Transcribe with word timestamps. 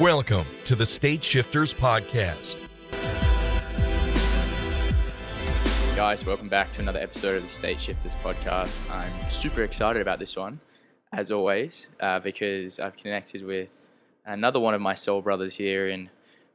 Welcome 0.00 0.46
to 0.64 0.74
the 0.74 0.86
State 0.86 1.22
Shifters 1.22 1.74
Podcast. 1.74 2.56
Guys, 5.94 6.24
welcome 6.24 6.48
back 6.48 6.72
to 6.72 6.80
another 6.80 7.00
episode 7.00 7.36
of 7.36 7.42
the 7.42 7.50
State 7.50 7.78
Shifters 7.78 8.14
Podcast. 8.14 8.90
I'm 8.90 9.12
super 9.30 9.62
excited 9.62 10.00
about 10.00 10.18
this 10.18 10.36
one, 10.36 10.58
as 11.12 11.30
always, 11.30 11.90
uh, 12.00 12.18
because 12.18 12.80
I've 12.80 12.96
connected 12.96 13.44
with 13.44 13.90
another 14.24 14.58
one 14.58 14.72
of 14.72 14.80
my 14.80 14.94
soul 14.94 15.20
brothers 15.20 15.54
here 15.54 15.90
in 15.90 16.08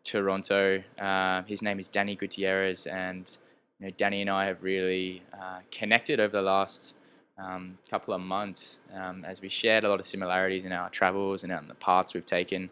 Toronto. 0.03 0.81
Uh, 0.97 1.43
his 1.43 1.61
name 1.61 1.79
is 1.79 1.87
Danny 1.87 2.15
Gutierrez, 2.15 2.87
and 2.87 3.37
you 3.79 3.85
know, 3.85 3.93
Danny 3.95 4.21
and 4.21 4.29
I 4.31 4.45
have 4.45 4.63
really 4.63 5.21
uh, 5.31 5.59
connected 5.69 6.19
over 6.19 6.35
the 6.35 6.41
last 6.41 6.95
um, 7.37 7.77
couple 7.89 8.13
of 8.13 8.21
months 8.21 8.79
um, 8.93 9.25
as 9.25 9.41
we 9.41 9.49
shared 9.49 9.83
a 9.83 9.89
lot 9.89 9.99
of 9.99 10.05
similarities 10.05 10.63
in 10.65 10.71
our 10.71 10.89
travels 10.89 11.43
and 11.43 11.51
in 11.51 11.67
the 11.67 11.75
paths 11.75 12.13
we've 12.13 12.25
taken. 12.25 12.69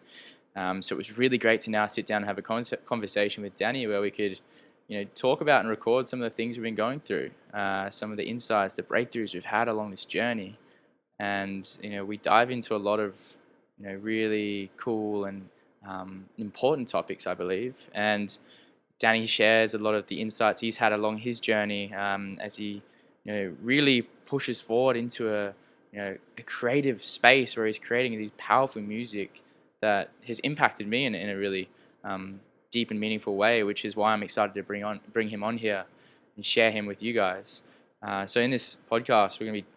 Um, 0.55 0.81
so 0.81 0.95
it 0.95 0.97
was 0.97 1.17
really 1.17 1.37
great 1.37 1.61
to 1.61 1.69
now 1.69 1.87
sit 1.87 2.05
down 2.05 2.17
and 2.17 2.25
have 2.25 2.37
a 2.37 2.41
con- 2.41 2.63
conversation 2.85 3.43
with 3.43 3.55
Danny 3.55 3.87
where 3.87 4.01
we 4.01 4.11
could, 4.11 4.39
you 4.87 4.99
know, 4.99 5.05
talk 5.15 5.41
about 5.41 5.61
and 5.61 5.69
record 5.69 6.07
some 6.07 6.21
of 6.21 6.29
the 6.29 6.35
things 6.35 6.57
we've 6.57 6.63
been 6.63 6.75
going 6.75 6.99
through, 6.99 7.31
uh, 7.53 7.89
some 7.89 8.11
of 8.11 8.17
the 8.17 8.23
insights, 8.23 8.75
the 8.75 8.83
breakthroughs 8.83 9.33
we've 9.33 9.45
had 9.45 9.67
along 9.67 9.91
this 9.91 10.05
journey, 10.05 10.57
and 11.19 11.77
you 11.81 11.89
know, 11.91 12.05
we 12.05 12.17
dive 12.17 12.51
into 12.51 12.75
a 12.75 12.77
lot 12.77 12.99
of, 12.99 13.19
you 13.79 13.87
know, 13.87 13.95
really 13.95 14.69
cool 14.77 15.25
and 15.25 15.47
um, 15.87 16.25
important 16.37 16.87
topics, 16.87 17.25
I 17.25 17.33
believe, 17.33 17.75
and 17.93 18.37
Danny 18.99 19.25
shares 19.25 19.73
a 19.73 19.77
lot 19.77 19.95
of 19.95 20.07
the 20.07 20.21
insights 20.21 20.61
he's 20.61 20.77
had 20.77 20.93
along 20.93 21.17
his 21.17 21.39
journey 21.39 21.93
um, 21.93 22.37
as 22.39 22.55
he, 22.55 22.81
you 23.25 23.33
know, 23.33 23.53
really 23.61 24.03
pushes 24.25 24.61
forward 24.61 24.95
into 24.95 25.33
a, 25.33 25.53
you 25.91 25.99
know, 25.99 26.17
a 26.37 26.41
creative 26.43 27.03
space 27.03 27.57
where 27.57 27.65
he's 27.65 27.79
creating 27.79 28.17
these 28.17 28.31
powerful 28.37 28.81
music 28.81 29.41
that 29.83 30.11
has 30.25 30.39
impacted 30.39 30.87
me 30.87 31.05
in, 31.05 31.13
in 31.13 31.29
a 31.29 31.35
really 31.35 31.67
um, 32.05 32.39
deep 32.71 32.89
and 32.89 32.97
meaningful 32.97 33.35
way, 33.35 33.63
which 33.63 33.83
is 33.83 33.97
why 33.97 34.13
I'm 34.13 34.23
excited 34.23 34.53
to 34.55 34.63
bring 34.63 34.81
on 34.89 35.01
bring 35.11 35.27
him 35.27 35.43
on 35.43 35.57
here 35.57 35.83
and 36.37 36.45
share 36.45 36.71
him 36.71 36.85
with 36.85 37.03
you 37.03 37.11
guys. 37.13 37.63
Uh, 38.01 38.25
so 38.25 38.39
in 38.39 38.49
this 38.49 38.77
podcast, 38.89 39.39
we're 39.39 39.47
going 39.47 39.59
to 39.59 39.61
be 39.61 39.67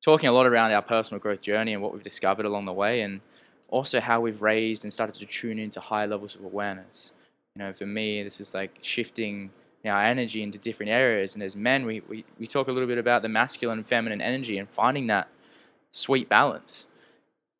talking 0.00 0.28
a 0.28 0.32
lot 0.32 0.46
around 0.46 0.70
our 0.72 0.82
personal 0.82 1.18
growth 1.18 1.42
journey 1.42 1.72
and 1.74 1.82
what 1.82 1.92
we've 1.92 2.04
discovered 2.12 2.46
along 2.46 2.66
the 2.66 2.72
way, 2.72 3.02
and 3.02 3.20
also 3.68 3.98
how 3.98 4.20
we've 4.20 4.42
raised 4.42 4.84
and 4.84 4.92
started 4.92 5.14
to 5.14 5.26
tune 5.26 5.58
into 5.58 5.80
higher 5.80 6.06
levels 6.06 6.36
of 6.36 6.44
awareness. 6.44 7.12
You 7.56 7.64
know, 7.64 7.72
for 7.72 7.86
me, 7.86 8.22
this 8.22 8.40
is 8.40 8.54
like 8.54 8.78
shifting 8.80 9.50
our 9.84 10.04
energy 10.04 10.42
into 10.44 10.58
different 10.58 10.92
areas. 10.92 11.34
And 11.34 11.42
as 11.42 11.56
men, 11.56 11.84
we, 11.84 12.00
we, 12.08 12.24
we 12.38 12.46
talk 12.46 12.68
a 12.68 12.72
little 12.72 12.86
bit 12.86 12.98
about 12.98 13.22
the 13.22 13.28
masculine 13.28 13.78
and 13.78 13.86
feminine 13.88 14.20
energy 14.20 14.58
and 14.58 14.68
finding 14.68 15.08
that 15.08 15.26
sweet 15.90 16.28
balance. 16.28 16.86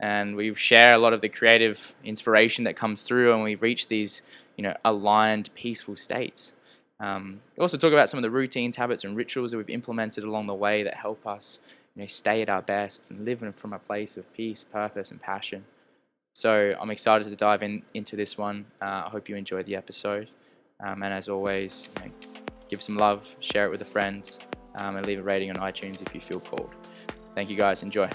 And 0.01 0.34
we 0.34 0.55
share 0.55 0.95
a 0.95 0.98
lot 0.98 1.12
of 1.12 1.20
the 1.20 1.29
creative 1.29 1.95
inspiration 2.03 2.65
that 2.65 2.75
comes 2.75 3.03
through, 3.03 3.33
and 3.34 3.43
we 3.43 3.55
reach 3.55 3.89
these, 3.89 4.23
you 4.56 4.65
know, 4.65 4.75
aligned, 4.84 5.55
peaceful 5.55 5.95
states. 5.95 6.55
Um, 6.98 7.41
we 7.56 7.62
also 7.62 7.77
talk 7.77 7.93
about 7.93 8.09
some 8.09 8.19
of 8.19 8.23
the 8.23 8.31
routines, 8.31 8.77
habits, 8.77 9.05
and 9.05 9.17
rituals 9.17 9.51
that 9.51 9.59
we've 9.59 9.71
implemented 9.71 10.25
along 10.25 10.47
the 10.47 10.55
way 10.55 10.83
that 10.83 10.95
help 10.95 11.27
us, 11.27 11.61
you 11.95 12.03
know, 12.03 12.06
stay 12.06 12.41
at 12.43 12.48
our 12.48 12.62
best 12.62 13.11
and 13.11 13.25
live 13.25 13.41
from 13.55 13.73
a 13.73 13.78
place 13.78 14.17
of 14.17 14.31
peace, 14.33 14.65
purpose, 14.65 15.11
and 15.11 15.21
passion. 15.21 15.65
So 16.34 16.75
I'm 16.81 16.91
excited 16.91 17.28
to 17.28 17.37
dive 17.37 17.62
in 17.62 17.83
into 17.93 18.17
this 18.17 18.39
one. 18.39 18.65
Uh, 18.81 19.03
I 19.06 19.09
hope 19.11 19.28
you 19.28 19.37
enjoyed 19.37 19.67
the 19.67 19.77
episode. 19.77 20.28
Um, 20.83 21.03
and 21.03 21.12
as 21.12 21.28
always, 21.28 21.91
you 21.98 22.06
know, 22.06 22.15
give 22.71 22.81
some 22.81 22.97
love, 22.97 23.28
share 23.41 23.67
it 23.67 23.71
with 23.71 23.83
a 23.83 23.87
friend, 23.87 24.31
um, 24.77 24.97
and 24.97 25.05
leave 25.05 25.19
a 25.19 25.23
rating 25.23 25.51
on 25.51 25.56
iTunes 25.56 26.01
if 26.01 26.15
you 26.15 26.21
feel 26.21 26.41
called. 26.41 26.71
Thank 27.34 27.51
you 27.51 27.56
guys. 27.56 27.83
Enjoy. 27.83 28.09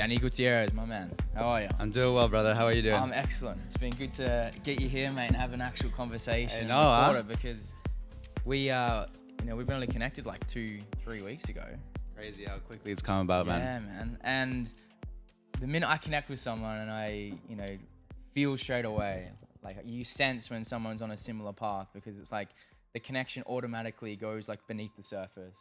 Danny 0.00 0.16
Gutierrez, 0.16 0.72
my 0.72 0.86
man. 0.86 1.12
How 1.34 1.42
are 1.42 1.60
you? 1.60 1.68
I'm 1.78 1.90
doing 1.90 2.14
well, 2.14 2.26
brother. 2.26 2.54
How 2.54 2.64
are 2.64 2.72
you 2.72 2.80
doing? 2.80 2.94
I'm 2.94 3.12
excellent. 3.12 3.60
It's 3.66 3.76
been 3.76 3.92
good 3.92 4.10
to 4.12 4.50
get 4.64 4.80
you 4.80 4.88
here, 4.88 5.12
mate, 5.12 5.26
and 5.26 5.36
have 5.36 5.52
an 5.52 5.60
actual 5.60 5.90
conversation. 5.90 6.68
Know, 6.68 6.74
huh? 6.74 7.22
Because 7.28 7.74
we, 8.46 8.70
uh, 8.70 9.04
you 9.40 9.44
know, 9.44 9.56
we've 9.56 9.68
only 9.68 9.86
connected 9.86 10.24
like 10.24 10.46
two, 10.46 10.78
three 11.04 11.20
weeks 11.20 11.50
ago. 11.50 11.66
Crazy 12.16 12.46
how 12.46 12.56
quickly 12.60 12.92
it's 12.92 13.02
come 13.02 13.20
about, 13.20 13.46
man. 13.46 13.60
Yeah, 13.60 13.78
man. 13.92 14.18
And 14.22 14.74
the 15.60 15.66
minute 15.66 15.90
I 15.90 15.98
connect 15.98 16.30
with 16.30 16.40
someone 16.40 16.78
and 16.78 16.90
I, 16.90 17.34
you 17.46 17.56
know, 17.56 17.68
feel 18.32 18.56
straight 18.56 18.86
away, 18.86 19.28
like 19.62 19.76
you 19.84 20.06
sense 20.06 20.48
when 20.48 20.64
someone's 20.64 21.02
on 21.02 21.10
a 21.10 21.16
similar 21.18 21.52
path 21.52 21.88
because 21.92 22.18
it's 22.18 22.32
like 22.32 22.48
the 22.94 23.00
connection 23.00 23.42
automatically 23.46 24.16
goes 24.16 24.48
like 24.48 24.66
beneath 24.66 24.96
the 24.96 25.02
surface. 25.02 25.58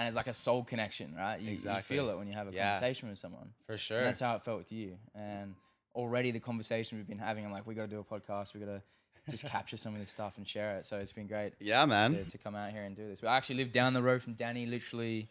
And 0.00 0.08
it's 0.08 0.16
like 0.16 0.28
a 0.28 0.32
soul 0.32 0.64
connection, 0.64 1.14
right? 1.14 1.38
You, 1.38 1.52
Exactly. 1.52 1.96
you 1.96 2.02
feel 2.02 2.10
it 2.10 2.16
when 2.16 2.26
you 2.26 2.32
have 2.32 2.48
a 2.48 2.52
Yeah. 2.52 2.72
conversation 2.72 3.10
with 3.10 3.18
someone. 3.18 3.50
For 3.66 3.72
And 3.72 3.80
sure. 3.80 4.02
that's 4.02 4.20
how 4.20 4.34
it 4.36 4.42
felt 4.42 4.56
with 4.56 4.72
you. 4.72 4.96
And 5.14 5.54
already 5.94 6.30
the 6.30 6.40
conversation 6.40 6.96
we've 6.96 7.06
been 7.06 7.18
having, 7.18 7.44
I'm 7.44 7.52
like, 7.52 7.66
we 7.66 7.74
got 7.74 7.82
to 7.82 7.88
do 7.88 7.98
a 8.00 8.04
podcast. 8.04 8.54
We 8.54 8.60
got 8.60 8.66
to 8.66 8.82
just 9.30 9.44
capture 9.56 9.76
some 9.76 9.92
of 9.94 10.00
this 10.00 10.10
stuff 10.10 10.38
and 10.38 10.48
share 10.48 10.76
it. 10.78 10.86
So 10.86 10.98
it's 10.98 11.12
been 11.12 11.26
great 11.26 11.52
yeah, 11.60 11.84
man. 11.84 12.12
to, 12.14 12.24
to 12.24 12.38
come 12.38 12.54
out 12.54 12.70
here 12.72 12.82
and 12.84 12.96
do 12.96 13.06
this. 13.08 13.20
We 13.20 13.28
actually 13.28 13.56
live 13.56 13.72
down 13.72 13.92
the 13.92 14.02
road 14.02 14.22
from 14.22 14.32
Danny, 14.34 14.64
literally 14.64 15.28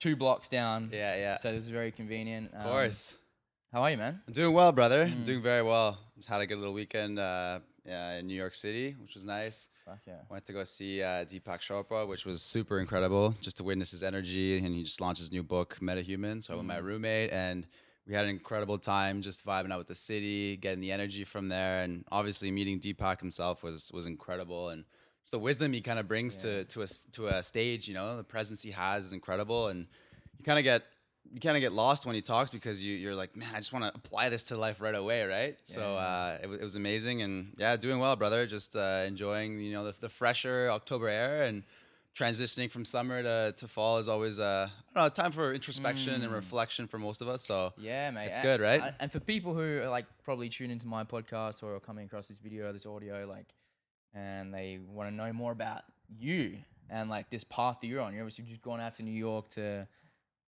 two 0.00 0.16
blocks 0.16 0.48
down. 0.48 0.88
Yeah, 0.90 1.14
yeah. 1.16 1.34
So 1.36 1.52
this 1.52 1.64
is 1.64 1.70
very 1.70 1.90
convenient. 1.90 2.54
of 2.54 2.64
course. 2.64 3.16
how 3.70 3.82
are 3.82 3.90
you, 3.90 3.98
man? 3.98 4.22
I'm 4.26 4.32
doing 4.32 4.54
well, 4.54 4.72
brother. 4.72 5.06
Mm. 5.06 5.26
Doing 5.26 5.42
very 5.42 5.62
well. 5.62 5.98
Just 6.16 6.28
had 6.30 6.40
a 6.40 6.46
good 6.46 6.56
little 6.58 6.72
weekend 6.74 7.18
uh, 7.18 7.60
yeah, 7.86 8.16
in 8.18 8.26
New 8.26 8.34
York 8.34 8.54
City, 8.54 8.96
which 9.02 9.14
was 9.14 9.24
nice. 9.24 9.68
Fuck 9.84 10.00
yeah. 10.06 10.14
Went 10.30 10.46
to 10.46 10.52
go 10.52 10.64
see 10.64 11.02
uh, 11.02 11.24
Deepak 11.24 11.60
Chopra, 11.60 12.08
which 12.08 12.24
was 12.24 12.40
super 12.42 12.80
incredible 12.80 13.34
just 13.40 13.56
to 13.58 13.64
witness 13.64 13.90
his 13.90 14.02
energy. 14.02 14.56
And 14.58 14.74
he 14.74 14.82
just 14.82 15.00
launched 15.00 15.20
his 15.20 15.30
new 15.30 15.42
book, 15.42 15.76
MetaHuman. 15.80 16.42
So 16.42 16.54
I 16.54 16.56
went 16.56 16.68
with 16.68 16.76
my 16.76 16.80
Mm. 16.82 16.84
roommate 16.86 17.30
and 17.32 17.66
we 18.06 18.14
had 18.14 18.24
an 18.24 18.30
incredible 18.30 18.78
time 18.78 19.22
just 19.22 19.44
vibing 19.46 19.70
out 19.72 19.78
with 19.78 19.88
the 19.88 19.94
city, 19.94 20.56
getting 20.56 20.80
the 20.80 20.92
energy 20.92 21.24
from 21.24 21.48
there. 21.48 21.82
And 21.82 22.04
obviously 22.10 22.50
meeting 22.50 22.80
Deepak 22.80 23.20
himself 23.20 23.62
was 23.62 23.90
was 23.92 24.06
incredible. 24.06 24.70
And 24.70 24.84
just 25.22 25.32
the 25.32 25.38
wisdom 25.38 25.72
he 25.72 25.80
kind 25.80 25.98
of 25.98 26.08
brings 26.08 26.36
Yeah. 26.36 26.62
to 26.62 26.64
to 26.64 26.82
a, 26.82 26.86
to 27.12 27.26
a 27.28 27.42
stage, 27.42 27.86
you 27.88 27.94
know, 27.94 28.16
the 28.16 28.24
presence 28.24 28.62
he 28.62 28.70
has 28.70 29.04
is 29.06 29.12
incredible. 29.12 29.68
And 29.68 29.86
you 30.38 30.44
kind 30.44 30.58
of 30.58 30.64
get 30.64 30.82
you 31.32 31.40
kind 31.40 31.56
of 31.56 31.60
get 31.60 31.72
lost 31.72 32.06
when 32.06 32.14
he 32.14 32.22
talks 32.22 32.50
because 32.50 32.82
you, 32.84 32.94
you're 32.94 33.14
like, 33.14 33.34
man, 33.36 33.48
I 33.54 33.58
just 33.58 33.72
want 33.72 33.84
to 33.86 33.92
apply 33.94 34.28
this 34.28 34.44
to 34.44 34.56
life 34.56 34.80
right 34.80 34.94
away, 34.94 35.24
right? 35.24 35.56
So 35.64 35.96
uh, 35.96 36.38
it, 36.42 36.48
it 36.48 36.60
was 36.62 36.76
amazing, 36.76 37.22
and 37.22 37.52
yeah, 37.56 37.76
doing 37.76 37.98
well, 37.98 38.14
brother. 38.16 38.46
Just 38.46 38.76
uh, 38.76 39.04
enjoying, 39.06 39.58
you 39.58 39.72
know, 39.72 39.84
the, 39.84 39.94
the 40.00 40.08
fresher 40.08 40.68
October 40.70 41.08
air 41.08 41.44
and 41.44 41.62
transitioning 42.16 42.70
from 42.70 42.84
summer 42.84 43.22
to, 43.24 43.52
to 43.56 43.66
fall 43.66 43.98
is 43.98 44.08
always 44.08 44.38
uh, 44.38 44.68
I 44.70 45.00
don't 45.00 45.04
know, 45.04 45.08
time 45.08 45.32
for 45.32 45.52
introspection 45.52 46.22
and 46.22 46.30
Mm. 46.30 46.34
reflection 46.34 46.86
for 46.86 46.98
most 46.98 47.20
of 47.20 47.28
us. 47.28 47.42
So 47.42 47.72
Yeah, 47.76 48.10
mate. 48.12 48.26
It's 48.26 48.38
A- 48.38 48.42
good, 48.42 48.60
right? 48.60 48.94
And 49.00 49.10
for 49.10 49.18
people 49.18 49.52
who 49.52 49.80
are 49.82 49.88
like 49.88 50.06
probably 50.22 50.48
tune 50.48 50.70
into 50.70 50.86
my 50.86 51.02
podcast 51.02 51.62
or 51.64 51.74
are 51.74 51.80
coming 51.80 52.04
across 52.06 52.28
this 52.28 52.38
video, 52.38 52.72
this 52.72 52.86
audio, 52.86 53.26
like, 53.28 53.46
and 54.14 54.54
they 54.54 54.78
want 54.88 55.10
to 55.10 55.14
know 55.14 55.32
more 55.32 55.50
about 55.50 55.82
you 56.16 56.58
and 56.88 57.10
like 57.10 57.30
this 57.30 57.42
path 57.42 57.78
that 57.80 57.88
you're 57.88 58.00
on. 58.00 58.12
You're 58.14 58.22
obviously 58.22 58.44
just 58.44 58.62
gone 58.62 58.80
out 58.80 58.94
to 58.94 59.02
New 59.02 59.10
York 59.10 59.48
to, 59.50 59.88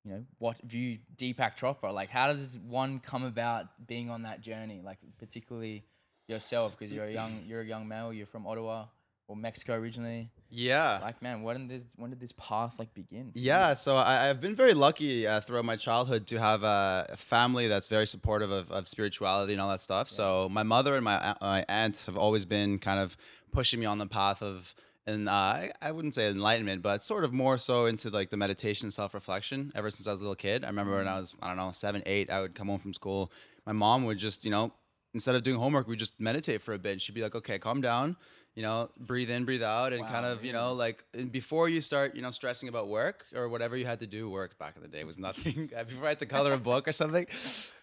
you 0.06 0.12
know, 0.12 0.24
what 0.38 0.62
view 0.62 1.00
Deepak 1.18 1.58
Chopra. 1.58 1.92
Like, 1.92 2.10
how 2.10 2.28
does 2.28 2.58
one 2.60 3.00
come 3.00 3.24
about 3.24 3.88
being 3.88 4.10
on 4.10 4.22
that 4.24 4.42
journey? 4.42 4.82
Like, 4.84 5.00
particularly 5.18 5.84
yourself, 6.28 6.78
because 6.78 6.94
you're 6.94 7.06
a 7.06 7.12
young, 7.12 7.44
you're 7.46 7.62
a 7.62 7.66
young 7.66 7.88
male. 7.88 8.14
You're 8.14 8.28
from 8.28 8.46
Ottawa 8.46 8.86
or 9.28 9.36
Mexico 9.36 9.74
originally. 9.74 10.30
yeah, 10.52 11.00
Like, 11.02 11.20
man, 11.22 11.42
when 11.42 11.68
did 11.68 11.82
this, 11.82 11.88
when 11.96 12.12
did 12.12 12.20
this 12.20 12.34
path 12.34 12.78
like 12.78 12.94
begin? 12.94 13.32
Yeah, 13.34 13.74
so 13.74 13.96
I, 13.98 14.30
I've 14.30 14.40
been 14.40 14.56
very 14.56 14.76
lucky 14.76 15.26
uh, 15.26 15.42
throughout 15.42 15.66
my 15.66 15.76
childhood 15.76 16.28
to 16.28 16.40
have 16.40 16.62
a, 16.62 17.16
family 17.18 17.68
that's 17.68 17.88
very 17.88 18.06
supportive 18.06 18.52
of, 18.52 18.72
of 18.72 18.88
spirituality 18.88 19.54
and 19.54 19.62
all 19.62 19.70
that 19.70 19.82
stuff. 19.82 20.10
So 20.10 20.48
my 20.52 20.62
mother 20.62 20.96
and 20.96 21.04
my 21.04 21.36
my 21.42 21.66
aunt 21.68 22.04
have 22.06 22.18
always 22.18 22.46
been 22.46 22.78
kind 22.78 23.00
of 23.00 23.18
pushing 23.52 23.80
me 23.80 23.88
on 23.88 23.98
the 23.98 24.06
path 24.06 24.44
of, 24.44 24.76
and 25.08 25.30
uh, 25.30 25.32
I, 25.32 25.72
I 25.82 25.92
wouldn't 25.92 26.14
say 26.16 26.30
enlightenment, 26.30 26.82
but 26.82 27.04
sort 27.04 27.24
of 27.24 27.32
more 27.32 27.58
so 27.58 27.86
into 27.86 28.10
like 28.10 28.30
the 28.30 28.38
meditation, 28.38 28.90
self 28.90 29.14
reflection. 29.14 29.72
Ever 29.76 29.90
since 29.90 30.08
I 30.08 30.12
was 30.12 30.22
a 30.22 30.24
little 30.24 30.36
kid, 30.36 30.64
I 30.64 30.68
remember 30.68 30.98
when 30.98 31.08
I 31.08 31.20
was 31.20 31.36
I 31.42 31.48
don't 31.48 31.58
know 31.58 31.72
seven, 31.72 32.02
eight, 32.06 32.30
I 32.30 32.42
would 32.42 32.56
come 32.56 32.68
home 32.68 32.80
from 32.80 32.94
school. 32.94 33.32
My 33.66 33.74
mom 33.74 34.06
would 34.06 34.18
just 34.18 34.44
you 34.46 34.52
know 34.52 34.74
instead 35.16 35.34
of 35.34 35.42
doing 35.42 35.58
homework, 35.58 35.88
we 35.88 35.96
just 35.96 36.20
meditate 36.20 36.62
for 36.62 36.74
a 36.76 36.78
bit. 36.78 36.92
And 36.92 37.02
She'd 37.02 37.16
be 37.16 37.24
like, 37.24 37.34
okay, 37.34 37.58
calm 37.58 37.80
down, 37.82 38.18
you 38.54 38.62
know, 38.62 38.90
breathe 39.00 39.32
in, 39.32 39.46
breathe 39.46 39.64
out, 39.64 39.94
and 39.94 40.06
kind 40.06 40.26
of, 40.26 40.44
you 40.46 40.54
know, 40.54 40.74
like 40.74 41.04
and 41.14 41.32
before 41.32 41.68
you 41.70 41.82
start, 41.82 42.16
you 42.16 42.22
know, 42.22 42.32
stressing 42.32 42.68
about 42.70 42.88
work 42.90 43.26
or 43.34 43.50
whatever 43.50 43.76
you 43.78 43.86
had 43.86 44.02
to 44.02 44.08
do, 44.08 44.30
work 44.30 44.60
back 44.60 44.76
in 44.76 44.82
the 44.84 44.88
day 44.90 45.04
was 45.06 45.18
nothing. 45.18 45.68
before 45.88 46.06
I 46.06 46.10
had 46.10 46.20
to 46.20 46.26
color 46.26 46.52
a 46.54 46.58
book 46.58 46.88
or 46.88 46.92
something, 46.92 47.26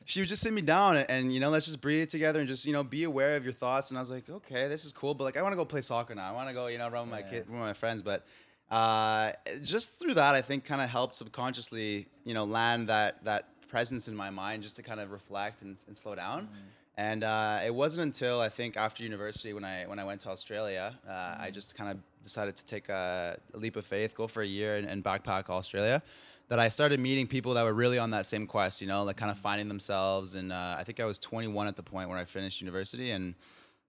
she 0.05 0.21
would 0.21 0.29
just 0.29 0.43
sit 0.43 0.53
me 0.53 0.63
down 0.63 0.97
and, 0.99 1.11
and, 1.11 1.35
you 1.35 1.41
know, 1.41 1.51
let's 1.51 1.67
just 1.67 1.81
breathe 1.81 2.09
together 2.11 2.39
and 2.39 2.47
just, 2.47 2.65
you 2.67 2.73
know, 2.73 2.85
be 2.85 3.05
aware 3.05 3.35
of 3.35 3.45
your 3.45 3.55
thoughts. 3.55 3.91
And 3.91 3.99
I 3.99 4.01
was 4.03 4.11
like, 4.11 4.29
okay, 4.29 4.69
this 4.69 4.85
is 4.85 4.93
cool, 4.93 5.15
but 5.15 5.25
like, 5.25 5.37
I 5.39 5.43
want 5.43 5.53
to 5.55 5.57
go 5.57 5.65
play 5.65 5.81
soccer 5.81 6.15
now. 6.15 6.29
I 6.29 6.33
want 6.33 6.49
to 6.49 6.55
go, 6.55 6.67
you 6.69 6.79
know, 6.79 6.89
run 6.91 7.05
with 7.05 7.11
my 7.13 7.21
Yeah. 7.21 7.31
kid, 7.31 7.49
with 7.49 7.59
my 7.59 7.73
friends, 7.73 8.03
but. 8.03 8.25
Uh, 8.71 9.33
just 9.63 10.01
through 10.01 10.15
that, 10.15 10.35
I 10.35 10.41
think 10.41 10.65
kind 10.65 10.81
of 10.81 10.89
helped 10.89 11.15
subconsciously, 11.15 12.07
you 12.25 12.33
know, 12.33 12.45
land 12.45 12.89
that 12.89 13.23
that 13.23 13.45
presence 13.69 14.09
in 14.09 14.15
my 14.17 14.31
mind 14.31 14.63
just 14.63 14.77
to 14.77 14.83
kind 14.83 14.99
of 15.01 15.11
reflect 15.11 15.61
and, 15.61 15.77
and 15.89 15.95
slow 15.97 16.15
down. 16.15 16.49
And 16.97 17.25
uh, 17.25 17.61
it 17.65 17.75
wasn't 17.75 18.03
until 18.03 18.41
I 18.41 18.51
think 18.51 18.77
after 18.77 19.03
university 19.03 19.55
when 19.55 19.65
I 19.65 19.85
when 19.87 19.99
I 19.99 20.05
went 20.05 20.21
to 20.23 20.29
Australia, 20.29 20.95
uh, 21.09 21.37
I 21.39 21.51
just 21.51 21.75
kind 21.75 21.91
of 21.91 21.99
decided 22.23 22.55
to 22.57 22.67
take 22.67 22.91
a, 22.91 23.39
a 23.55 23.57
leap 23.57 23.77
of 23.77 23.87
faith, 23.87 24.15
go 24.15 24.27
for 24.27 24.43
a 24.43 24.47
year 24.47 24.77
and, 24.77 24.87
and 24.87 25.03
backpack 25.03 25.49
Australia. 25.49 26.03
That 26.49 26.59
I 26.59 26.69
started 26.69 27.01
meeting 27.01 27.27
people 27.27 27.55
that 27.55 27.63
were 27.63 27.73
really 27.73 27.99
on 27.99 28.11
that 28.11 28.27
same 28.27 28.47
quest, 28.47 28.83
you 28.83 28.87
know, 28.87 29.05
like 29.05 29.17
kind 29.17 29.31
of 29.31 29.39
finding 29.39 29.69
themselves. 29.69 30.35
And 30.35 30.53
uh, 30.53 30.77
I 30.79 30.85
think 30.85 31.01
I 31.01 31.07
was 31.07 31.19
21 31.19 31.67
at 31.67 31.77
the 31.77 31.83
point 31.83 32.11
where 32.11 32.19
I 32.19 32.27
finished 32.27 32.61
university, 32.61 33.13
and 33.13 33.35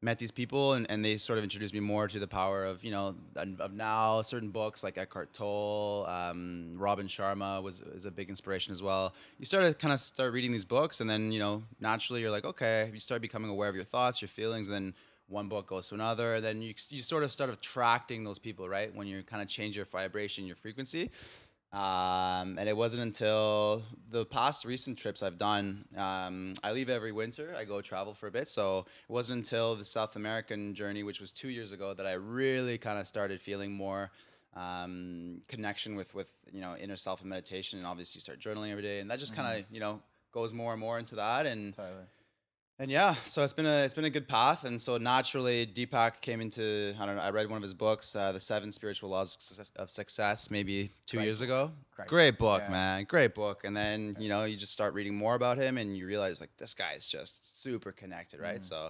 met 0.04 0.20
these 0.20 0.32
people 0.32 0.74
and, 0.74 0.90
and 0.90 1.04
they 1.04 1.18
sort 1.18 1.38
of 1.38 1.44
introduced 1.44 1.74
me 1.74 1.80
more 1.80 2.08
to 2.08 2.20
the 2.20 2.28
power 2.28 2.66
of 2.66 2.84
you 2.84 2.92
know 2.92 3.16
of 3.36 3.74
now 3.74 4.22
certain 4.22 4.50
books 4.50 4.84
like 4.84 4.98
Eckhart 4.98 5.34
Tolle, 5.34 6.06
um, 6.08 6.76
Robin 6.78 7.08
Sharma 7.08 7.64
was 7.64 7.82
is 7.96 8.06
a 8.06 8.12
big 8.12 8.30
inspiration 8.30 8.72
as 8.72 8.82
well. 8.82 9.14
You 9.40 9.46
start 9.46 9.64
to 9.66 9.74
kind 9.74 9.94
of 9.94 10.00
start 10.00 10.34
reading 10.34 10.52
these 10.52 10.66
books 10.66 11.02
and 11.02 11.10
then 11.10 11.32
you 11.32 11.40
know 11.40 11.64
naturally 11.80 12.22
you're 12.22 12.32
like 12.32 12.46
okay 12.46 12.92
you 12.94 13.00
start 13.00 13.22
becoming 13.22 13.50
aware 13.50 13.70
of 13.70 13.76
your 13.76 13.86
thoughts, 13.86 14.22
your 14.22 14.30
feelings, 14.30 14.68
and 14.68 14.76
then 14.76 14.94
one 15.30 15.48
book 15.48 15.68
goes 15.68 15.88
to 15.90 15.96
another. 15.96 16.42
Then 16.42 16.62
you 16.62 16.74
you 16.90 17.02
sort 17.02 17.24
of 17.24 17.32
start 17.32 17.50
attracting 17.50 18.24
those 18.24 18.40
people 18.40 18.68
right 18.70 18.94
when 18.94 19.08
you 19.08 19.24
kind 19.24 19.42
of 19.42 19.48
change 19.48 19.76
your 19.76 19.86
vibration, 19.86 20.46
your 20.46 20.56
frequency. 20.56 21.10
Um, 21.74 22.60
and 22.60 22.70
it 22.70 22.78
wasn't 22.78 23.02
until 23.02 23.82
the 24.12 24.26
past 24.28 24.64
recent 24.64 24.96
trips 24.96 25.24
I've 25.24 25.40
done. 25.40 25.86
Um, 25.98 26.54
I 26.64 26.72
leave 26.72 26.88
every 26.88 27.12
winter. 27.12 27.56
I 27.58 27.66
go 27.66 27.82
travel 27.82 28.14
for 28.14 28.28
a 28.28 28.32
bit. 28.32 28.48
So 28.48 28.86
it 29.10 29.12
wasn't 29.12 29.40
until 29.40 29.76
the 29.76 29.84
South 29.84 30.16
American 30.16 30.76
journey, 30.76 31.02
which 31.02 31.20
was 31.20 31.32
two 31.32 31.50
years 31.50 31.72
ago, 31.72 31.96
that 31.96 32.06
I 32.06 32.14
really 32.14 32.78
kind 32.78 33.00
of 33.00 33.08
started 33.08 33.42
feeling 33.42 33.72
more 33.72 34.12
um, 34.56 35.42
connection 35.48 35.96
with 35.96 36.14
with 36.14 36.32
you 36.52 36.62
know 36.62 36.76
inner 36.76 36.96
self 36.96 37.22
and 37.22 37.30
meditation. 37.30 37.80
And 37.80 37.88
obviously, 37.88 38.20
you 38.20 38.22
start 38.22 38.40
journaling 38.40 38.70
every 38.70 38.84
day, 38.84 39.00
and 39.00 39.10
that 39.10 39.18
just 39.18 39.36
kind 39.36 39.58
of 39.58 39.66
you 39.72 39.80
know 39.80 40.00
goes 40.32 40.54
more 40.54 40.74
and 40.74 40.80
more 40.80 41.00
into 41.00 41.16
that. 41.16 41.48
And. 41.48 41.76
And 42.80 42.90
yeah, 42.90 43.16
so 43.26 43.44
it's 43.44 43.54
been 43.54 43.66
a 43.66 43.84
it's 43.86 43.94
been 43.94 44.06
a 44.06 44.10
good 44.10 44.28
path, 44.28 44.64
and 44.66 44.82
so 44.82 44.98
naturally 44.98 45.66
Deepak 45.68 46.22
came 46.22 46.42
into 46.42 46.94
I 47.00 47.06
don't 47.06 47.16
know. 47.16 47.22
I 47.22 47.30
read 47.30 47.48
one 47.50 47.58
of 47.58 47.64
his 47.64 47.74
books, 47.74 48.16
uh, 48.16 48.32
The 48.32 48.40
Seven 48.40 48.72
Spiritual 48.72 49.10
Laws 49.10 49.36
of 49.36 49.42
Success, 49.42 49.72
of 49.76 49.90
Success 49.90 50.50
maybe 50.52 50.92
two 51.06 51.18
Great 51.18 51.26
years 51.26 51.40
book. 51.40 51.46
ago. 51.46 51.72
Great 51.96 52.08
Great, 52.08 52.38
book, 52.40 52.62
yeah. 52.66 52.72
man, 52.72 53.04
great 53.08 53.36
book. 53.36 53.64
And 53.64 53.76
then 53.78 54.16
you 54.20 54.28
know 54.30 54.46
you 54.46 54.58
just 54.58 54.74
start 54.74 54.94
reading 54.94 55.16
more 55.16 55.36
about 55.36 55.58
him, 55.58 55.78
and 55.78 55.96
you 55.98 56.08
realize 56.08 56.42
like 56.42 56.52
this 56.58 56.74
guy 56.74 56.94
is 56.94 57.08
just 57.08 57.62
super 57.62 57.92
connected, 57.92 58.40
right? 58.40 58.60
Mm. 58.62 58.64
So 58.64 58.90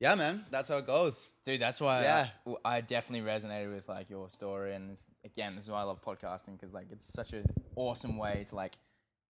yeah, 0.00 0.14
man, 0.14 0.44
that's 0.50 0.68
how 0.68 0.78
it 0.78 0.86
goes. 0.86 1.28
Dude, 1.44 1.60
that's 1.60 1.80
why 1.80 2.02
Yeah. 2.02 2.28
I, 2.64 2.76
I 2.76 2.80
definitely 2.80 3.30
resonated 3.30 3.72
with 3.74 3.88
like 3.88 4.10
your 4.10 4.28
story, 4.30 4.74
and 4.74 4.96
again, 5.24 5.54
this 5.54 5.64
is 5.64 5.70
why 5.70 5.80
I 5.80 5.84
love 5.84 6.00
podcasting 6.02 6.58
because 6.58 6.72
like 6.74 6.86
it's 6.90 7.06
such 7.12 7.32
an 7.34 7.44
awesome 7.76 8.16
way 8.16 8.44
to 8.48 8.54
like 8.54 8.76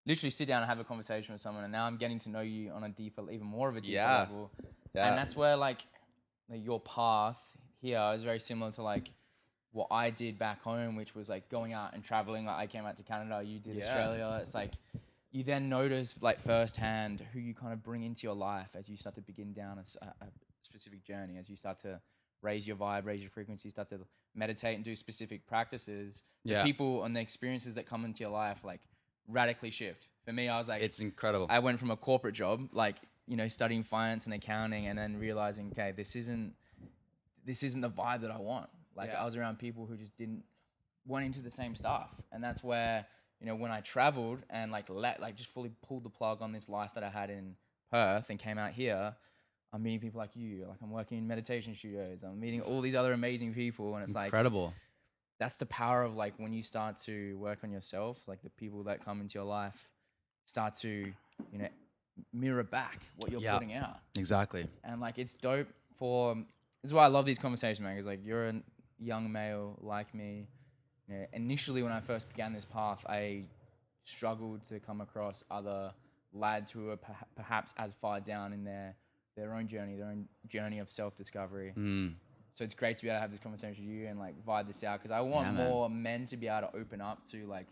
literally 0.07 0.31
sit 0.31 0.49
down 0.49 0.63
and 0.63 0.69
have 0.69 0.79
a 0.81 0.85
conversation 0.85 1.33
with 1.33 1.43
someone, 1.43 1.65
and 1.65 1.73
now 1.73 1.85
I'm 1.87 1.97
getting 1.97 2.19
to 2.21 2.29
know 2.29 2.41
you 2.41 2.71
on 2.71 2.85
a 2.85 2.89
deeper, 2.89 3.31
even 3.31 3.47
more 3.47 3.69
of 3.69 3.77
a 3.77 3.81
deeper 3.81 3.93
Yeah. 3.95 4.21
level, 4.21 4.51
Yeah, 4.95 5.09
and 5.09 5.19
that's 5.19 5.37
where 5.37 5.57
like 5.57 5.83
your 6.53 6.81
path 6.81 7.41
here 7.81 8.13
is 8.15 8.23
very 8.23 8.41
similar 8.41 8.73
to 8.73 8.83
like 8.83 9.13
what 9.73 9.87
I 9.91 10.11
did 10.11 10.37
back 10.39 10.63
home, 10.63 10.97
which 10.97 11.15
was 11.15 11.29
like 11.29 11.49
going 11.49 11.73
out 11.73 11.95
and 11.95 12.03
traveling. 12.03 12.45
Like 12.47 12.57
I 12.59 12.67
came 12.67 12.85
out 12.87 12.97
to 12.97 13.03
Canada, 13.05 13.41
you 13.45 13.61
did 13.61 13.77
Yeah. 13.77 13.85
Australia. 13.85 14.39
It's 14.43 14.53
like 14.55 14.73
you 15.31 15.45
then 15.45 15.69
notice 15.69 16.21
like 16.21 16.41
firsthand 16.41 17.25
who 17.33 17.39
you 17.39 17.55
kind 17.55 17.73
of 17.73 17.83
bring 17.85 18.03
into 18.03 18.27
your 18.27 18.35
life 18.35 18.71
as 18.75 18.89
you 18.89 18.97
start 18.97 19.15
to 19.15 19.21
begin 19.21 19.53
down 19.53 19.79
a 19.79 19.85
specific 20.63 21.05
journey, 21.05 21.37
as 21.39 21.49
you 21.49 21.57
start 21.57 21.79
to 21.79 22.01
raise 22.43 22.67
your 22.67 22.77
vibe, 22.77 23.05
raise 23.05 23.21
your 23.21 23.31
frequency, 23.31 23.71
start 23.71 23.89
to 23.91 24.01
meditate 24.35 24.75
and 24.75 24.85
do 24.85 24.97
specific 24.97 25.47
practices. 25.47 26.25
The 26.45 26.53
Yeah. 26.55 26.63
people 26.65 27.05
and 27.05 27.15
the 27.15 27.21
experiences 27.21 27.75
that 27.75 27.87
come 27.87 28.05
into 28.05 28.21
your 28.25 28.31
life 28.31 28.65
like 28.65 28.81
radically 29.29 29.71
shift. 29.71 30.09
For 30.25 30.33
me, 30.33 30.49
I 30.49 30.59
was 30.59 30.69
like, 30.69 30.83
it's 30.83 31.01
incredible. 31.01 31.47
I 31.49 31.59
went 31.61 31.79
from 31.79 31.91
a 31.91 31.97
corporate 31.97 32.35
job, 32.35 32.69
like 32.73 32.97
you 33.27 33.37
know, 33.37 33.49
studying 33.49 33.83
finance 33.83 34.27
and 34.27 34.35
accounting, 34.35 34.87
and 34.87 34.99
then 34.99 35.17
realizing, 35.17 35.71
okay, 35.73 35.93
this 35.97 36.17
isn't 36.17 36.55
this 37.45 37.63
isn't 37.63 37.81
the 37.81 37.91
vibe 37.91 38.21
that 38.23 38.31
I 38.31 38.39
want. 38.39 38.69
Like 38.97 39.11
Yeah. 39.11 39.23
I 39.23 39.25
was 39.25 39.37
around 39.37 39.59
people 39.59 39.87
who 39.87 39.97
just 39.97 40.17
didn't 40.17 40.45
went 41.07 41.27
into 41.27 41.41
the 41.41 41.51
same 41.51 41.75
stuff, 41.75 42.11
and 42.33 42.43
that's 42.45 42.63
where 42.63 43.07
you 43.41 43.47
know 43.47 43.55
when 43.55 43.71
I 43.71 43.81
traveled 43.81 44.41
and 44.51 44.71
like 44.71 44.89
let 44.89 45.21
like 45.21 45.37
just 45.37 45.51
fully 45.51 45.71
pulled 45.87 46.05
the 46.05 46.11
plug 46.11 46.43
on 46.43 46.53
this 46.53 46.69
life 46.69 46.91
that 46.95 47.03
I 47.05 47.09
had 47.09 47.31
in 47.31 47.57
Perth 47.91 48.31
and 48.31 48.39
came 48.39 48.59
out 48.59 48.73
here. 48.73 49.15
I'm 49.73 49.83
meeting 49.85 50.01
people 50.01 50.19
like 50.19 50.35
you. 50.35 50.67
Like 50.69 50.79
I'm 50.83 50.91
working 50.91 51.19
in 51.19 51.29
meditation 51.29 51.77
studios. 51.77 52.19
I'm 52.25 52.41
meeting 52.41 52.61
all 52.61 52.81
these 52.81 52.97
other 52.97 53.13
amazing 53.13 53.55
people, 53.55 53.95
and 53.95 54.03
it's 54.03 54.15
like 54.15 54.27
incredible. 54.27 54.75
That's 55.41 55.57
the 55.57 55.67
power 55.67 56.03
of 56.05 56.15
like 56.15 56.35
when 56.37 56.53
you 56.53 56.63
start 56.63 56.97
to 56.99 57.35
work 57.39 57.59
on 57.65 57.71
yourself 57.73 58.17
like 58.29 58.41
the 58.43 58.51
people 58.51 58.85
that 58.85 59.05
come 59.05 59.21
into 59.21 59.35
your 59.39 59.45
life 59.61 59.89
start 60.47 60.75
to 60.77 60.89
you 61.53 61.59
know 61.59 61.69
mirror 62.33 62.63
back 62.63 62.99
what 63.17 63.31
you're 63.33 63.41
Yeah. 63.41 63.55
putting 63.55 63.73
out 63.75 63.97
exactly. 64.17 64.67
and 64.85 65.01
like 65.01 65.19
it's 65.19 65.35
dope 65.35 65.69
for 65.99 66.35
this 66.83 66.91
is 66.91 66.95
why 66.95 67.05
i 67.05 67.09
love 67.09 67.25
these 67.27 67.39
conversations 67.39 67.81
man 67.81 67.95
because 67.95 68.07
like 68.07 68.21
you're 68.25 68.47
a 68.49 68.55
young 68.99 69.33
male 69.33 69.77
like 69.81 70.15
me 70.15 70.47
you 71.09 71.15
know, 71.17 71.25
initially 71.33 71.83
when 71.83 71.93
i 71.93 72.01
first 72.01 72.29
began 72.29 72.53
this 72.53 72.65
path 72.67 73.03
i 73.09 73.43
struggled 74.05 74.67
to 74.69 74.79
come 74.81 75.01
across 75.01 75.43
other 75.51 75.93
lads 76.33 76.71
who 76.71 76.87
were 76.87 76.97
perha- 76.97 77.27
perhaps 77.37 77.75
as 77.79 77.95
far 77.95 78.21
down 78.21 78.53
in 78.53 78.65
their 78.65 78.95
their 79.37 79.55
own 79.55 79.67
journey 79.69 79.97
their 79.97 80.07
own 80.09 80.27
journey 80.49 80.79
of 80.79 80.91
self-discovery 80.91 81.73
Mm. 81.77 82.15
So 82.55 82.65
it's 82.65 82.75
great 82.75 82.97
to 82.99 83.03
be 83.03 83.09
able 83.09 83.17
to 83.17 83.21
have 83.23 83.31
this 83.31 83.41
conversation 83.41 83.85
with 83.87 83.95
you 83.95 84.07
and 84.07 84.19
like 84.19 84.35
vibe 84.45 84.67
this 84.67 84.83
out 84.85 84.99
because 84.99 85.11
I 85.11 85.21
want 85.21 85.57
Yeah, 85.57 85.65
more 85.65 85.89
men 85.91 86.25
to 86.27 86.37
be 86.37 86.49
able 86.49 86.69
to 86.69 86.77
open 86.77 87.01
up 87.01 87.27
to 87.31 87.47
like 87.47 87.67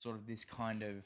sort 0.00 0.16
of 0.16 0.26
this 0.26 0.44
kind 0.44 0.82
of 0.82 0.96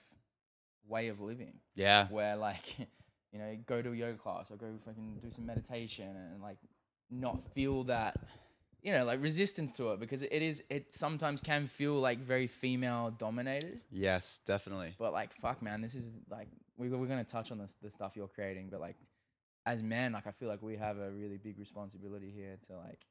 way 0.87 1.09
of 1.09 1.21
living. 1.21 1.55
Yeah, 1.75 2.09
where 2.09 2.37
like 2.37 2.79
you 3.33 3.39
know 3.39 3.57
go 3.67 3.83
to 3.83 3.93
a 3.93 3.97
yoga 3.97 4.19
class 4.19 4.51
or 4.51 4.57
go 4.57 4.67
fucking 4.85 5.21
do 5.23 5.31
some 5.31 5.47
meditation 5.47 6.09
and 6.33 6.43
like 6.43 6.59
not 7.11 7.47
feel 7.55 7.85
that 7.85 8.17
you 8.83 8.93
know 8.93 9.05
like 9.05 9.23
resistance 9.23 9.71
to 9.73 9.93
it 9.93 10.01
because 10.01 10.23
it 10.23 10.33
is 10.43 10.63
it 10.71 10.95
sometimes 10.95 11.41
can 11.41 11.67
feel 11.67 11.95
like 12.01 12.19
very 12.19 12.47
female 12.47 13.11
dominated. 13.19 13.81
Yes, 13.91 14.41
definitely. 14.47 14.95
but 14.99 15.13
like 15.13 15.33
fuck 15.35 15.63
man 15.63 15.81
this 15.81 15.95
is 15.95 16.05
like 16.31 16.49
we, 16.77 16.89
we're 16.89 17.07
going 17.07 17.25
to 17.25 17.31
touch 17.31 17.53
on 17.53 17.59
this 17.59 17.77
the 17.83 17.91
stuff 17.91 18.13
you're 18.17 18.29
creating 18.29 18.69
but 18.71 18.81
like 18.81 18.97
as 19.67 19.83
men 19.83 20.13
like 20.13 20.27
i 20.27 20.31
feel 20.33 20.49
like 20.49 20.63
we 20.63 20.77
have 20.77 20.99
a 20.99 21.11
really 21.13 21.37
big 21.37 21.59
responsibility 21.59 22.31
here 22.35 22.59
to 22.69 22.77
like 22.77 23.07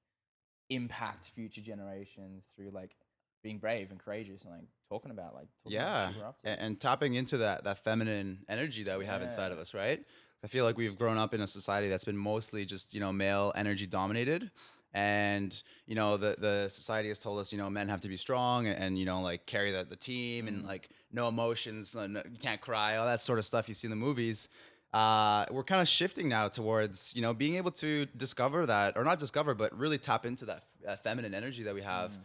impact 0.70 1.30
future 1.30 1.62
generations 1.62 2.44
through 2.56 2.70
like 2.72 2.96
being 3.44 3.58
brave 3.58 3.92
and 3.92 4.00
courageous 4.00 4.42
and 4.44 4.52
like 4.52 4.64
talking 4.90 5.12
about 5.12 5.34
like 5.34 5.48
talking 5.64 5.74
yeah 5.78 6.08
shit 6.10 6.18
we're 6.18 6.26
up 6.26 6.42
to. 6.42 6.50
and, 6.50 6.60
and 6.62 6.80
tapping 6.80 7.16
into 7.16 7.38
that 7.38 7.64
that 7.64 7.78
feminine 7.84 8.40
energy 8.48 8.84
that 8.84 8.98
we 8.98 9.06
have 9.06 9.22
inside 9.22 9.52
of 9.52 9.58
us 9.60 9.74
right 9.74 10.04
i 10.44 10.48
feel 10.48 10.64
like 10.64 10.78
we've 10.78 10.98
grown 10.98 11.18
up 11.18 11.34
in 11.34 11.42
a 11.42 11.48
society 11.48 11.88
that's 11.90 12.06
been 12.06 12.18
mostly 12.18 12.66
just 12.66 12.94
you 12.94 13.00
know 13.00 13.12
male 13.12 13.52
energy 13.56 13.88
dominated 13.88 14.52
and 14.94 15.64
you 15.88 15.96
know 15.96 16.18
the 16.18 16.36
the 16.38 16.70
society 16.70 17.08
has 17.10 17.18
told 17.18 17.40
us 17.40 17.52
you 17.52 17.58
know 17.58 17.70
men 17.70 17.88
have 17.90 18.02
to 18.02 18.10
be 18.10 18.18
strong 18.18 18.68
and, 18.68 18.78
and 18.78 19.00
you 19.00 19.06
know 19.06 19.22
like 19.22 19.46
carry 19.46 19.72
the, 19.72 19.84
the 19.84 19.96
team 19.96 20.48
and 20.48 20.64
Mm. 20.64 20.68
like 20.68 20.90
no 21.12 21.28
emotions 21.28 21.96
you 21.98 22.38
can't 22.40 22.62
cry 22.62 22.98
all 22.98 23.06
that 23.06 23.22
sort 23.22 23.40
of 23.40 23.46
stuff 23.46 23.68
you 23.68 23.74
see 23.74 23.88
in 23.88 23.90
the 23.90 23.96
movies 23.96 24.50
uh, 24.94 25.46
we're 25.52 25.64
kind 25.64 25.82
of 25.82 25.88
shifting 25.88 26.28
now 26.28 26.48
towards 26.50 27.14
you 27.16 27.22
know 27.22 27.34
being 27.34 27.56
able 27.56 27.72
to 27.72 28.06
discover 28.18 28.66
that 28.66 28.98
or 28.98 29.04
not 29.04 29.18
discover 29.20 29.54
but 29.54 29.78
really 29.78 29.98
tap 29.98 30.26
into 30.26 30.46
that, 30.46 30.64
that 30.86 31.02
feminine 31.04 31.34
energy 31.34 31.64
that 31.64 31.74
we 31.74 31.82
have 31.82 32.12
Mm. 32.12 32.16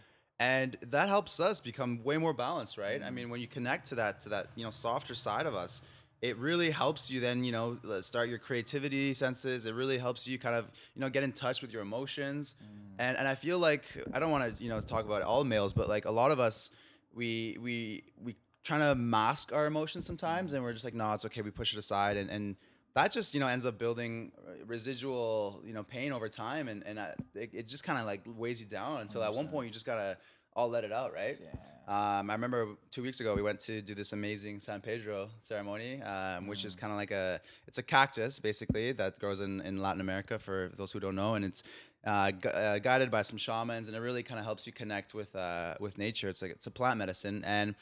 and 0.40 0.76
that 0.90 1.08
helps 1.08 1.38
us 1.40 1.60
become 1.60 2.02
way 2.04 2.18
more 2.18 2.32
balanced 2.32 2.76
right 2.76 3.00
i 3.02 3.08
Mm. 3.08 3.14
mean 3.14 3.30
when 3.30 3.40
you 3.40 3.46
connect 3.46 3.86
to 3.90 3.94
that 3.96 4.20
to 4.22 4.28
that 4.30 4.48
you 4.56 4.64
know 4.64 4.70
softer 4.70 5.14
side 5.14 5.46
of 5.46 5.54
us 5.54 5.82
it 6.22 6.36
really 6.38 6.70
helps 6.70 7.10
you 7.10 7.20
then 7.20 7.44
you 7.44 7.52
know 7.52 7.78
start 8.02 8.28
your 8.28 8.38
creativity 8.38 9.14
senses 9.14 9.64
it 9.66 9.74
really 9.74 9.98
helps 9.98 10.26
you 10.26 10.36
kind 10.38 10.56
of 10.56 10.64
you 10.94 11.00
know 11.02 11.08
get 11.10 11.22
in 11.22 11.32
touch 11.32 11.62
with 11.62 11.70
your 11.72 11.82
emotions 11.82 12.54
Mm. 12.60 12.66
and 13.04 13.16
and 13.18 13.28
i 13.28 13.34
feel 13.34 13.58
like 13.68 13.84
i 14.14 14.18
don't 14.18 14.30
want 14.32 14.44
to 14.56 14.62
you 14.64 14.68
know 14.70 14.80
talk 14.80 15.04
about 15.04 15.22
all 15.22 15.44
males 15.44 15.72
but 15.72 15.88
like 15.88 16.04
a 16.06 16.10
lot 16.10 16.30
of 16.32 16.40
us 16.40 16.70
we 17.14 17.56
we 17.60 18.02
we 18.24 18.34
trying 18.66 18.80
to 18.80 18.94
mask 18.94 19.52
our 19.52 19.66
emotions 19.66 20.04
sometimes 20.04 20.52
and 20.52 20.62
we're 20.62 20.72
just 20.72 20.84
like 20.84 20.94
no 20.94 21.12
it's 21.12 21.24
okay 21.24 21.40
we 21.40 21.50
push 21.50 21.72
it 21.72 21.78
aside 21.78 22.16
and 22.16 22.28
and 22.30 22.56
that 22.94 23.12
just 23.12 23.34
you 23.34 23.40
know 23.40 23.46
ends 23.46 23.64
up 23.64 23.78
building 23.78 24.32
residual 24.66 25.62
you 25.64 25.72
know 25.72 25.82
pain 25.82 26.12
over 26.12 26.28
time 26.28 26.66
and 26.68 26.82
and 26.84 26.98
uh, 26.98 27.08
it, 27.34 27.50
it 27.52 27.68
just 27.68 27.84
kind 27.84 27.98
of 27.98 28.06
like 28.06 28.22
weighs 28.36 28.58
you 28.60 28.66
down 28.66 29.00
until 29.02 29.22
at 29.22 29.32
one 29.32 29.48
point 29.48 29.66
you 29.66 29.72
just 29.72 29.86
gotta 29.86 30.18
all 30.54 30.68
let 30.68 30.84
it 30.84 30.92
out 30.92 31.12
right? 31.12 31.38
Yeah. 31.40 31.50
Um, 31.88 32.30
I 32.30 32.32
remember 32.32 32.70
two 32.90 33.02
weeks 33.02 33.20
ago 33.20 33.36
we 33.36 33.42
went 33.42 33.60
to 33.60 33.80
do 33.80 33.94
this 33.94 34.12
amazing 34.12 34.58
San 34.58 34.80
Pedro 34.80 35.28
ceremony, 35.38 36.02
um, 36.02 36.48
which 36.48 36.64
is 36.64 36.74
kind 36.74 36.92
of 36.92 36.96
like 36.96 37.12
a 37.12 37.40
it's 37.68 37.78
a 37.78 37.82
cactus 37.82 38.40
basically 38.40 38.90
that 38.92 39.20
grows 39.20 39.40
in, 39.40 39.60
in 39.60 39.80
Latin 39.80 40.00
America 40.00 40.36
for 40.36 40.72
those 40.76 40.90
who 40.90 40.98
don't 40.98 41.14
know, 41.14 41.34
and 41.34 41.44
it's 41.44 41.62
uh, 42.04 42.32
gu- 42.32 42.48
uh, 42.48 42.78
guided 42.78 43.08
by 43.10 43.22
some 43.22 43.38
shamans, 43.38 43.86
and 43.86 43.96
it 43.96 44.00
really 44.00 44.24
kind 44.24 44.40
of 44.40 44.44
helps 44.44 44.66
you 44.66 44.72
connect 44.72 45.14
with 45.14 45.36
uh, 45.36 45.74
with 45.78 45.96
nature. 45.96 46.28
It's 46.28 46.42
like 46.42 46.50
it's 46.50 46.66
a 46.66 46.72
plant 46.72 46.98
medicine, 46.98 47.44
and 47.44 47.76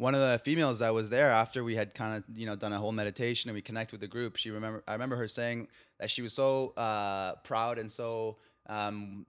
one 0.00 0.14
of 0.14 0.20
the 0.20 0.38
females 0.38 0.78
that 0.78 0.94
was 0.94 1.10
there 1.10 1.30
after 1.30 1.62
we 1.62 1.76
had 1.76 1.94
kind 1.94 2.16
of 2.16 2.38
you 2.38 2.46
know 2.46 2.56
done 2.56 2.72
a 2.72 2.78
whole 2.78 2.92
meditation 2.92 3.50
and 3.50 3.54
we 3.54 3.60
connect 3.60 3.92
with 3.92 4.00
the 4.00 4.06
group, 4.06 4.36
she 4.36 4.50
remember 4.50 4.82
I 4.88 4.92
remember 4.92 5.16
her 5.16 5.28
saying 5.28 5.68
that 5.98 6.10
she 6.10 6.22
was 6.22 6.32
so 6.32 6.70
uh, 6.76 7.34
proud 7.44 7.78
and 7.78 7.92
so 7.92 8.38
um, 8.66 9.26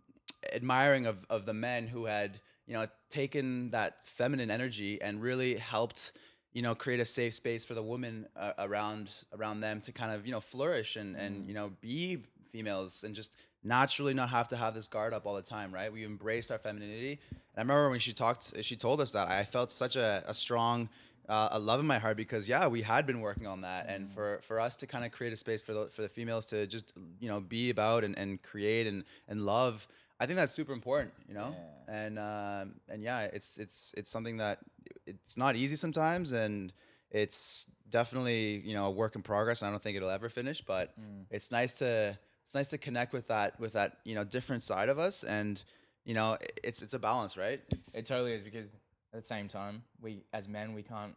admiring 0.53 1.05
of, 1.05 1.25
of 1.29 1.45
the 1.45 1.53
men 1.53 1.87
who 1.87 2.05
had 2.05 2.39
you 2.67 2.73
know 2.73 2.87
taken 3.09 3.69
that 3.71 4.03
feminine 4.05 4.49
energy 4.49 5.01
and 5.01 5.21
really 5.21 5.55
helped 5.57 6.13
you 6.53 6.61
know 6.61 6.73
create 6.73 7.01
a 7.01 7.05
safe 7.05 7.33
space 7.33 7.65
for 7.65 7.73
the 7.73 7.83
women 7.83 8.25
uh, 8.37 8.53
around 8.59 9.11
around 9.37 9.59
them 9.59 9.81
to 9.81 9.91
kind 9.91 10.13
of 10.13 10.25
you 10.25 10.31
know 10.31 10.41
flourish 10.41 10.95
and 10.95 11.17
and 11.17 11.47
you 11.49 11.53
know 11.53 11.71
be 11.81 12.23
females 12.51 13.03
and 13.03 13.13
just 13.13 13.35
naturally 13.63 14.13
not 14.13 14.29
have 14.29 14.47
to 14.47 14.55
have 14.55 14.73
this 14.73 14.87
guard 14.87 15.13
up 15.13 15.25
all 15.25 15.35
the 15.35 15.41
time 15.41 15.73
right? 15.73 15.91
We 15.91 16.05
embraced 16.05 16.51
our 16.51 16.57
femininity. 16.57 17.19
And 17.31 17.39
i 17.57 17.61
remember 17.61 17.89
when 17.89 17.99
she 17.99 18.13
talked 18.13 18.53
she 18.61 18.75
told 18.75 19.01
us 19.01 19.11
that 19.11 19.27
i 19.29 19.43
felt 19.43 19.71
such 19.71 19.95
a, 19.97 20.23
a 20.25 20.33
strong 20.33 20.89
uh, 21.29 21.49
a 21.53 21.59
love 21.59 21.79
in 21.79 21.87
my 21.87 21.97
heart 21.99 22.17
because 22.17 22.49
yeah 22.49 22.67
we 22.67 22.81
had 22.81 23.05
been 23.05 23.21
working 23.21 23.47
on 23.47 23.61
that. 23.61 23.87
And 23.87 24.11
for 24.11 24.39
for 24.41 24.59
us 24.59 24.75
to 24.77 24.87
kind 24.87 25.05
of 25.05 25.11
create 25.11 25.31
a 25.31 25.37
space 25.37 25.61
for 25.61 25.73
the 25.73 25.85
for 25.87 26.01
the 26.01 26.09
females 26.09 26.45
to 26.47 26.67
just 26.67 26.93
you 27.19 27.29
know 27.29 27.39
be 27.39 27.69
about 27.69 28.03
and, 28.03 28.17
and 28.17 28.41
create 28.41 28.85
and 28.87 29.03
and 29.29 29.45
love 29.45 29.87
i 30.19 30.25
think 30.25 30.35
that's 30.37 30.53
super 30.53 30.73
important 30.73 31.13
you 31.27 31.33
know? 31.33 31.55
And 31.87 32.19
um 32.19 32.75
and 32.89 33.01
yeah 33.01 33.21
it's 33.21 33.57
it's 33.57 33.93
it's 33.97 34.09
something 34.09 34.37
that 34.37 34.59
it's 35.05 35.37
not 35.37 35.55
easy 35.55 35.75
sometimes 35.75 36.31
and 36.31 36.73
it's 37.11 37.67
definitely 37.89 38.61
you 38.65 38.73
know 38.73 38.85
a 38.87 38.91
work 38.91 39.15
in 39.15 39.21
progress 39.21 39.61
and 39.61 39.67
i 39.69 39.71
don't 39.71 39.81
think 39.81 39.95
it'll 39.97 40.09
ever 40.09 40.29
finish 40.29 40.61
but 40.61 40.93
it's 41.29 41.51
nice 41.51 41.73
to 41.75 42.17
it's 42.51 42.55
nice 42.55 42.67
to 42.67 42.77
connect 42.77 43.13
with 43.13 43.29
that 43.29 43.57
with 43.61 43.71
that 43.71 43.99
you 44.03 44.13
know 44.13 44.25
different 44.25 44.61
side 44.61 44.89
of 44.89 44.99
us 44.99 45.23
and 45.23 45.63
you 46.03 46.13
know 46.13 46.37
it's 46.61 46.81
it's 46.81 46.93
a 46.93 46.99
balance 46.99 47.37
right 47.37 47.61
it's, 47.69 47.95
It 47.95 48.05
totally 48.05 48.33
is 48.33 48.41
because 48.41 48.67
at 49.13 49.21
the 49.21 49.25
same 49.25 49.47
time, 49.47 49.83
we 50.01 50.25
as 50.33 50.49
men 50.49 50.73
we 50.73 50.83
can't 50.83 51.15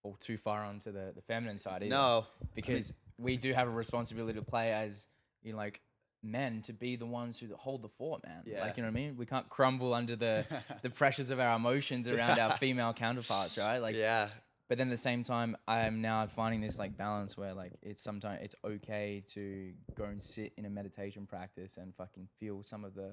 fall 0.00 0.16
too 0.20 0.36
far 0.36 0.64
onto 0.64 0.92
the, 0.92 1.12
the 1.16 1.22
feminine 1.22 1.58
side 1.58 1.82
either. 1.82 1.90
no 1.90 2.26
because 2.54 2.94
we 3.18 3.36
do 3.36 3.52
have 3.52 3.66
a 3.66 3.70
responsibility 3.70 4.38
to 4.38 4.44
play 4.44 4.72
as 4.72 5.08
you 5.42 5.52
know 5.52 5.58
like 5.58 5.80
men 6.22 6.62
to 6.62 6.72
be 6.72 6.94
the 6.94 7.06
ones 7.06 7.38
who 7.40 7.48
hold 7.56 7.82
the 7.82 7.88
fort, 7.88 8.24
man. 8.24 8.42
Yeah. 8.44 8.60
Like 8.60 8.76
you 8.76 8.84
know 8.84 8.88
what 8.88 8.98
I 8.98 9.00
mean? 9.00 9.16
We 9.16 9.26
can't 9.26 9.48
crumble 9.48 9.92
under 9.92 10.14
the 10.14 10.46
the 10.82 10.90
pressures 10.90 11.30
of 11.30 11.40
our 11.40 11.56
emotions 11.56 12.08
around 12.08 12.38
our 12.38 12.56
female 12.58 12.92
counterparts, 12.92 13.58
right? 13.58 13.78
Like 13.78 13.96
yeah 13.96 14.28
but 14.68 14.78
then 14.78 14.88
at 14.88 14.90
the 14.90 14.96
same 14.96 15.22
time 15.22 15.56
i'm 15.68 16.00
now 16.00 16.26
finding 16.26 16.60
this 16.60 16.78
like 16.78 16.96
balance 16.96 17.36
where 17.36 17.54
like 17.54 17.72
it's 17.82 18.02
sometimes 18.02 18.40
it's 18.42 18.54
okay 18.64 19.22
to 19.26 19.72
go 19.94 20.04
and 20.04 20.22
sit 20.22 20.52
in 20.56 20.64
a 20.64 20.70
meditation 20.70 21.26
practice 21.26 21.76
and 21.76 21.94
fucking 21.94 22.28
feel 22.38 22.62
some 22.62 22.84
of 22.84 22.94
the 22.94 23.12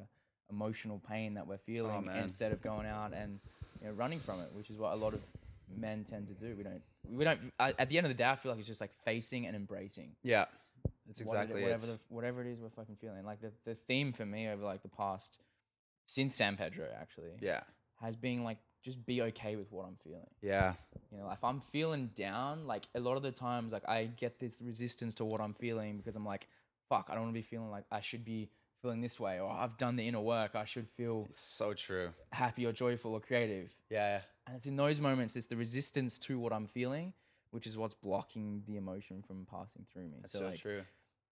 emotional 0.50 1.02
pain 1.10 1.34
that 1.34 1.48
we're 1.48 1.56
oh, 1.56 1.66
feeling 1.66 2.06
man. 2.06 2.18
instead 2.18 2.52
of 2.52 2.62
going 2.62 2.86
out 2.86 3.14
and 3.14 3.40
you 3.82 3.88
know, 3.88 3.94
running 3.94 4.20
from 4.20 4.40
it 4.40 4.50
which 4.54 4.70
is 4.70 4.78
what 4.78 4.94
a 4.94 4.96
lot 4.96 5.14
of 5.14 5.22
men 5.78 6.06
tend 6.10 6.28
to 6.28 6.34
do. 6.34 6.56
We 6.56 6.64
don't 6.64 6.82
we 7.10 7.24
don't 7.24 7.40
I- 7.60 7.74
at 7.78 7.90
the 7.90 7.98
end 7.98 8.06
of 8.06 8.10
the 8.10 8.16
day 8.16 8.30
i 8.30 8.36
feel 8.36 8.52
like 8.52 8.60
it's 8.60 8.68
just 8.68 8.82
like 8.82 8.94
facing 9.06 9.46
and 9.48 9.56
embracing. 9.56 10.16
Yeah. 10.24 10.46
That's 11.08 11.22
what 11.24 11.36
it- 11.36 11.42
exactly 11.42 11.62
whatever 11.64 11.86
it 11.86 11.88
the, 11.88 12.00
whatever 12.10 12.42
it 12.42 12.48
is 12.48 12.60
we're 12.60 12.70
fucking 12.70 12.98
feeling. 12.98 13.26
Like 13.26 13.42
the, 13.42 13.52
the 13.66 13.76
theme 13.76 14.14
for 14.14 14.26
me 14.26 14.48
over 14.50 14.64
like 14.64 14.84
the 14.84 14.90
past 14.90 15.40
since 16.06 16.36
san 16.36 16.58
pedro 16.58 16.86
actually 17.00 17.32
yeah. 17.40 17.62
has 18.02 18.16
been 18.16 18.44
like 18.44 18.58
just 18.84 19.06
be 19.06 19.22
okay 19.22 19.56
with 19.56 19.72
what 19.72 19.86
i'm 19.86 19.98
feeling 20.04 20.30
yeah 20.42 20.74
you 21.14 21.20
know, 21.20 21.30
if 21.30 21.44
I'm 21.44 21.60
feeling 21.60 22.10
down, 22.16 22.66
like 22.66 22.88
a 22.96 23.00
lot 23.00 23.18
of 23.18 23.24
the 23.24 23.32
times, 23.32 23.72
like 23.72 23.88
I 23.88 24.06
get 24.06 24.40
this 24.40 24.62
resistance 24.66 25.14
to 25.16 25.26
what 25.26 25.42
I'm 25.42 25.54
feeling 25.54 25.98
because 25.98 26.16
I'm 26.16 26.26
like, 26.26 26.48
fuck, 26.90 27.08
I 27.10 27.14
don't 27.14 27.26
want 27.26 27.36
to 27.36 27.40
be 27.40 27.46
feeling 27.46 27.70
like 27.70 27.86
I 27.92 28.00
should 28.00 28.26
be 28.26 28.50
feeling 28.82 29.00
this 29.00 29.20
way, 29.20 29.40
or 29.40 29.50
I've 29.50 29.78
done 29.78 29.96
the 29.96 30.08
inner 30.08 30.20
work, 30.20 30.56
I 30.56 30.66
should 30.66 30.88
feel 30.90 31.28
so 31.34 31.74
true 31.74 32.10
happy 32.32 32.66
or 32.66 32.72
joyful 32.72 33.14
or 33.14 33.20
creative. 33.20 33.70
yeah 33.90 34.22
And 34.48 34.58
it's 34.58 34.68
in 34.68 34.76
those 34.76 35.00
moments, 35.00 35.36
it's 35.36 35.46
the 35.46 35.56
resistance 35.56 36.18
to 36.20 36.40
what 36.40 36.52
I'm 36.52 36.66
feeling, 36.68 37.14
which 37.52 37.68
is 37.68 37.78
what's 37.78 37.94
blocking 37.94 38.64
the 38.68 38.76
emotion 38.76 39.24
from 39.26 39.46
passing 39.50 39.86
through 39.94 40.10
me. 40.10 40.18
that's 40.22 40.34
so, 40.34 40.46
like, 40.46 40.60
true 40.60 40.82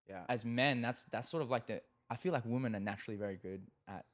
yeah 0.08 0.24
as 0.30 0.46
men, 0.46 0.82
that's 0.82 1.06
that's 1.06 1.28
sort 1.30 1.42
of 1.42 1.50
like 1.50 1.66
the. 1.66 1.82
I 2.10 2.18
feel 2.18 2.34
like 2.34 2.44
women 2.46 2.76
are 2.76 2.80
naturally 2.80 3.18
very 3.18 3.38
good 3.38 3.62
at, 3.88 4.06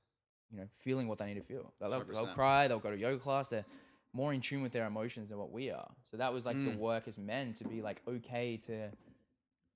you 0.52 0.58
know, 0.60 0.68
feeling 0.80 1.08
what 1.08 1.18
they 1.18 1.26
need 1.26 1.36
to 1.36 1.42
feel. 1.42 1.74
They'll, 1.80 1.90
they'll 1.90 2.28
100%. 2.28 2.34
cry. 2.34 2.68
They'll 2.68 2.80
go 2.80 2.92
to 2.92 2.98
yoga 2.98 3.20
class. 3.20 3.50
They're 3.50 3.66
more 4.14 4.34
in 4.34 4.42
tune 4.42 4.62
with 4.62 4.72
their 4.72 4.86
emotions 4.88 5.30
than 5.30 5.38
what 5.38 5.52
we 5.52 5.70
are. 5.72 5.90
So 6.10 6.18
that 6.18 6.32
was 6.34 6.46
like 6.46 6.56
the 6.64 6.72
Mm. 6.72 6.78
work 6.78 7.08
as 7.08 7.18
men 7.18 7.54
to 7.54 7.66
be 7.66 7.82
like 7.82 8.02
okay 8.08 8.58
to, 8.68 8.90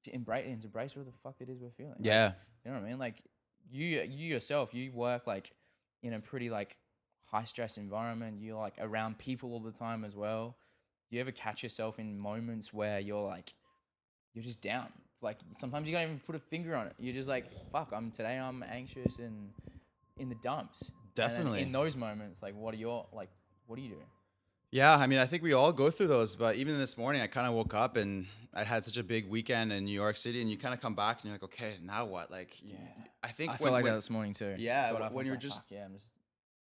to 0.04 0.16
embrace 0.16 0.46
and 0.48 0.62
to 0.62 0.68
embrace 0.68 0.96
what 0.96 1.06
the 1.06 1.12
fuck 1.24 1.36
it 1.40 1.50
is 1.50 1.60
we're 1.60 1.70
feeling. 1.72 1.96
Like, 2.00 2.06
yeah 2.06 2.32
you 2.64 2.72
know 2.72 2.80
what 2.80 2.86
I 2.86 2.90
mean? 2.90 3.00
Like 3.00 3.16
you 3.70 3.86
you 3.86 4.28
yourself, 4.28 4.74
you 4.74 4.92
work 4.92 5.28
like 5.28 5.52
in 6.04 6.14
a 6.14 6.20
pretty 6.20 6.50
like 6.50 6.78
high 7.26 7.44
stress 7.44 7.78
environment. 7.78 8.38
You're 8.40 8.58
like 8.60 8.76
around 8.80 9.18
people 9.18 9.52
all 9.54 9.60
the 9.62 9.72
time 9.72 10.04
as 10.04 10.16
well. 10.16 10.56
Do 11.10 11.16
you 11.16 11.22
ever 11.22 11.32
catch 11.32 11.64
yourself 11.64 12.00
in 12.00 12.18
moments 12.18 12.72
where 12.74 13.00
you're 13.00 13.28
like 13.28 13.54
you're 14.34 14.44
just 14.44 14.62
down? 14.62 14.88
Like 15.22 15.38
sometimes 15.58 15.88
you 15.88 15.96
can't 15.96 16.08
even 16.08 16.20
put 16.26 16.36
a 16.36 16.40
finger 16.40 16.76
on 16.76 16.88
it. 16.88 16.94
You're 16.98 17.14
just 17.14 17.30
like, 17.30 17.46
fuck, 17.72 17.92
I'm 17.94 18.12
today 18.12 18.38
I'm 18.40 18.64
anxious 18.64 19.18
and 19.20 19.50
in 20.18 20.30
the 20.30 20.36
dumps. 20.36 20.92
Definitely. 21.16 21.62
in 21.62 21.72
those 21.72 21.96
moments, 21.98 22.42
like 22.42 22.56
what 22.56 22.74
are 22.74 22.78
your 22.78 23.08
like 23.12 23.30
what 23.68 23.76
do 23.76 23.82
you 23.82 23.90
do? 23.90 24.02
Yeah, 24.72 24.96
I 24.96 25.06
mean, 25.08 25.20
I 25.20 25.26
think 25.26 25.44
we 25.44 25.52
all 25.52 25.74
go 25.74 25.90
through 25.92 26.08
those. 26.08 26.36
But 26.38 26.56
even 26.56 26.78
this 26.78 26.98
morning, 26.98 27.22
I 27.22 27.28
kind 27.28 27.46
of 27.46 27.54
woke 27.54 27.74
up 27.74 27.98
and 27.98 28.26
I 28.54 28.64
had 28.64 28.86
such 28.86 28.96
a 28.96 29.04
big 29.04 29.30
weekend 29.30 29.74
in 29.74 29.84
New 29.84 29.92
York 29.92 30.16
City, 30.16 30.40
and 30.40 30.50
you 30.50 30.58
kind 30.58 30.74
of 30.74 30.80
come 30.82 30.96
back 30.96 31.18
and 31.18 31.26
you're 31.26 31.34
like, 31.34 31.44
okay, 31.44 31.74
now 31.84 32.06
what? 32.06 32.32
Like, 32.32 32.56
yeah, 32.64 32.78
I 33.22 33.28
think 33.28 33.50
I 33.50 33.54
when, 33.54 33.58
feel 33.58 33.72
like 33.74 33.84
when- 33.84 33.92
that 33.94 33.98
this 33.98 34.10
morning 34.10 34.34
too. 34.34 34.56
Yeah, 34.58 34.92
Got 34.94 35.02
wh- 35.02 35.04
up 35.04 35.08
and 35.08 35.16
when 35.18 35.26
you're 35.26 35.36
like, 35.36 35.42
just- 35.42 35.56
"Fuck, 35.58 35.66
yeah, 35.72 35.86
I'm 35.86 35.94
just 35.94 36.06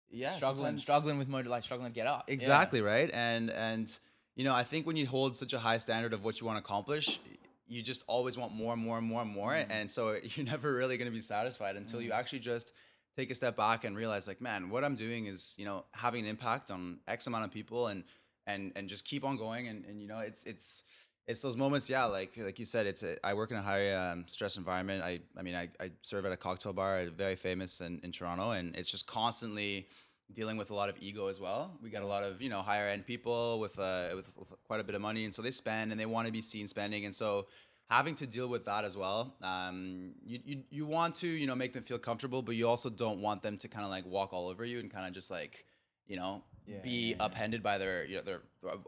yeah, 0.09 0.31
struggling, 0.31 0.77
struggling 0.77 1.17
with 1.17 1.29
motor, 1.29 1.47
like 1.47 1.63
struggling 1.63 1.91
to 1.91 1.95
get 1.95 2.05
up. 2.07 2.25
Yeah. 2.27 2.33
Exactly 2.33 2.81
right, 2.81 3.09
and 3.13 3.49
and 3.49 3.97
you 4.35 4.43
know, 4.43 4.53
I 4.53 4.63
think 4.63 4.85
when 4.85 4.97
you 4.97 5.07
hold 5.07 5.37
such 5.37 5.53
a 5.53 5.59
high 5.59 5.77
standard 5.77 6.11
of 6.11 6.25
what 6.25 6.41
you 6.41 6.45
want 6.47 6.57
to 6.57 6.59
accomplish, 6.63 7.21
you 7.67 7.81
just 7.81 8.03
always 8.07 8.37
want 8.37 8.53
more 8.53 8.73
and 8.73 8.81
more 8.81 8.97
and 8.97 9.07
more 9.07 9.21
and 9.21 9.31
more, 9.31 9.51
Mm-hmm. 9.53 9.71
and 9.71 9.89
so 9.89 10.17
you're 10.35 10.45
never 10.45 10.73
really 10.73 10.97
going 10.97 11.09
to 11.09 11.13
be 11.15 11.21
satisfied 11.21 11.77
until 11.77 12.01
you 12.01 12.11
actually 12.11 12.39
just 12.39 12.73
take 13.17 13.31
a 13.31 13.35
step 13.35 13.57
back 13.57 13.83
and 13.83 13.95
realize, 13.95 14.27
like, 14.27 14.41
man, 14.41 14.69
what 14.69 14.83
I'm 14.83 14.95
doing 14.95 15.25
is 15.25 15.55
you 15.57 15.65
know 15.65 15.85
having 15.91 16.23
an 16.23 16.29
impact 16.29 16.71
on 16.71 16.99
X 17.07 17.27
amount 17.27 17.45
of 17.45 17.51
people, 17.51 17.87
and 17.87 18.03
and 18.47 18.71
and 18.75 18.87
just 18.87 19.05
keep 19.05 19.23
on 19.23 19.37
going, 19.37 19.67
and 19.67 19.85
and 19.85 20.01
you 20.01 20.07
know, 20.07 20.19
it's 20.19 20.43
it's 20.43 20.83
it's 21.27 21.41
those 21.41 21.55
moments, 21.55 21.89
yeah, 21.89 22.05
like 22.05 22.33
like 22.37 22.59
you 22.59 22.65
said, 22.65 22.85
it's 22.85 23.03
a, 23.03 23.23
I 23.25 23.33
work 23.33 23.51
in 23.51 23.57
a 23.57 23.61
high 23.61 23.93
um, 23.93 24.25
stress 24.27 24.57
environment. 24.57 25.03
I 25.03 25.19
I 25.37 25.41
mean, 25.41 25.55
I, 25.55 25.69
I 25.79 25.91
serve 26.01 26.25
at 26.25 26.31
a 26.31 26.37
cocktail 26.37 26.73
bar, 26.73 27.05
very 27.15 27.35
famous 27.35 27.81
in, 27.81 27.99
in 28.03 28.11
Toronto, 28.11 28.51
and 28.51 28.75
it's 28.75 28.89
just 28.89 29.07
constantly 29.07 29.87
dealing 30.33 30.57
with 30.57 30.71
a 30.71 30.75
lot 30.75 30.89
of 30.89 30.95
ego 30.99 31.27
as 31.27 31.39
well. 31.39 31.77
We 31.83 31.89
got 31.89 32.03
a 32.03 32.07
lot 32.07 32.23
of 32.23 32.41
you 32.41 32.49
know 32.49 32.61
higher 32.61 32.87
end 32.87 33.05
people 33.05 33.59
with 33.59 33.77
uh 33.77 34.09
with, 34.15 34.29
with 34.35 34.49
quite 34.63 34.79
a 34.79 34.83
bit 34.83 34.95
of 34.95 35.01
money, 35.01 35.25
and 35.25 35.33
so 35.33 35.41
they 35.41 35.51
spend 35.51 35.91
and 35.91 35.99
they 35.99 36.05
want 36.05 36.25
to 36.25 36.31
be 36.31 36.41
seen 36.41 36.67
spending, 36.67 37.05
and 37.05 37.13
so 37.13 37.47
having 37.91 38.15
to 38.15 38.25
deal 38.35 38.47
with 38.47 38.63
that 38.65 38.83
as 38.89 38.95
well. 39.03 39.21
Um, 39.43 40.13
you, 40.31 40.39
you 40.49 40.55
you 40.77 40.85
want 40.85 41.11
to 41.15 41.27
you 41.27 41.45
know 41.49 41.55
make 41.63 41.73
them 41.73 41.83
feel 41.83 41.99
comfortable, 41.99 42.41
but 42.41 42.55
you 42.55 42.65
also 42.67 42.89
don't 42.89 43.19
want 43.27 43.39
them 43.45 43.57
to 43.57 43.67
kind 43.67 43.85
of 43.85 43.91
like 43.91 44.05
walk 44.05 44.29
all 44.33 44.47
over 44.51 44.63
you 44.71 44.79
and 44.79 44.89
kind 44.95 45.05
of 45.07 45.13
just 45.13 45.29
like 45.29 45.65
you 46.07 46.17
know 46.21 46.41
Yeah, 46.65 46.81
be 46.81 46.95
yeah, 47.11 47.25
upended 47.25 47.61
by 47.61 47.75
their 47.77 47.97
you 48.09 48.15
know 48.17 48.23
their 48.29 48.41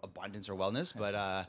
abundance 0.03 0.49
or 0.49 0.55
wellness, 0.55 0.93
but. 0.97 1.13
uh 1.15 1.43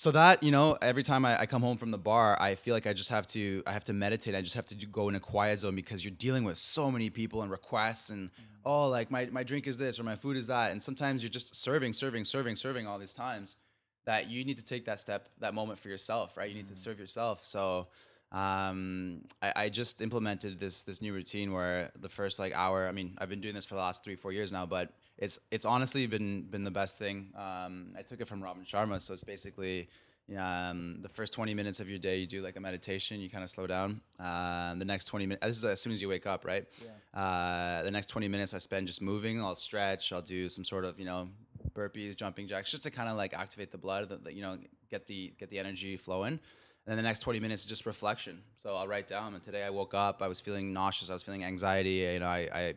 so 0.00 0.12
that 0.12 0.44
you 0.44 0.52
know 0.52 0.78
every 0.80 1.02
time 1.02 1.24
I, 1.24 1.40
I 1.42 1.46
come 1.46 1.60
home 1.60 1.76
from 1.76 1.90
the 1.90 1.98
bar 1.98 2.40
i 2.40 2.54
feel 2.54 2.72
like 2.72 2.86
i 2.86 2.92
just 2.92 3.10
have 3.10 3.26
to 3.34 3.64
i 3.66 3.72
have 3.72 3.82
to 3.90 3.92
meditate. 3.92 4.32
I 4.40 4.42
just 4.48 4.54
have 4.54 4.66
to 4.66 4.76
do, 4.76 4.86
go 4.86 5.08
in 5.08 5.16
a 5.16 5.20
quiet 5.34 5.58
zone 5.58 5.74
because 5.74 6.04
you're 6.04 6.14
dealing 6.26 6.44
with 6.44 6.56
so 6.56 6.88
many 6.96 7.10
people 7.10 7.42
and 7.42 7.50
requests 7.50 8.10
and 8.10 8.30
oh 8.64 8.88
like 8.88 9.10
my, 9.10 9.26
my 9.38 9.42
drink 9.42 9.66
is 9.66 9.76
this 9.76 9.98
or 9.98 10.04
my 10.04 10.14
food 10.14 10.36
is 10.36 10.46
that. 10.54 10.70
And 10.70 10.80
sometimes 10.88 11.16
you're 11.22 11.36
just 11.40 11.48
serving 11.56 11.92
serving 12.02 12.24
serving 12.34 12.54
serving 12.54 12.86
all 12.86 12.98
these 13.04 13.12
times 13.26 13.56
that 14.04 14.30
you 14.30 14.44
need 14.44 14.56
to 14.56 14.64
take 14.64 14.84
that 14.86 15.00
step 15.00 15.28
that 15.38 15.54
moment 15.54 15.78
for 15.78 15.88
yourself 15.88 16.36
right? 16.36 16.48
You 16.48 16.54
need 16.54 16.68
to 16.68 16.76
serve 16.76 16.98
yourself. 16.98 17.44
So 17.44 17.88
um, 18.32 19.22
I, 19.40 19.52
I 19.56 19.68
just 19.68 20.02
implemented 20.02 20.58
this 20.60 20.84
this 20.84 21.00
new 21.00 21.14
routine 21.14 21.52
where 21.52 21.90
the 21.98 22.10
first 22.10 22.38
like 22.38 22.52
hour 22.52 22.86
i 22.86 22.92
mean 22.92 23.16
i've 23.18 23.30
been 23.30 23.40
doing 23.40 23.54
this 23.54 23.64
for 23.64 23.74
the 23.74 23.80
last 23.80 24.04
three 24.04 24.16
four 24.16 24.32
years 24.32 24.52
now 24.52 24.66
but 24.66 24.92
it's 25.16 25.38
it's 25.50 25.64
honestly 25.64 26.06
been 26.06 26.42
been 26.42 26.62
the 26.62 26.70
best 26.70 26.98
thing. 26.98 27.28
Um, 27.34 27.94
i 27.96 28.02
took 28.02 28.20
it 28.20 28.28
from 28.28 28.42
robin 28.42 28.64
sharma 28.64 29.00
so 29.00 29.14
it's 29.14 29.24
basically 29.24 29.88
um, 30.36 30.98
the 31.00 31.08
first 31.08 31.32
20 31.32 31.54
minutes 31.54 31.80
of 31.80 31.88
your 31.88 31.98
day 31.98 32.18
you 32.18 32.26
do 32.26 32.42
like 32.42 32.56
a 32.56 32.60
meditation 32.60 33.18
you 33.18 33.30
kind 33.30 33.42
of 33.42 33.48
slow 33.48 33.66
down. 33.66 34.02
Uh, 34.20 34.74
the 34.74 34.84
next 34.84 35.06
20 35.06 35.24
minutes 35.24 35.46
this 35.46 35.56
is 35.56 35.64
as 35.64 35.80
soon 35.80 35.90
as 35.94 36.02
you 36.02 36.08
wake 36.10 36.26
up 36.26 36.44
right? 36.44 36.66
Uh, 37.14 37.82
the 37.82 37.90
next 37.90 38.08
20 38.08 38.28
minutes 38.28 38.52
i 38.52 38.58
spend 38.58 38.86
just 38.86 39.00
moving 39.00 39.42
i'll 39.42 39.54
stretch 39.54 40.12
i'll 40.12 40.20
do 40.20 40.46
some 40.50 40.64
sort 40.64 40.84
of 40.84 40.98
you 41.00 41.06
know 41.06 41.30
burpees 41.74 42.16
jumping 42.16 42.48
jacks 42.48 42.70
just 42.70 42.82
to 42.84 42.90
kind 42.90 43.08
of 43.08 43.16
like 43.16 43.34
activate 43.34 43.70
the 43.70 43.78
blood 43.78 44.08
the, 44.24 44.32
you 44.32 44.42
know 44.42 44.58
get 44.90 45.06
the 45.06 45.32
get 45.38 45.50
the 45.50 45.58
energy 45.58 45.96
flowing. 45.96 46.32
And 46.32 46.96
then 46.96 46.96
the 46.96 47.02
next 47.02 47.18
20 47.18 47.38
minutes 47.38 47.62
is 47.62 47.68
just 47.68 47.86
reflection. 47.86 48.42
So 48.62 48.74
i'll 48.74 48.88
write 48.88 49.08
down 49.08 49.34
and 49.34 49.42
today 49.42 49.64
i 49.64 49.70
woke 49.70 49.94
up 49.94 50.20
i 50.20 50.28
was 50.28 50.40
feeling 50.40 50.72
nauseous 50.72 51.10
i 51.10 51.12
was 51.12 51.22
feeling 51.22 51.44
anxiety 51.44 52.10
you 52.12 52.18
know 52.18 52.26
i, 52.26 52.48
I 52.52 52.74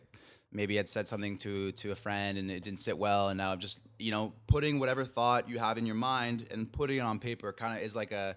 maybe 0.51 0.75
had 0.75 0.87
said 0.87 1.07
something 1.07 1.37
to 1.37 1.71
to 1.73 1.91
a 1.91 1.95
friend 1.95 2.37
and 2.37 2.51
it 2.51 2.63
didn't 2.63 2.79
sit 2.79 2.97
well 2.97 3.29
and 3.29 3.37
now 3.37 3.51
I'm 3.51 3.59
just 3.59 3.79
you 3.97 4.11
know 4.11 4.33
putting 4.47 4.79
whatever 4.79 5.05
thought 5.05 5.49
you 5.49 5.59
have 5.59 5.77
in 5.77 5.85
your 5.85 5.95
mind 5.95 6.47
and 6.51 6.71
putting 6.71 6.97
it 6.97 7.01
on 7.01 7.19
paper 7.19 7.53
kind 7.53 7.77
of 7.77 7.83
is 7.83 7.95
like 7.95 8.11
a 8.11 8.35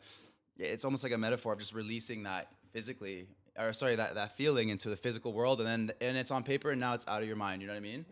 it's 0.58 0.84
almost 0.84 1.02
like 1.02 1.12
a 1.12 1.18
metaphor 1.18 1.52
of 1.52 1.58
just 1.58 1.74
releasing 1.74 2.22
that 2.22 2.48
physically 2.72 3.26
or 3.58 3.72
sorry 3.72 3.96
that 3.96 4.14
that 4.14 4.36
feeling 4.36 4.68
into 4.68 4.88
the 4.88 4.96
physical 4.96 5.32
world 5.32 5.60
and 5.60 5.68
then 5.68 5.92
and 6.00 6.16
it's 6.16 6.30
on 6.30 6.42
paper 6.42 6.70
and 6.70 6.80
now 6.80 6.94
it's 6.94 7.06
out 7.08 7.20
of 7.20 7.26
your 7.26 7.36
mind 7.36 7.60
you 7.60 7.66
know 7.66 7.74
what 7.74 7.78
I 7.78 7.80
mean 7.80 8.04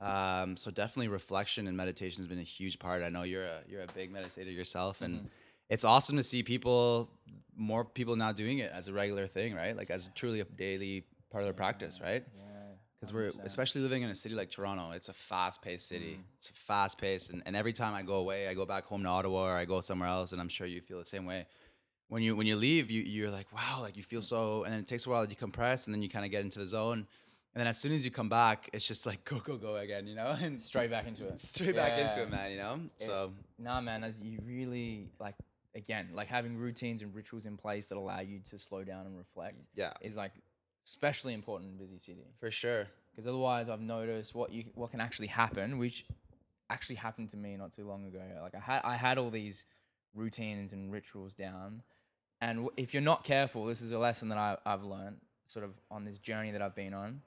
um, 0.00 0.56
so 0.56 0.70
definitely 0.70 1.08
reflection 1.08 1.66
and 1.66 1.76
meditation 1.76 2.18
has 2.18 2.28
been 2.28 2.38
a 2.38 2.42
huge 2.42 2.78
part 2.78 3.02
I 3.02 3.08
know 3.08 3.22
you're 3.22 3.44
a 3.44 3.60
you're 3.68 3.82
a 3.82 3.92
big 3.94 4.12
meditator 4.12 4.54
yourself 4.54 5.02
and 5.02 5.28
it's 5.68 5.84
awesome 5.84 6.16
to 6.16 6.22
see 6.22 6.42
people 6.42 7.10
more 7.56 7.84
people 7.84 8.16
now 8.16 8.32
doing 8.32 8.58
it 8.58 8.72
as 8.72 8.88
a 8.88 8.92
regular 8.92 9.26
thing 9.26 9.54
right 9.54 9.76
like 9.76 9.90
as 9.90 10.10
truly 10.14 10.40
a 10.40 10.44
daily 10.44 11.04
part 11.30 11.42
of 11.42 11.46
their 11.46 11.54
practice 11.54 12.00
right 12.00 12.24
because 13.00 13.14
we're 13.14 13.30
especially 13.44 13.80
living 13.80 14.02
in 14.02 14.10
a 14.10 14.14
city 14.14 14.34
like 14.34 14.50
Toronto. 14.50 14.90
It's 14.90 15.08
a 15.08 15.14
fast-paced 15.14 15.88
city. 15.88 16.18
Mm. 16.18 16.24
It's 16.36 16.48
fast-paced, 16.50 17.30
and, 17.30 17.42
and 17.46 17.56
every 17.56 17.72
time 17.72 17.94
I 17.94 18.02
go 18.02 18.16
away, 18.16 18.46
I 18.46 18.54
go 18.54 18.66
back 18.66 18.84
home 18.84 19.02
to 19.04 19.08
Ottawa 19.08 19.44
or 19.44 19.56
I 19.56 19.64
go 19.64 19.80
somewhere 19.80 20.08
else, 20.08 20.32
and 20.32 20.40
I'm 20.40 20.50
sure 20.50 20.66
you 20.66 20.82
feel 20.82 20.98
the 20.98 21.06
same 21.06 21.24
way. 21.24 21.46
When 22.08 22.22
you 22.22 22.36
when 22.36 22.46
you 22.46 22.56
leave, 22.56 22.90
you 22.90 23.02
you're 23.02 23.30
like, 23.30 23.46
wow, 23.54 23.80
like 23.80 23.96
you 23.96 24.02
feel 24.02 24.20
so, 24.20 24.64
and 24.64 24.72
then 24.72 24.80
it 24.80 24.86
takes 24.86 25.06
a 25.06 25.10
while 25.10 25.26
to 25.26 25.34
decompress, 25.34 25.86
and 25.86 25.94
then 25.94 26.02
you 26.02 26.08
kind 26.08 26.24
of 26.24 26.30
get 26.30 26.42
into 26.42 26.58
the 26.58 26.66
zone, 26.66 27.06
and 27.54 27.60
then 27.60 27.66
as 27.66 27.78
soon 27.78 27.92
as 27.92 28.04
you 28.04 28.10
come 28.10 28.28
back, 28.28 28.68
it's 28.72 28.86
just 28.86 29.06
like 29.06 29.24
go 29.30 29.38
go 29.40 29.56
go 29.56 29.76
again, 29.76 30.06
you 30.06 30.14
know, 30.14 30.36
and 30.42 30.60
straight 30.60 30.90
back 30.90 31.06
into 31.06 31.26
it. 31.26 31.40
straight 31.40 31.74
back 31.76 31.98
into 31.98 32.22
it, 32.22 32.30
man. 32.30 32.50
You 32.52 32.58
know, 32.58 32.80
It- 32.98 33.04
so 33.06 33.32
Nah, 33.58 33.80
man, 33.80 34.14
you 34.22 34.38
really 34.46 35.10
like 35.18 35.34
again, 35.74 36.08
like 36.14 36.28
having 36.28 36.56
routines 36.56 37.02
and 37.02 37.14
rituals 37.14 37.46
in 37.46 37.56
place 37.56 37.86
that 37.88 37.96
allow 37.96 38.20
you 38.20 38.40
to 38.50 38.58
slow 38.58 38.82
down 38.84 39.06
and 39.06 39.16
reflect 39.16 39.56
yeah, 39.74 39.92
is 40.00 40.16
like 40.16 40.32
especially 40.86 41.34
important 41.34 41.70
in 41.72 41.76
busy 41.78 41.98
city. 41.98 42.26
for 42.40 42.50
sure. 42.50 42.86
Because 43.12 43.26
otherwise, 43.26 43.68
I've 43.68 43.80
noticed 43.80 44.34
what 44.34 44.52
you 44.52 44.64
what 44.74 44.90
can 44.92 45.00
actually 45.00 45.26
happen, 45.28 45.78
which 45.78 46.04
actually 46.70 46.96
happened 46.96 47.30
to 47.30 47.36
me 47.36 47.56
not 47.56 47.72
too 47.72 47.86
long 47.86 48.06
ago. 48.06 48.22
Like 48.40 48.54
I 48.54 48.60
had 48.60 48.80
I 48.84 48.96
had 48.96 49.18
all 49.18 49.30
these 49.30 49.64
routines 50.14 50.72
and 50.72 50.90
rituals 50.92 51.34
down, 51.34 51.82
and 52.40 52.68
if 52.76 52.94
you're 52.94 53.02
not 53.02 53.24
careful, 53.24 53.66
this 53.66 53.80
is 53.82 53.90
a 53.90 53.98
lesson 53.98 54.28
that 54.28 54.38
I, 54.38 54.56
I've 54.64 54.84
learned 54.84 55.18
sort 55.50 55.64
of 55.64 55.72
on 55.90 56.04
this 56.04 56.18
journey 56.18 56.50
that 56.52 56.62
I've 56.62 56.74
been 56.74 56.94
on, 56.94 57.22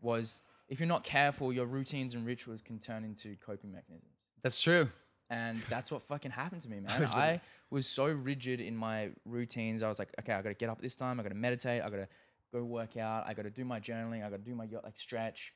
was 0.00 0.42
if 0.68 0.80
you're 0.80 0.88
not 0.88 1.04
careful, 1.04 1.52
your 1.52 1.66
routines 1.66 2.14
and 2.14 2.26
rituals 2.26 2.60
can 2.62 2.78
turn 2.78 3.04
into 3.04 3.36
coping 3.44 3.72
mechanisms. 3.72 4.12
That's 4.42 4.60
true. 4.60 4.88
And 5.30 5.60
that's 5.68 5.90
what 5.90 6.02
fucking 6.02 6.30
happened 6.30 6.62
to 6.62 6.70
me, 6.70 6.80
man. 6.86 7.04
I 7.04 7.40
was 7.70 7.86
so 7.86 8.06
rigid 8.06 8.60
in 8.60 8.76
my 8.76 9.10
routines. 9.24 9.82
I 9.82 9.88
was 9.88 9.98
like, 9.98 10.08
okay, 10.20 10.32
I 10.32 10.42
got 10.42 10.48
to 10.50 10.54
get 10.54 10.68
up 10.68 10.78
at 10.78 10.82
this 10.82 10.96
time. 10.96 11.20
I 11.20 11.22
got 11.22 11.30
to 11.30 11.34
meditate. 11.34 11.82
I 11.82 11.90
got 11.90 11.96
to 11.96 12.08
go 12.52 12.64
work 12.64 12.96
out. 12.96 13.24
I 13.26 13.34
got 13.34 13.42
to 13.42 13.50
do 13.50 13.64
my 13.64 13.80
journaling. 13.80 14.24
I 14.24 14.30
got 14.30 14.44
to 14.44 14.50
do 14.50 14.54
my 14.54 14.66
like 14.84 14.98
stretch. 14.98 15.52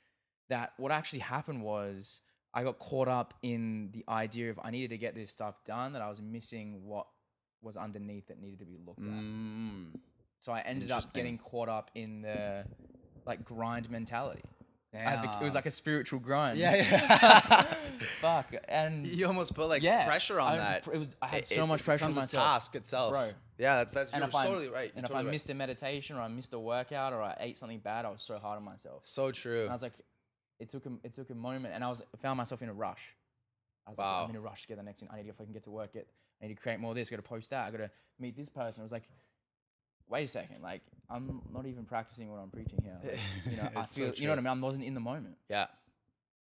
That 0.49 0.73
what 0.77 0.93
actually 0.93 1.21
happened 1.21 1.63
was 1.63 2.21
I 2.53 2.65
got 2.65 2.79
caught 2.79 3.09
up 3.09 3.35
in 3.43 3.91
the 3.93 4.05
idea 4.09 4.51
of 4.51 4.61
I 4.63 4.71
needed 4.71 4.91
to 4.91 4.99
get 4.99 5.15
this 5.15 5.31
stuff 5.31 5.65
done. 5.65 5.95
That 5.95 6.03
I 6.03 6.09
was 6.09 6.21
missing 6.21 6.83
what 6.85 7.07
was 7.63 7.77
underneath 7.77 8.27
that 8.29 8.41
needed 8.41 8.59
to 8.59 8.67
be 8.67 8.79
looked 8.85 9.01
at. 9.01 9.07
Mm, 9.07 9.87
So 10.43 10.51
I 10.51 10.59
ended 10.63 10.91
up 10.91 11.13
getting 11.15 11.39
caught 11.39 11.69
up 11.69 11.93
in 11.95 12.23
the 12.23 12.65
like 13.25 13.45
grind 13.45 13.89
mentality. 13.89 14.43
I 14.93 15.39
it 15.41 15.45
was 15.45 15.55
like 15.55 15.67
a 15.67 15.71
spiritual 15.71 16.19
grind. 16.19 16.59
yeah, 16.59 16.75
yeah. 16.75 17.63
Fuck. 18.21 18.53
And 18.69 19.07
you 19.07 19.29
almost 19.29 19.55
put 19.55 19.69
like 19.69 19.85
yeah, 19.85 20.05
pressure 20.05 20.41
on 20.41 20.55
I, 20.55 20.57
that. 20.57 20.87
It 20.93 20.99
was, 20.99 21.09
I 21.23 21.29
had 21.29 21.39
It- 21.43 21.47
so 21.47 21.63
it 21.63 21.67
much 21.69 21.85
pressure 21.85 22.07
on 22.07 22.15
myself. 22.17 22.45
task 22.45 22.75
itself, 22.75 23.13
Bro. 23.13 23.31
Yeah, 23.57 23.77
that's 23.77 23.93
that's 23.95 24.11
And 24.11 24.19
you're 24.21 24.29
if 24.31 24.35
I 24.35 24.47
totally 24.49 24.69
right. 24.69 24.91
and 24.97 25.05
You're 25.05 25.11
if 25.11 25.15
I 25.15 25.23
right. 25.23 25.31
missed 25.31 25.49
a 25.49 25.55
meditation 25.55 26.17
or 26.17 26.23
I 26.23 26.29
missed 26.29 26.53
a 26.55 26.59
workout 26.59 27.13
or 27.13 27.23
I 27.23 27.37
ate 27.39 27.57
something 27.57 27.79
bad, 27.79 28.05
I 28.05 28.11
was 28.11 28.21
so 28.21 28.37
hard 28.39 28.57
on 28.57 28.65
myself. 28.65 29.03
so 29.05 29.31
true. 29.31 29.61
And 29.63 29.71
I 29.71 29.75
was 29.75 29.83
like, 29.83 29.95
it 30.59 30.73
took 30.73 30.85
a 30.87 30.91
it 31.05 31.15
took 31.15 31.31
a 31.31 31.37
moment, 31.37 31.73
and 31.73 31.85
I 31.85 31.89
was 31.89 32.03
I 32.13 32.17
found 32.19 32.37
myself 32.37 32.63
in 32.63 32.69
a 32.69 32.75
rush. 32.75 33.15
I 33.87 33.91
was 33.91 33.99
like, 33.99 34.07
Wow. 34.09 34.25
I'm 34.25 34.31
in 34.31 34.37
a 34.37 34.41
rush 34.41 34.63
to 34.63 34.67
get 34.69 34.77
the 34.79 34.83
next 34.83 35.01
thing. 35.03 35.09
I 35.13 35.19
need 35.19 35.29
to 35.29 35.35
fucking 35.35 35.53
get 35.53 35.63
to 35.65 35.71
work. 35.71 35.93
Get 35.93 36.09
I 36.43 36.49
need 36.49 36.57
to 36.57 36.61
create 36.61 36.81
more 36.81 36.91
of 36.91 36.97
this. 36.97 37.09
I 37.09 37.11
Got 37.13 37.23
to 37.23 37.29
post 37.29 37.51
that. 37.51 37.69
I 37.69 37.71
got 37.71 37.77
to 37.79 37.91
meet 38.19 38.37
this 38.37 38.49
person. 38.49 38.81
I 38.81 38.85
was 38.85 38.91
like, 38.93 39.05
wait 40.09 40.25
a 40.25 40.29
second. 40.29 40.63
Like 40.63 40.83
I'm 41.11 41.43
not 41.53 41.67
even 41.67 41.85
practicing 41.85 42.31
what 42.31 42.39
I'm 42.39 42.51
preaching 42.51 42.81
here. 42.83 42.97
Like, 43.03 43.19
you 43.51 43.57
know, 43.57 43.69
I 43.77 43.83
It's 43.83 43.97
so 43.97 44.05
feel 44.07 44.15
you 44.17 44.27
know 44.27 44.33
what 44.33 44.39
I 44.39 44.43
mean. 44.55 44.63
I 44.63 44.67
wasn't 44.67 44.85
in 44.85 44.95
the 44.95 45.01
moment. 45.01 45.37
yeah, 45.49 45.67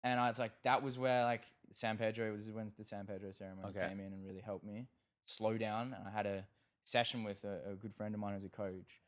And 0.03 0.19
I 0.19 0.27
was 0.27 0.39
like, 0.39 0.51
that 0.63 0.83
was 0.83 0.97
where 0.97 1.23
like 1.23 1.43
San 1.73 1.97
Pedro 1.97 2.31
was 2.33 2.49
when 2.49 2.71
the 2.77 2.83
San 2.83 3.05
Pedro 3.05 3.31
ceremony 3.31 3.69
Okay. 3.69 3.87
came 3.87 3.99
in 3.99 4.13
and 4.13 4.25
really 4.25 4.41
helped 4.41 4.65
me 4.65 4.87
slow 5.25 5.57
down. 5.57 5.95
And 5.97 6.07
I 6.07 6.11
had 6.11 6.25
a 6.25 6.45
session 6.83 7.23
with 7.23 7.43
a, 7.43 7.71
a 7.71 7.75
good 7.75 7.93
friend 7.95 8.13
of 8.15 8.19
mine 8.21 8.33
who's 8.35 8.45
a 8.45 8.49
coach 8.49 9.01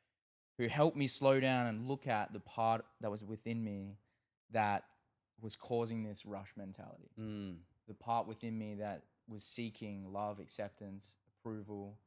who 0.58 0.68
helped 0.68 0.98
me 0.98 1.08
slow 1.08 1.40
down 1.40 1.68
and 1.68 1.88
look 1.88 2.06
at 2.08 2.34
the 2.34 2.40
part 2.42 2.86
that 3.02 3.10
was 3.10 3.24
within 3.24 3.64
me 3.64 3.96
that 4.52 4.84
was 5.42 5.56
causing 5.56 6.04
this 6.04 6.26
rush 6.26 6.50
mentality. 6.58 7.10
mm, 7.18 7.56
The 7.88 7.94
part 7.94 8.28
within 8.28 8.58
me 8.58 8.76
that 8.76 9.04
was 9.30 9.46
seeking 9.46 10.12
love, 10.12 10.40
acceptance, 10.40 11.16
approval, 11.40 11.98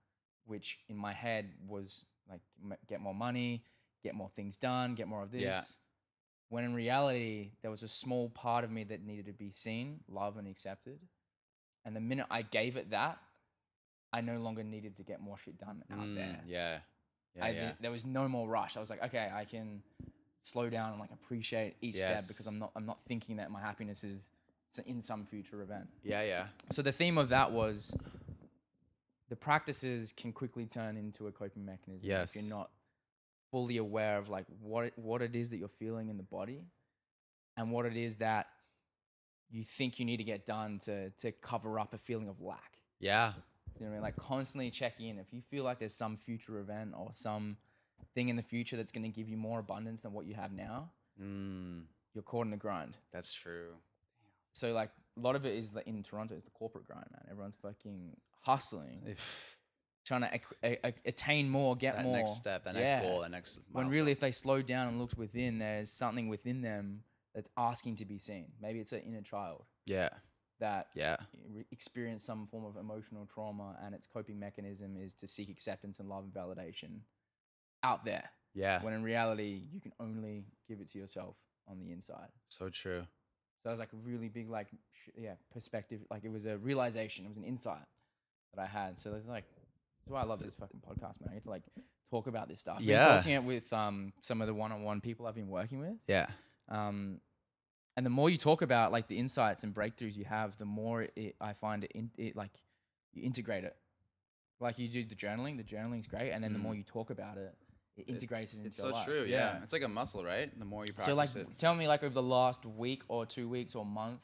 which 0.45 0.81
in 0.89 0.97
my 0.97 1.15
head 1.15 1.51
was 1.67 2.05
like 2.29 2.41
m- 2.63 2.77
get 2.89 3.01
more 3.01 3.15
money, 3.15 3.65
get 4.03 4.15
more 4.15 4.31
things 4.35 4.57
done, 4.57 4.95
get 4.95 5.09
more 5.09 5.23
of 5.23 5.31
this. 5.31 5.43
Yeah. 5.43 5.61
When 6.49 6.65
in 6.65 6.75
reality, 6.75 7.53
there 7.63 7.71
was 7.71 7.83
a 7.83 7.89
small 7.89 8.29
part 8.29 8.65
of 8.65 8.71
me 8.71 8.85
that 8.85 9.03
needed 9.03 9.27
to 9.27 9.33
be 9.33 9.53
seen, 9.55 10.01
loved, 10.09 10.37
and 10.37 10.47
accepted. 10.47 10.99
And 11.85 11.97
the 11.97 12.01
minute 12.01 12.27
I 12.31 12.43
gave 12.43 12.77
it 12.77 12.91
that, 12.91 13.19
I 14.13 14.21
no 14.21 14.39
longer 14.39 14.63
needed 14.63 14.99
to 14.99 15.03
get 15.03 15.21
more 15.21 15.39
shit 15.39 15.59
done 15.59 15.83
out 15.91 16.07
mm, 16.07 16.15
there. 16.15 16.41
Yeah, 16.47 16.79
yeah, 17.37 17.45
I, 17.45 17.51
yeah. 17.51 17.73
There 17.81 17.91
was 17.91 18.05
no 18.05 18.29
more 18.29 18.47
rush. 18.47 18.77
I 18.77 18.81
was 18.81 18.91
like, 18.91 19.03
okay, 19.05 19.31
I 19.35 19.47
can 19.47 19.83
slow 20.43 20.69
down 20.69 20.91
and 20.91 21.01
like 21.01 21.11
appreciate 21.13 21.77
each 21.81 21.97
step 21.97 22.25
because 22.29 22.47
I'm 22.47 22.59
not 22.59 22.73
I'm 22.77 22.85
not 22.85 23.01
thinking 23.07 23.37
that 23.37 23.51
my 23.51 23.61
happiness 23.61 24.05
is 24.05 24.29
in 24.87 25.03
some 25.03 25.25
future 25.25 25.63
event. 25.63 25.89
yeah, 26.03 26.23
yeah. 26.23 26.47
So 26.71 26.83
the 26.83 26.93
theme 26.93 27.19
of 27.19 27.31
that 27.31 27.53
was 27.53 27.97
the 29.33 29.37
practices 29.37 30.13
can 30.15 30.31
quickly 30.31 30.67
turn 30.67 30.99
into 30.99 31.27
a 31.27 31.33
coping 31.33 31.65
mechanism 31.65 32.07
if 32.37 32.37
you're 32.37 32.55
not 32.55 32.69
fully 33.51 33.79
aware 33.79 34.19
of 34.19 34.29
like 34.29 34.45
what 34.61 34.85
it, 34.85 34.93
what 34.97 35.23
it 35.23 35.35
is 35.35 35.49
that 35.49 35.57
you're 35.57 35.71
feeling 35.79 36.11
in 36.11 36.19
the 36.19 36.23
body 36.23 36.67
and 37.57 37.71
what 37.71 37.87
it 37.87 37.97
is 37.97 38.17
that 38.17 38.49
you 39.51 39.65
think 39.65 39.99
you 39.99 40.05
need 40.05 40.19
to 40.19 40.25
get 40.25 40.45
done 40.45 40.79
to 40.81 41.09
to 41.13 41.33
cover 41.33 41.81
up 41.81 41.95
a 41.95 41.99
feeling 41.99 42.29
of 42.29 42.43
lack. 42.43 42.77
Yeah, 43.01 43.33
You 43.79 43.87
know 43.87 43.87
what 43.87 43.89
I 43.89 43.95
mean? 43.95 44.03
Like 44.03 44.17
constantly 44.17 44.71
check 44.71 45.01
in. 45.01 45.19
If 45.19 45.33
you 45.33 45.41
feel 45.41 45.65
like 45.65 45.79
there's 45.79 45.95
some 45.95 46.19
future 46.19 46.59
event 46.59 46.93
or 46.95 47.13
some 47.15 47.57
thing 48.15 48.29
in 48.29 48.37
the 48.37 48.43
future 48.43 48.77
that's 48.77 48.93
going 48.93 49.05
to 49.05 49.09
give 49.09 49.31
you 49.31 49.39
more 49.39 49.61
abundance 49.61 50.03
than 50.03 50.13
what 50.13 50.27
you 50.27 50.35
have 50.35 50.53
now, 50.53 50.91
mm, 51.19 51.85
you're 52.13 52.23
caught 52.23 52.45
in 52.45 52.51
the 52.51 52.59
grind. 52.59 52.99
that's 53.15 53.33
true. 53.33 53.71
So 54.53 54.75
like 54.75 54.91
a 55.17 55.21
lot 55.21 55.37
of 55.37 55.45
it 55.47 55.55
is 55.55 55.73
like 55.73 55.87
in 55.87 56.03
Toronto 56.03 56.35
is 56.35 56.45
the 56.45 56.51
corporate 56.51 56.87
grind, 56.87 57.07
man. 57.11 57.27
Everyone's 57.31 57.57
fucking 57.63 58.17
hustling, 58.43 59.03
If 59.07 59.59
trying 60.05 60.23
to 60.23 60.35
ac- 60.35 60.45
a- 60.65 60.87
a- 60.89 60.95
attain 61.07 61.49
more, 61.49 61.77
get 61.77 61.97
that 61.97 62.05
more. 62.05 62.17
next 62.17 62.37
step, 62.37 62.65
that 62.65 62.75
next 62.75 62.91
Yeah. 62.91 63.03
goal, 63.03 63.21
that 63.21 63.31
next. 63.31 63.59
When 63.71 63.85
milestone. 63.85 63.91
really, 63.93 64.13
if 64.13 64.21
they 64.21 64.33
slowed 64.33 64.67
down 64.67 64.89
and 64.89 64.99
looked 64.99 65.17
within, 65.17 65.59
there's 65.59 65.93
something 65.93 66.29
within 66.29 66.61
them 66.63 67.05
that's 67.35 67.49
asking 67.57 67.97
to 67.97 68.05
be 68.05 68.19
seen. 68.19 68.53
Maybe 68.61 68.81
it's 68.81 68.93
an 68.93 69.01
inner 69.03 69.23
child 69.23 69.65
yeah, 69.87 70.09
that 70.59 70.89
yeah, 70.95 71.17
re- 71.51 71.67
experienced 71.71 72.27
some 72.27 72.47
form 72.49 72.65
of 72.65 72.77
emotional 72.77 73.27
trauma, 73.27 73.79
and 73.83 73.95
its 73.95 74.07
coping 74.07 74.39
mechanism 74.39 74.97
is 74.97 75.15
to 75.17 75.29
seek 75.29 75.49
acceptance 75.51 75.99
and 76.01 76.09
love 76.09 76.25
and 76.25 76.33
validation 76.35 77.01
out 77.83 78.05
there. 78.05 78.31
yeah. 78.55 78.83
When 78.83 78.93
in 78.95 79.03
reality, 79.03 79.67
you 79.73 79.81
can 79.81 79.93
only 80.01 80.45
give 80.69 80.81
it 80.81 80.91
to 80.91 80.99
yourself 80.99 81.37
on 81.69 81.79
the 81.79 81.91
inside. 81.93 82.29
so 82.49 82.69
true. 82.69 83.07
So 83.63 83.69
that 83.69 83.71
was 83.73 83.81
like 83.81 83.93
a 83.93 83.97
really 84.09 84.29
big, 84.29 84.51
like, 84.51 84.69
sh- 84.93 85.11
yeah, 85.17 85.35
perspective. 85.53 86.01
Like 86.11 86.25
it 86.25 86.33
was 86.33 86.47
a 86.47 86.59
realization. 86.59 87.25
It 87.25 87.29
was 87.29 87.37
an 87.37 87.45
insight 87.45 87.85
that 88.55 88.63
I 88.63 88.67
had. 88.67 88.99
So 88.99 89.15
it's 89.15 89.29
like, 89.29 89.45
that's 90.05 90.13
why 90.13 90.21
I 90.21 90.25
love 90.25 90.43
this 90.43 90.53
fucking 90.59 90.81
podcast, 90.81 91.21
man. 91.21 91.31
I 91.31 91.35
get 91.35 91.45
to 91.45 91.51
like 91.51 91.63
talk 92.11 92.27
about 92.27 92.49
this 92.49 92.59
stuff. 92.61 92.75
I've 92.75 92.81
been 92.81 92.89
Yeah. 92.89 93.17
talking 93.17 93.33
it 93.33 93.45
with 93.45 93.73
um 93.73 94.13
some 94.21 94.41
of 94.41 94.49
the 94.49 94.55
one-on-one 94.55 95.01
people 95.01 95.27
I've 95.27 95.35
been 95.37 95.49
working 95.49 95.79
with. 95.81 95.95
Yeah, 96.09 96.27
Um, 96.69 97.21
and 97.97 98.05
the 98.05 98.11
more 98.11 98.29
you 98.31 98.37
talk 98.39 98.63
about 98.63 98.91
like 98.91 99.07
the 99.07 99.19
insights 99.19 99.63
and 99.65 99.73
breakthroughs 99.75 100.17
you 100.17 100.25
have, 100.25 100.57
the 100.59 100.65
more 100.65 101.07
it, 101.15 101.37
I 101.41 101.53
find 101.53 101.85
it, 101.85 101.93
in, 101.95 102.11
it 102.19 102.35
like 102.35 102.51
you 103.13 103.23
integrate 103.23 103.65
it. 103.65 103.77
Like 104.61 104.79
you 104.79 104.89
do 104.89 105.05
the 105.05 105.15
journaling. 105.15 105.57
The 105.57 105.63
journaling's 105.63 106.07
great, 106.07 106.31
and 106.33 106.43
then 106.43 106.53
the 106.53 106.59
more 106.59 106.75
you 106.75 106.83
talk 106.85 107.11
about 107.11 107.37
it, 107.37 107.55
it 107.97 108.09
integrates 108.09 108.55
it, 108.55 108.59
into 108.59 108.69
it's 108.69 108.79
your 108.83 108.91
so 108.93 108.95
life. 108.97 109.07
true. 109.07 109.25
Yeah. 109.29 109.63
it's 109.63 109.73
like 109.73 109.83
a 109.83 109.89
muscle, 109.89 110.25
right? 110.25 110.51
The 110.59 110.65
more 110.65 110.85
you 110.87 110.93
practice 110.93 111.07
So 111.07 111.15
like, 111.15 111.35
it. 111.37 111.59
tell 111.59 111.75
me 111.75 111.87
like 111.89 112.03
over 112.03 112.15
the 112.15 112.23
last 112.23 112.65
week 112.65 113.03
or 113.09 113.27
two 113.27 113.49
weeks 113.49 113.75
or 113.75 113.85
month, 113.85 114.21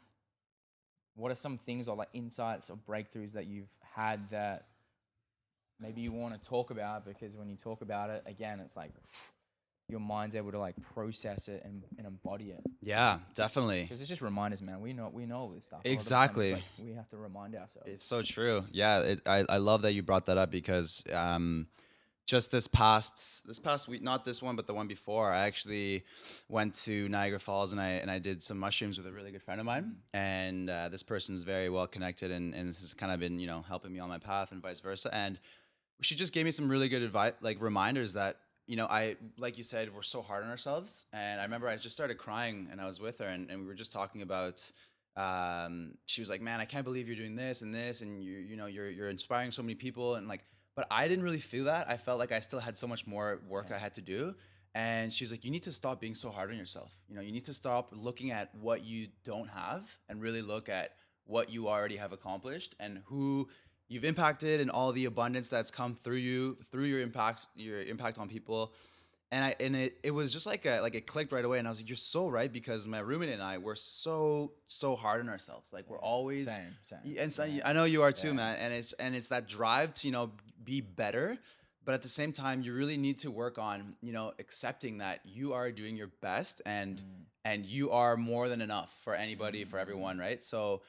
what 1.17 1.31
are 1.33 1.35
some 1.37 1.59
things 1.59 1.89
or 1.89 1.97
like 1.97 2.09
insights 2.13 2.71
or 2.71 2.77
breakthroughs 2.89 3.33
that 3.33 3.47
you've 3.47 3.69
had 3.83 4.31
that 4.31 4.67
maybe 5.81 6.01
you 6.01 6.13
want 6.13 6.41
to 6.41 6.49
talk 6.49 6.71
about? 6.71 7.05
Because 7.05 7.37
when 7.37 7.49
you 7.49 7.57
talk 7.57 7.83
about 7.83 8.11
it, 8.11 8.23
again, 8.27 8.61
it's 8.61 8.77
like 8.77 8.93
your 9.91 10.01
mind's 10.01 10.37
able 10.37 10.53
to 10.53 10.59
like 10.59 10.77
process 10.95 11.49
it 11.49 11.63
and, 11.65 11.83
and 11.99 12.07
embody 12.07 12.51
it. 12.51 12.61
Yeah, 12.81 13.19
definitely. 13.35 13.83
Because 13.83 14.01
it's 14.01 14.09
just 14.09 14.23
reminders, 14.23 14.63
man. 14.63 14.81
We 14.81 14.93
know 14.93 15.11
we 15.13 15.27
know 15.27 15.37
all 15.39 15.49
this 15.49 15.65
stuff. 15.65 15.81
A 15.85 15.89
lot 15.89 15.97
of 15.99 16.05
the 16.05 16.11
times 16.15 16.31
it's 16.31 16.39
Exactly. 16.39 16.53
like 16.53 16.63
we 16.79 16.93
have 16.93 17.09
to 17.11 17.17
remind 17.17 17.55
ourselves. 17.55 17.89
It's 17.89 18.05
so 18.05 18.23
true. 18.23 18.65
Yeah, 18.71 19.01
it, 19.01 19.21
I 19.27 19.45
I 19.49 19.57
love 19.59 19.83
that 19.83 19.93
you 19.95 20.03
brought 20.03 20.27
that 20.27 20.39
up 20.39 20.51
because 20.51 21.03
um, 21.13 21.67
just 22.29 22.51
this 22.51 22.69
past 22.69 23.47
this 23.47 23.59
past 23.59 23.89
week, 23.89 24.03
not 24.03 24.23
this 24.23 24.43
one, 24.43 24.55
but 24.55 24.67
the 24.67 24.75
one 24.75 24.87
before, 24.87 25.33
I 25.33 25.47
actually 25.47 26.05
went 26.51 26.75
to 26.85 27.09
Niagara 27.09 27.41
Falls 27.41 27.73
and 27.73 27.81
I 27.81 27.93
and 28.03 28.11
I 28.11 28.19
did 28.19 28.43
some 28.43 28.59
mushrooms 28.59 28.99
with 28.99 29.07
a 29.07 29.11
really 29.11 29.33
good 29.33 29.43
friend 29.43 29.59
of 29.59 29.65
mine, 29.67 29.97
and 30.13 30.69
uh, 30.69 30.91
this 30.91 31.03
person's 31.03 31.43
very 31.43 31.71
well 31.71 31.87
connected 31.87 32.31
and 32.31 32.55
and 32.55 32.69
has 32.69 32.93
kind 32.93 33.13
of 33.13 33.19
been 33.19 33.41
you 33.41 33.47
know 33.47 33.65
helping 33.67 33.95
me 33.95 33.99
on 33.99 34.11
my 34.11 34.19
path 34.19 34.53
and 34.53 34.63
vice 34.63 34.81
versa. 34.81 35.13
And 35.13 35.41
she 36.03 36.15
just 36.15 36.35
gave 36.35 36.45
me 36.45 36.53
some 36.53 36.69
really 36.69 36.91
good 36.91 37.03
advice, 37.03 37.33
like 37.41 37.63
reminders 37.63 38.13
that 38.13 38.37
you 38.67 38.77
know 38.77 38.87
I 38.87 39.17
like 39.39 39.57
you 39.57 39.65
said 39.65 39.93
we're 39.95 40.03
so 40.03 40.21
hard 40.21 40.45
on 40.45 40.51
ourselves. 40.51 41.07
And 41.15 41.41
I 41.41 41.45
remember 41.45 41.67
I 41.67 41.77
just 41.77 41.95
started 41.95 42.19
crying 42.19 42.69
and 42.71 42.79
I 42.79 42.87
was 42.87 43.01
with 43.01 43.21
her 43.21 43.29
and, 43.29 43.51
and 43.51 43.59
we 43.63 43.67
were 43.67 43.75
just 43.75 43.91
talking 43.91 44.21
about 44.21 44.71
um, 45.17 45.95
she 46.07 46.21
was 46.21 46.31
like, 46.31 46.41
"Man, 46.41 46.61
I 46.61 46.65
can't 46.65 46.85
believe 46.85 47.09
you're 47.09 47.17
doing 47.17 47.35
this 47.35 47.63
and 47.63 47.75
this, 47.75 48.03
and 48.03 48.23
you 48.23 48.37
you 48.37 48.57
know 48.57 48.67
you're 48.67 48.91
you're 48.91 49.09
inspiring 49.09 49.51
so 49.51 49.63
many 49.63 49.75
people." 49.75 50.15
And 50.15 50.29
like, 50.29 50.45
but 50.79 50.87
I 50.93 51.09
didn't 51.09 51.25
really 51.25 51.41
feel 51.41 51.65
that. 51.65 51.91
I 51.91 51.97
felt 51.97 52.21
like 52.21 52.31
I 52.31 52.39
still 52.39 52.61
had 52.61 52.77
so 52.77 52.87
much 52.87 53.05
more 53.05 53.41
work 53.49 53.73
I 53.75 53.79
had 53.79 53.95
to 53.95 54.01
do. 54.01 54.37
and 54.77 55.13
she's 55.13 55.33
like, 55.33 55.45
you 55.45 55.51
need 55.51 55.65
to 55.65 55.73
stop 55.73 56.01
being 56.01 56.15
so 56.15 56.31
hard 56.31 56.53
on 56.53 56.57
yourself. 56.57 56.93
You 57.09 57.17
know, 57.17 57.21
you 57.21 57.33
need 57.33 57.47
to 57.47 57.55
stop 57.55 57.91
looking 57.91 58.31
at 58.31 58.55
what 58.55 58.85
you 58.85 59.09
don't 59.25 59.49
have 59.49 59.83
and 60.09 60.23
really 60.23 60.41
look 60.41 60.69
at 60.69 60.93
what 61.25 61.51
you 61.51 61.69
already 61.69 61.97
have 61.97 62.13
accomplished 62.13 62.77
and 62.79 63.03
who 63.07 63.49
you've 63.89 64.05
impacted 64.05 64.61
and 64.61 64.71
all 64.71 64.93
the 64.93 65.07
abundance 65.07 65.49
that's 65.49 65.73
come 65.73 65.97
through 65.97 66.23
you 66.29 66.57
through 66.71 66.85
your 66.85 67.01
impact 67.01 67.41
your 67.57 67.83
impact 67.83 68.17
on 68.19 68.29
people 68.29 68.73
and 69.31 69.45
I 69.45 69.57
and 69.61 69.75
it, 69.77 69.99
it 70.03 70.11
was 70.13 70.33
just 70.33 70.47
like 70.47 70.65
a 70.65 70.81
like 70.81 70.95
it 70.95 71.07
clicked 71.07 71.33
right 71.33 71.45
away 71.45 71.59
and 71.59 71.67
I 71.69 71.71
was 71.71 71.81
like 71.81 71.89
you're 71.89 71.97
so 71.97 72.29
right 72.29 72.51
because 72.53 72.87
my 72.87 73.01
roommate 73.01 73.31
and 73.31 73.43
I 73.43 73.59
were 73.59 73.77
so 73.77 74.53
so 74.67 74.97
hard 74.97 75.21
on 75.21 75.29
ourselves 75.29 75.69
like 75.73 75.89
we're 75.91 76.01
always 76.01 76.47
Same, 76.47 76.77
same. 76.83 77.17
And 77.19 77.33
so 77.33 77.43
I 77.65 77.73
know 77.73 77.85
you 77.85 78.03
are 78.03 78.13
too 78.13 78.33
man 78.33 78.57
and 78.57 78.73
it's 78.73 78.93
and 78.95 79.15
it's 79.15 79.29
that 79.29 79.49
drive 79.49 79.93
to 79.95 80.07
you 80.07 80.13
know 80.13 80.31
be 80.69 80.81
better 80.83 81.39
but 81.89 81.95
at 81.95 82.03
the 82.03 82.09
same 82.09 82.35
time 82.35 82.61
you 82.61 82.75
really 82.75 82.99
need 82.99 83.17
to 83.17 83.31
work 83.31 83.57
on 83.57 83.95
you 84.03 84.13
know 84.13 84.31
accepting 84.39 84.99
that 84.99 85.21
you 85.25 85.55
are 85.55 85.73
doing 85.73 85.97
your 85.97 86.11
best 86.21 86.61
and 86.67 86.99
mm. 86.99 87.03
and 87.47 87.65
you 87.65 87.91
are 87.91 88.15
more 88.15 88.51
than 88.51 88.61
enough 88.61 88.93
for 89.03 89.15
anybody 89.15 89.65
for 89.65 89.79
mm. 89.79 89.81
everyone 89.81 90.19
right? 90.19 90.45
So 90.45 90.83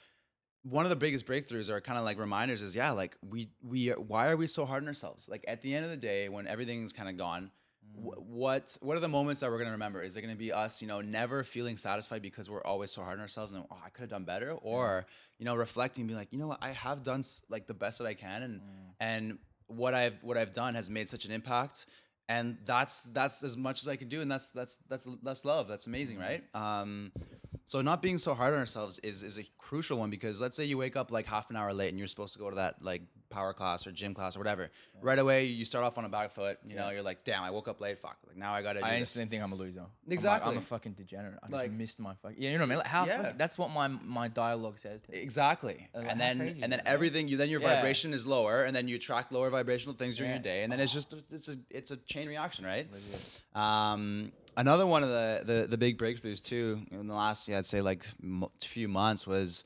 one 0.63 0.85
of 0.85 0.89
the 0.89 0.97
biggest 0.97 1.25
breakthroughs 1.25 1.69
or 1.69 1.79
kind 1.79 1.97
of 1.97 2.03
like 2.03 2.19
reminders 2.19 2.61
is 2.61 2.75
yeah 2.75 2.91
like 2.91 3.15
we 3.29 3.49
we 3.63 3.91
are, 3.91 3.95
why 3.95 4.27
are 4.27 4.35
we 4.35 4.45
so 4.45 4.65
hard 4.65 4.83
on 4.83 4.89
ourselves? 4.89 5.29
Like 5.29 5.45
at 5.47 5.61
the 5.61 5.73
end 5.73 5.85
of 5.85 5.91
the 5.91 5.95
day 5.95 6.27
when 6.27 6.47
everything's 6.47 6.91
kind 6.91 7.07
of 7.07 7.15
gone 7.15 7.49
wh- 7.95 8.17
mm. 8.17 8.23
what 8.27 8.77
what 8.81 8.97
are 8.97 8.99
the 8.99 9.07
moments 9.07 9.39
that 9.39 9.49
we're 9.49 9.57
going 9.57 9.67
to 9.67 9.71
remember? 9.71 10.01
Is 10.01 10.17
it 10.17 10.21
going 10.21 10.33
to 10.33 10.37
be 10.37 10.51
us 10.51 10.81
you 10.81 10.89
know 10.89 10.99
never 10.99 11.45
feeling 11.45 11.77
satisfied 11.77 12.21
because 12.21 12.49
we're 12.49 12.65
always 12.65 12.91
so 12.91 13.03
hard 13.03 13.19
on 13.19 13.21
ourselves 13.21 13.53
and 13.53 13.63
oh 13.71 13.77
i 13.85 13.89
could 13.89 14.01
have 14.01 14.09
done 14.09 14.25
better? 14.25 14.51
Or 14.51 15.05
you 15.37 15.45
know 15.45 15.55
reflecting 15.55 16.07
be 16.07 16.13
like 16.13 16.27
you 16.31 16.39
know 16.39 16.47
what? 16.47 16.59
I 16.61 16.71
have 16.71 17.03
done 17.03 17.23
like 17.47 17.67
the 17.67 17.73
best 17.73 17.99
that 17.99 18.05
i 18.05 18.15
can 18.15 18.43
and 18.43 18.61
and 18.99 19.37
what 19.69 19.93
i've 19.93 20.17
what 20.21 20.37
i've 20.37 20.53
done 20.53 20.75
has 20.75 20.89
made 20.89 21.07
such 21.07 21.25
an 21.25 21.31
impact. 21.31 21.85
And 22.27 22.57
that's 22.63 23.03
that's 23.05 23.43
as 23.43 23.57
much 23.57 23.81
as 23.81 23.87
i 23.87 23.95
can 23.95 24.07
do. 24.07 24.21
And 24.21 24.31
that's 24.31 24.49
that's 24.49 24.77
that's 24.87 25.07
that's 25.23 25.45
love. 25.45 25.67
That's 25.67 25.87
amazing 25.87 26.19
right? 26.19 26.43
Um 26.53 27.11
so 27.65 27.81
not 27.81 28.01
being 28.01 28.17
so 28.17 28.33
hard 28.33 28.53
on 28.53 28.59
ourselves 28.59 28.99
is 28.99 29.23
is 29.23 29.37
a 29.37 29.43
crucial 29.57 29.97
one 29.99 30.09
because 30.09 30.41
let's 30.41 30.57
say 30.57 30.65
you 30.65 30.77
wake 30.77 30.95
up 30.95 31.11
like 31.11 31.27
half 31.27 31.49
an 31.49 31.55
hour 31.55 31.73
late 31.73 31.89
and 31.89 31.99
you're 31.99 32.07
supposed 32.07 32.33
to 32.33 32.39
go 32.39 32.49
to 32.49 32.55
that 32.55 32.83
like 32.83 33.03
power 33.29 33.53
class 33.53 33.85
or 33.85 33.91
gym 33.91 34.13
class 34.13 34.35
or 34.35 34.39
whatever. 34.39 34.69
Right 35.01 35.19
away 35.19 35.45
you 35.45 35.63
start 35.65 35.85
off 35.85 35.97
on 35.97 36.05
a 36.05 36.09
back 36.09 36.31
foot. 36.31 36.57
You 36.65 36.75
know, 36.75 36.89
you're 36.89 37.01
like, 37.03 37.23
damn, 37.23 37.43
I 37.43 37.51
woke 37.51 37.67
up 37.67 37.79
late. 37.79 37.99
Fuck. 37.99 38.17
Like 38.27 38.35
now 38.37 38.53
I 38.53 38.61
gotta 38.61 38.79
do 38.79 38.85
I 38.85 38.91
this. 38.91 38.99
instantly 39.01 39.29
think 39.29 39.43
I'm 39.43 39.51
a 39.51 39.55
loser. 39.55 39.79
I'm 39.79 39.83
like, 39.85 39.91
I'm, 40.07 40.11
Exactly. 40.13 40.55
a 40.57 40.61
fucking 40.61 40.93
degenerate. 40.93 41.39
I 41.43 41.47
just 41.47 41.53
Like- 41.53 41.71
missed 41.71 41.99
my 41.99 42.13
fucking. 42.15 42.37
Yeah, 42.41 42.49
you 42.51 42.57
know 42.57 42.63
what 42.63 42.67
I 42.67 42.69
mean? 42.69 42.77
Like 42.79 42.87
how? 42.87 43.05
Yeah. 43.05 43.17
fucking- 43.21 43.37
that's 43.37 43.57
what 43.57 43.69
my 43.69 43.87
my 43.87 44.27
dialogue 44.27 44.79
says. 44.79 45.01
To 45.03 45.11
me. 45.11 45.17
Exactly. 45.19 45.89
And 45.93 46.07
how 46.07 46.15
then 46.15 46.37
crazy 46.39 46.51
is 46.57 46.63
and 46.63 46.71
then 46.71 46.77
that, 46.79 46.85
right? 46.85 46.93
everything 46.93 47.27
you 47.27 47.37
then 47.37 47.49
your 47.49 47.61
Yeah. 47.61 47.75
vibration 47.75 48.13
is 48.13 48.25
lower 48.27 48.63
and 48.63 48.75
then 48.75 48.87
you 48.87 48.95
attract 48.95 49.31
lower 49.31 49.49
vibrational 49.49 49.95
things 49.95 50.15
during 50.15 50.31
Yeah. 50.31 50.35
your 50.37 50.43
day 50.43 50.63
and 50.63 50.71
then 50.71 50.79
it's 50.79 50.93
just 50.93 51.13
it's 51.31 51.47
a 51.49 51.55
it's 51.69 51.91
a 51.91 51.97
chain 51.97 52.27
reaction, 52.27 52.65
right? 52.65 52.87
Um 53.55 54.31
another 54.57 54.85
one 54.85 55.03
of 55.03 55.09
the, 55.09 55.41
the 55.45 55.67
the 55.67 55.77
big 55.77 55.97
breakthroughs 55.97 56.41
too 56.41 56.81
in 56.91 57.07
the 57.07 57.13
last 57.13 57.47
yeah, 57.47 57.57
I'd 57.59 57.65
say 57.65 57.81
like 57.81 58.05
mo- 58.21 58.51
few 58.61 58.87
months 58.87 59.25
was 59.25 59.63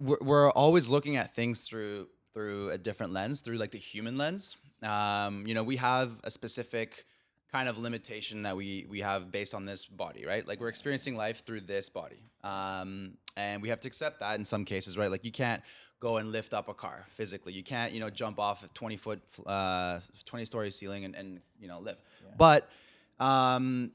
we're, 0.00 0.18
we're 0.20 0.50
always 0.50 0.88
looking 0.88 1.16
at 1.16 1.34
things 1.34 1.62
through 1.62 2.08
through 2.36 2.68
a 2.68 2.76
different 2.76 3.14
lens, 3.14 3.40
through 3.40 3.56
like 3.56 3.70
the 3.70 3.78
human 3.78 4.18
lens. 4.18 4.58
Um, 4.82 5.46
you 5.46 5.54
know, 5.54 5.62
we 5.62 5.76
have 5.76 6.20
a 6.22 6.30
specific 6.30 7.06
kind 7.50 7.66
of 7.66 7.78
limitation 7.78 8.42
that 8.42 8.54
we 8.54 8.84
we 8.90 9.00
have 9.00 9.32
based 9.32 9.54
on 9.54 9.64
this 9.64 9.86
body, 9.86 10.26
right? 10.26 10.46
Like 10.46 10.60
we're 10.60 10.68
experiencing 10.68 11.16
life 11.16 11.44
through 11.46 11.62
this 11.62 11.88
body, 11.88 12.20
um, 12.44 13.14
and 13.38 13.62
we 13.62 13.70
have 13.70 13.80
to 13.80 13.88
accept 13.88 14.20
that 14.20 14.38
in 14.38 14.44
some 14.44 14.66
cases, 14.66 14.98
right? 14.98 15.10
Like 15.10 15.24
you 15.24 15.32
can't 15.32 15.62
go 15.98 16.18
and 16.18 16.30
lift 16.30 16.52
up 16.52 16.68
a 16.68 16.74
car 16.74 17.06
physically. 17.14 17.54
You 17.54 17.62
can't, 17.62 17.90
you 17.94 18.00
know, 18.00 18.10
jump 18.10 18.38
off 18.38 18.62
a 18.62 18.68
twenty 18.68 18.98
foot, 18.98 19.22
uh, 19.46 20.00
twenty 20.26 20.44
story 20.44 20.70
ceiling 20.70 21.06
and, 21.06 21.14
and 21.14 21.40
you 21.58 21.68
know 21.68 21.80
live. 21.80 21.96
But 22.36 22.68
um, 23.18 23.92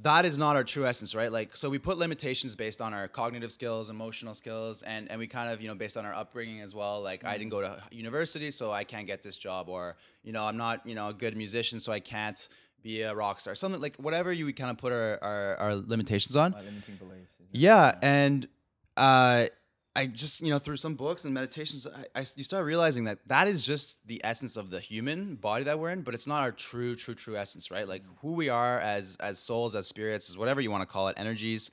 that 0.00 0.24
is 0.24 0.38
not 0.38 0.56
our 0.56 0.64
true 0.64 0.86
essence, 0.86 1.14
right? 1.14 1.30
Like, 1.30 1.54
so 1.56 1.68
we 1.68 1.78
put 1.78 1.98
limitations 1.98 2.54
based 2.54 2.80
on 2.80 2.94
our 2.94 3.08
cognitive 3.08 3.52
skills, 3.52 3.90
emotional 3.90 4.34
skills, 4.34 4.82
and 4.82 5.10
and 5.10 5.18
we 5.18 5.26
kind 5.26 5.52
of, 5.52 5.60
you 5.60 5.68
know, 5.68 5.74
based 5.74 5.96
on 5.96 6.06
our 6.06 6.14
upbringing 6.14 6.60
as 6.60 6.74
well. 6.74 7.02
Like, 7.02 7.24
I 7.24 7.36
didn't 7.36 7.50
go 7.50 7.60
to 7.60 7.82
university, 7.90 8.50
so 8.50 8.72
I 8.72 8.84
can't 8.84 9.06
get 9.06 9.22
this 9.22 9.36
job, 9.36 9.68
or 9.68 9.96
you 10.22 10.32
know, 10.32 10.44
I'm 10.44 10.56
not, 10.56 10.86
you 10.86 10.94
know, 10.94 11.08
a 11.08 11.12
good 11.12 11.36
musician, 11.36 11.78
so 11.78 11.92
I 11.92 12.00
can't 12.00 12.48
be 12.82 13.02
a 13.02 13.14
rock 13.14 13.38
star. 13.40 13.54
Something 13.54 13.80
like 13.80 13.96
whatever 13.96 14.32
you 14.32 14.50
kind 14.54 14.70
of 14.70 14.78
put 14.78 14.92
our 14.92 15.18
our, 15.22 15.56
our 15.56 15.74
limitations 15.76 16.36
on. 16.36 16.52
My 16.52 16.62
limiting 16.62 16.96
beliefs. 16.96 17.34
it? 17.38 17.46
Yeah, 17.52 17.98
and 18.02 18.48
uh, 18.96 19.46
I 19.94 20.06
just 20.06 20.40
you 20.40 20.50
know 20.50 20.58
through 20.58 20.76
some 20.76 20.94
books 20.94 21.24
and 21.24 21.34
meditations, 21.34 21.86
I, 21.86 22.20
I 22.20 22.24
you 22.36 22.44
start 22.44 22.64
realizing 22.64 23.04
that 23.04 23.18
that 23.26 23.46
is 23.46 23.64
just 23.64 24.06
the 24.08 24.20
essence 24.24 24.56
of 24.56 24.70
the 24.70 24.80
human 24.80 25.36
body 25.36 25.64
that 25.64 25.78
we're 25.78 25.90
in, 25.90 26.02
but 26.02 26.14
it's 26.14 26.26
not 26.26 26.42
our 26.42 26.52
true, 26.52 26.94
true, 26.94 27.14
true 27.14 27.36
essence, 27.36 27.70
right? 27.70 27.86
Like 27.86 28.02
who 28.20 28.32
we 28.32 28.48
are 28.48 28.80
as 28.80 29.16
as 29.20 29.38
souls, 29.38 29.76
as 29.76 29.86
spirits, 29.86 30.30
as 30.30 30.38
whatever 30.38 30.60
you 30.60 30.70
want 30.70 30.82
to 30.82 30.86
call 30.86 31.08
it, 31.08 31.16
energies. 31.18 31.70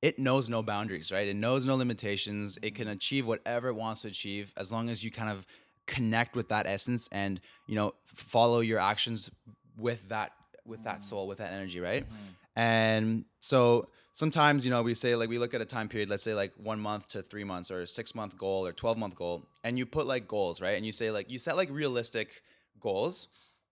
It 0.00 0.18
knows 0.18 0.48
no 0.48 0.64
boundaries, 0.64 1.12
right? 1.12 1.28
It 1.28 1.36
knows 1.36 1.64
no 1.64 1.76
limitations. 1.76 2.58
It 2.60 2.74
can 2.74 2.86
mm-hmm. 2.86 2.94
achieve 2.94 3.24
whatever 3.24 3.68
it 3.68 3.74
wants 3.74 4.02
to 4.02 4.08
achieve 4.08 4.52
as 4.56 4.72
long 4.72 4.88
as 4.88 5.04
you 5.04 5.12
kind 5.12 5.30
of 5.30 5.46
connect 5.86 6.34
with 6.34 6.48
that 6.48 6.66
essence 6.66 7.08
and 7.12 7.40
you 7.66 7.74
know 7.74 7.92
follow 8.04 8.60
your 8.60 8.78
actions 8.78 9.30
with 9.76 10.08
that 10.08 10.32
with 10.64 10.82
that 10.84 10.94
mm-hmm. 10.94 11.02
soul 11.02 11.26
with 11.26 11.38
that 11.38 11.52
energy 11.52 11.80
right 11.80 12.04
mm-hmm. 12.04 12.60
and 12.60 13.24
so 13.40 13.84
sometimes 14.12 14.64
you 14.64 14.70
know 14.70 14.82
we 14.82 14.94
say 14.94 15.16
like 15.16 15.28
we 15.28 15.38
look 15.38 15.54
at 15.54 15.60
a 15.60 15.64
time 15.64 15.88
period 15.88 16.08
let's 16.08 16.22
say 16.22 16.34
like 16.34 16.52
one 16.56 16.78
month 16.78 17.08
to 17.08 17.22
three 17.22 17.44
months 17.44 17.70
or 17.70 17.82
a 17.82 17.86
six 17.86 18.14
month 18.14 18.36
goal 18.36 18.66
or 18.66 18.72
12 18.72 18.98
month 18.98 19.14
goal 19.14 19.42
and 19.64 19.78
you 19.78 19.86
put 19.86 20.06
like 20.06 20.28
goals 20.28 20.60
right? 20.60 20.76
And 20.76 20.86
you 20.86 20.92
say 20.92 21.10
like 21.10 21.30
you 21.30 21.38
set 21.38 21.56
like 21.56 21.70
realistic 21.70 22.42
goals 22.80 23.28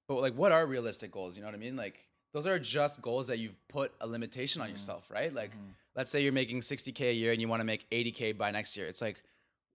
but 0.08 0.20
like 0.20 0.34
what 0.34 0.50
are 0.52 0.66
realistic 0.66 1.12
goals? 1.12 1.36
You 1.36 1.42
know 1.42 1.48
what 1.48 1.54
i 1.54 1.58
mean? 1.58 1.76
Like 1.76 2.06
those 2.32 2.46
are 2.46 2.58
just 2.58 3.02
goals 3.02 3.26
that 3.28 3.38
you've 3.38 3.56
put 3.68 3.92
a 4.00 4.06
limitation 4.06 4.62
on 4.62 4.70
yourself 4.70 5.10
right? 5.10 5.32
Like 5.32 5.52
let's 5.94 6.10
say 6.10 6.22
you're 6.22 6.32
making 6.32 6.60
60k 6.60 7.10
a 7.10 7.14
year 7.14 7.32
and 7.32 7.40
you 7.40 7.48
want 7.48 7.60
to 7.60 7.66
make 7.66 7.88
80k 7.90 8.36
by 8.36 8.50
next 8.50 8.76
year. 8.76 8.86
It's 8.86 9.02
like 9.02 9.22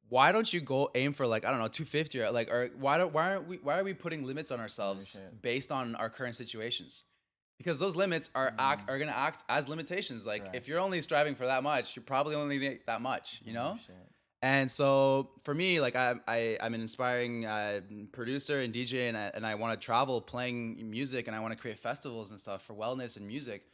why 0.10 0.32
don't 0.32 0.52
you 0.54 0.62
go 0.62 0.92
aim 0.96 1.14
for 1.14 1.26
like 1.28 1.46
I 1.46 1.50
don't 1.52 1.60
know 1.60 1.68
250 1.68 2.22
or 2.22 2.32
like 2.32 2.50
or 2.50 2.70
why 2.80 2.98
don't 2.98 3.14
why 3.14 3.32
aren't 3.32 3.48
we 3.48 3.58
why 3.58 3.80
are 3.80 3.84
we 3.84 3.94
putting 3.94 4.24
limits 4.26 4.52
on 4.52 4.60
ourselves 4.60 5.20
based 5.42 5.72
on 5.72 5.96
our 5.96 6.10
current 6.10 6.36
situations? 6.36 7.04
Because 7.58 7.78
those 7.80 7.96
limits 7.96 8.30
are 8.36 8.54
act 8.60 8.90
are 8.90 9.00
gonna 9.00 9.12
act 9.12 9.44
as 9.48 9.70
limitations. 9.70 10.26
Like 10.28 10.44
Right. 10.46 10.56
if 10.56 10.68
you're 10.68 10.80
only 10.80 11.02
striving 11.02 11.36
for 11.36 11.46
that 11.46 11.64
much, 11.64 11.96
you're 11.96 12.04
probably 12.04 12.36
only 12.36 12.58
gonna 12.58 12.72
get 12.72 12.86
that 12.88 13.02
much, 13.02 13.42
you 13.46 13.54
know. 13.54 13.78
Shit. 13.86 13.96
And 14.42 14.70
so 14.70 15.32
for 15.44 15.54
me, 15.56 15.80
like 15.80 15.96
I, 15.96 16.16
I 16.28 16.58
I'm 16.62 16.74
an 16.74 16.82
inspiring 16.82 17.46
uh, 17.46 17.82
producer 18.12 18.60
and 18.60 18.74
DJ, 18.74 19.08
and 19.08 19.18
I, 19.18 19.32
and 19.34 19.46
I 19.46 19.56
want 19.56 19.80
to 19.80 19.84
travel 19.84 20.22
playing 20.22 20.90
music, 20.90 21.28
and 21.28 21.36
I 21.36 21.40
want 21.40 21.54
to 21.54 21.58
create 21.58 21.80
festivals 21.80 22.30
and 22.30 22.40
stuff 22.40 22.62
for 22.64 22.74
wellness 22.76 23.18
and 23.18 23.26
music. 23.26 23.66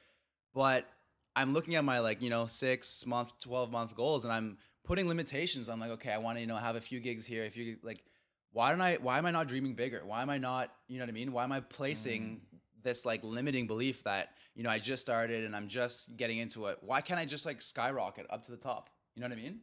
But 0.53 0.87
I'm 1.35 1.53
looking 1.53 1.75
at 1.75 1.83
my 1.83 1.99
like 1.99 2.21
you 2.21 2.29
know 2.29 2.45
six 2.45 3.05
month, 3.05 3.33
twelve 3.39 3.71
month 3.71 3.95
goals, 3.95 4.23
and 4.25 4.31
I'm 4.33 4.57
putting 4.85 5.07
limitations. 5.07 5.67
I'm 5.69 5.79
like, 5.79 5.91
okay, 5.91 6.11
I 6.11 6.19
want 6.19 6.37
to 6.37 6.41
you 6.41 6.47
know 6.47 6.55
have 6.55 6.75
a 6.75 6.81
few 6.81 6.99
gigs 6.99 7.25
here, 7.25 7.45
a 7.45 7.49
few 7.49 7.77
like. 7.83 8.03
Why 8.53 8.69
don't 8.69 8.81
I? 8.81 8.95
Why 8.95 9.17
am 9.17 9.25
I 9.25 9.31
not 9.31 9.47
dreaming 9.47 9.75
bigger? 9.75 10.03
Why 10.05 10.21
am 10.21 10.29
I 10.29 10.37
not? 10.37 10.71
You 10.89 10.99
know 10.99 11.03
what 11.05 11.09
I 11.09 11.13
mean? 11.13 11.31
Why 11.31 11.45
am 11.45 11.53
I 11.53 11.61
placing 11.61 12.41
this 12.83 13.05
like 13.05 13.23
limiting 13.23 13.67
belief 13.67 14.03
that 14.03 14.29
you 14.55 14.63
know 14.63 14.69
I 14.69 14.79
just 14.79 15.01
started 15.01 15.45
and 15.45 15.55
I'm 15.55 15.67
just 15.67 16.15
getting 16.17 16.37
into 16.39 16.67
it? 16.67 16.77
Why 16.81 17.01
can't 17.01 17.19
I 17.19 17.25
just 17.25 17.45
like 17.45 17.61
skyrocket 17.61 18.27
up 18.29 18.43
to 18.45 18.51
the 18.51 18.57
top? 18.57 18.89
You 19.15 19.21
know 19.21 19.27
what 19.29 19.37
I 19.37 19.41
mean? 19.41 19.59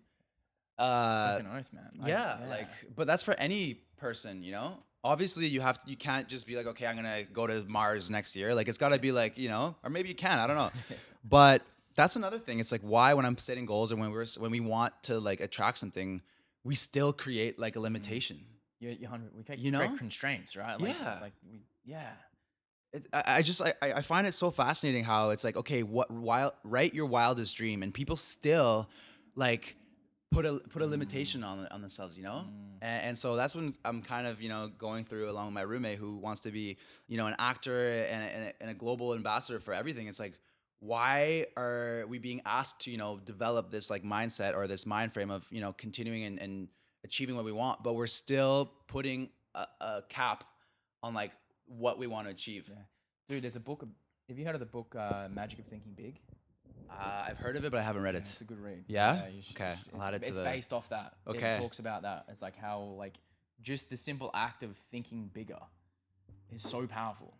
Uh, 0.78 1.32
Fucking 1.38 1.50
oath, 1.50 1.72
man. 1.72 1.90
I- 2.02 2.08
yeah, 2.08 2.38
like, 2.48 2.68
but 2.94 3.06
that's 3.06 3.22
for 3.22 3.34
any 3.34 3.82
person, 3.96 4.42
you 4.42 4.52
know. 4.52 4.78
Obviously, 5.04 5.46
you 5.46 5.60
have 5.60 5.78
to. 5.78 5.90
You 5.90 5.96
can't 5.96 6.28
just 6.28 6.46
be 6.46 6.56
like, 6.56 6.66
okay, 6.66 6.86
I'm 6.86 6.96
gonna 6.96 7.24
go 7.24 7.46
to 7.46 7.64
Mars 7.68 8.10
next 8.10 8.34
year. 8.36 8.54
Like, 8.54 8.68
it's 8.68 8.78
got 8.78 8.90
to 8.90 8.98
be 8.98 9.12
like, 9.12 9.38
you 9.38 9.48
know, 9.48 9.76
or 9.84 9.90
maybe 9.90 10.08
you 10.08 10.14
can. 10.14 10.38
I 10.38 10.46
don't 10.46 10.56
know. 10.56 10.70
but 11.24 11.62
that's 11.94 12.16
another 12.16 12.38
thing. 12.38 12.58
It's 12.60 12.72
like 12.72 12.80
why 12.82 13.14
when 13.14 13.24
I'm 13.24 13.38
setting 13.38 13.64
goals 13.66 13.90
or 13.92 13.96
when 13.96 14.10
we're 14.10 14.26
when 14.38 14.50
we 14.50 14.60
want 14.60 14.92
to 15.04 15.18
like 15.20 15.40
attract 15.40 15.78
something, 15.78 16.20
we 16.64 16.74
still 16.74 17.12
create 17.12 17.58
like 17.58 17.76
a 17.76 17.80
limitation. 17.80 18.40
you're, 18.80 18.92
you're 18.92 19.10
We 19.36 19.42
create 19.44 19.60
You 19.60 19.72
create 19.72 19.90
know? 19.92 19.96
constraints, 19.96 20.56
right? 20.56 20.78
Like, 20.80 20.94
Yeah. 20.98 21.10
It's 21.10 21.20
like 21.20 21.32
we, 21.48 21.60
yeah. 21.84 22.10
It, 22.92 23.06
I, 23.12 23.42
just 23.42 23.60
I, 23.60 23.74
I 23.82 24.00
find 24.00 24.26
it 24.26 24.32
so 24.32 24.50
fascinating 24.50 25.04
how 25.04 25.30
it's 25.30 25.44
like 25.44 25.56
okay 25.56 25.82
what 25.82 26.10
wild 26.10 26.52
write 26.64 26.94
your 26.94 27.06
wildest 27.06 27.56
dream 27.56 27.82
and 27.82 27.92
people 27.92 28.16
still 28.16 28.88
like 29.34 29.76
put 30.30 30.46
a 30.46 30.54
put 30.70 30.82
a 30.82 30.86
limitation 30.86 31.44
on 31.44 31.66
on 31.70 31.80
themselves 31.80 32.16
you 32.16 32.22
know? 32.22 32.44
Mm. 32.46 32.78
And, 32.80 33.04
and 33.04 33.18
so 33.18 33.36
that's 33.36 33.54
when 33.54 33.74
I'm 33.84 34.02
kind 34.02 34.26
of 34.26 34.40
you 34.40 34.48
know 34.48 34.70
going 34.78 35.04
through 35.04 35.30
along 35.30 35.46
with 35.46 35.54
my 35.54 35.62
roommate 35.62 35.98
who 35.98 36.16
wants 36.16 36.40
to 36.42 36.50
be 36.50 36.78
you 37.08 37.16
know 37.16 37.26
an 37.26 37.36
actor 37.38 38.04
and 38.04 38.22
a, 38.22 38.26
and 38.26 38.44
a, 38.44 38.62
and 38.62 38.70
a 38.70 38.74
global 38.74 39.14
ambassador 39.14 39.60
for 39.60 39.74
everything. 39.74 40.06
It's 40.06 40.20
like 40.20 40.34
why 40.80 41.46
are 41.56 42.04
we 42.08 42.18
being 42.18 42.40
asked 42.46 42.80
to 42.80 42.90
you 42.90 42.96
know 42.96 43.18
develop 43.24 43.70
this 43.70 43.90
like 43.90 44.04
mindset 44.04 44.54
or 44.54 44.66
this 44.66 44.86
mind 44.86 45.12
frame 45.12 45.30
of 45.30 45.46
you 45.50 45.60
know 45.60 45.72
continuing 45.72 46.24
and, 46.24 46.38
and 46.38 46.68
achieving 47.04 47.36
what 47.36 47.44
we 47.44 47.52
want 47.52 47.82
but 47.82 47.94
we're 47.94 48.06
still 48.06 48.72
putting 48.86 49.28
a, 49.54 49.66
a 49.80 50.02
cap 50.08 50.44
on 51.02 51.14
like 51.14 51.32
what 51.68 51.98
we 51.98 52.06
want 52.06 52.26
to 52.26 52.30
achieve 52.32 52.68
Yeah. 52.68 52.82
Dude, 53.28 53.42
there's 53.44 53.56
a 53.56 53.60
book. 53.60 53.86
Have 54.28 54.38
you 54.38 54.44
heard 54.44 54.54
of 54.54 54.60
the 54.60 54.66
book 54.66 54.94
uh, 54.98 55.28
Magic 55.30 55.58
of 55.58 55.66
Thinking 55.66 55.92
Big? 55.94 56.18
Uh, 56.90 57.26
I've 57.28 57.38
heard 57.38 57.56
of 57.56 57.64
it, 57.64 57.70
but 57.70 57.78
I 57.78 57.82
haven't 57.82 58.02
read 58.02 58.14
Yeah, 58.14 58.20
it. 58.20 58.28
it's 58.30 58.40
a 58.40 58.44
good 58.44 58.58
read. 58.60 58.84
Yeah? 58.88 59.28
you 59.28 59.42
should- 59.42 59.56
Okay, 59.56 59.74
should- 59.84 59.92
I'll 59.94 60.00
It's, 60.00 60.08
add 60.08 60.14
it 60.14 60.22
to 60.22 60.28
it's 60.30 60.38
the- 60.38 60.44
based 60.44 60.72
off 60.72 60.88
that. 60.88 61.14
Okay. 61.26 61.50
It 61.52 61.58
talks 61.58 61.78
about 61.78 62.02
that. 62.02 62.24
It's 62.28 62.40
like 62.40 62.56
how 62.56 62.80
like 62.80 63.18
just 63.60 63.90
the 63.90 63.96
simple 63.96 64.30
act 64.32 64.62
of 64.62 64.76
thinking 64.90 65.28
bigger 65.32 65.58
is 66.50 66.62
so 66.62 66.86
powerful. 66.86 67.34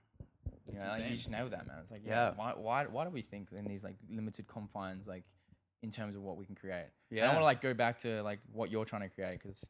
You, 0.71 0.79
know, 0.79 0.89
like, 0.89 1.05
you 1.09 1.17
just 1.17 1.31
nailed 1.31 1.53
that, 1.53 1.67
man. 1.67 1.79
It's 1.81 1.91
like, 1.91 2.03
yeah, 2.05 2.29
Yeah. 2.29 2.35
why, 2.37 2.53
why, 2.55 2.85
why 2.87 3.05
do 3.05 3.11
we 3.11 3.23
think 3.23 3.49
in 3.53 3.65
these 3.65 3.83
like 3.83 3.97
limited 4.11 4.47
confines, 4.47 5.07
like 5.07 5.25
in 5.83 5.91
terms 5.91 6.15
of 6.15 6.23
what 6.23 6.37
we 6.37 6.45
can 6.45 6.55
create? 6.55 6.89
And 7.11 7.21
I 7.21 7.27
want 7.29 7.39
to 7.39 7.45
like 7.45 7.63
go 7.63 7.73
back 7.73 7.97
to 8.01 8.23
like 8.23 8.41
what 8.53 8.71
you're 8.71 8.85
trying 8.85 9.03
to 9.03 9.09
create 9.09 9.41
because 9.43 9.67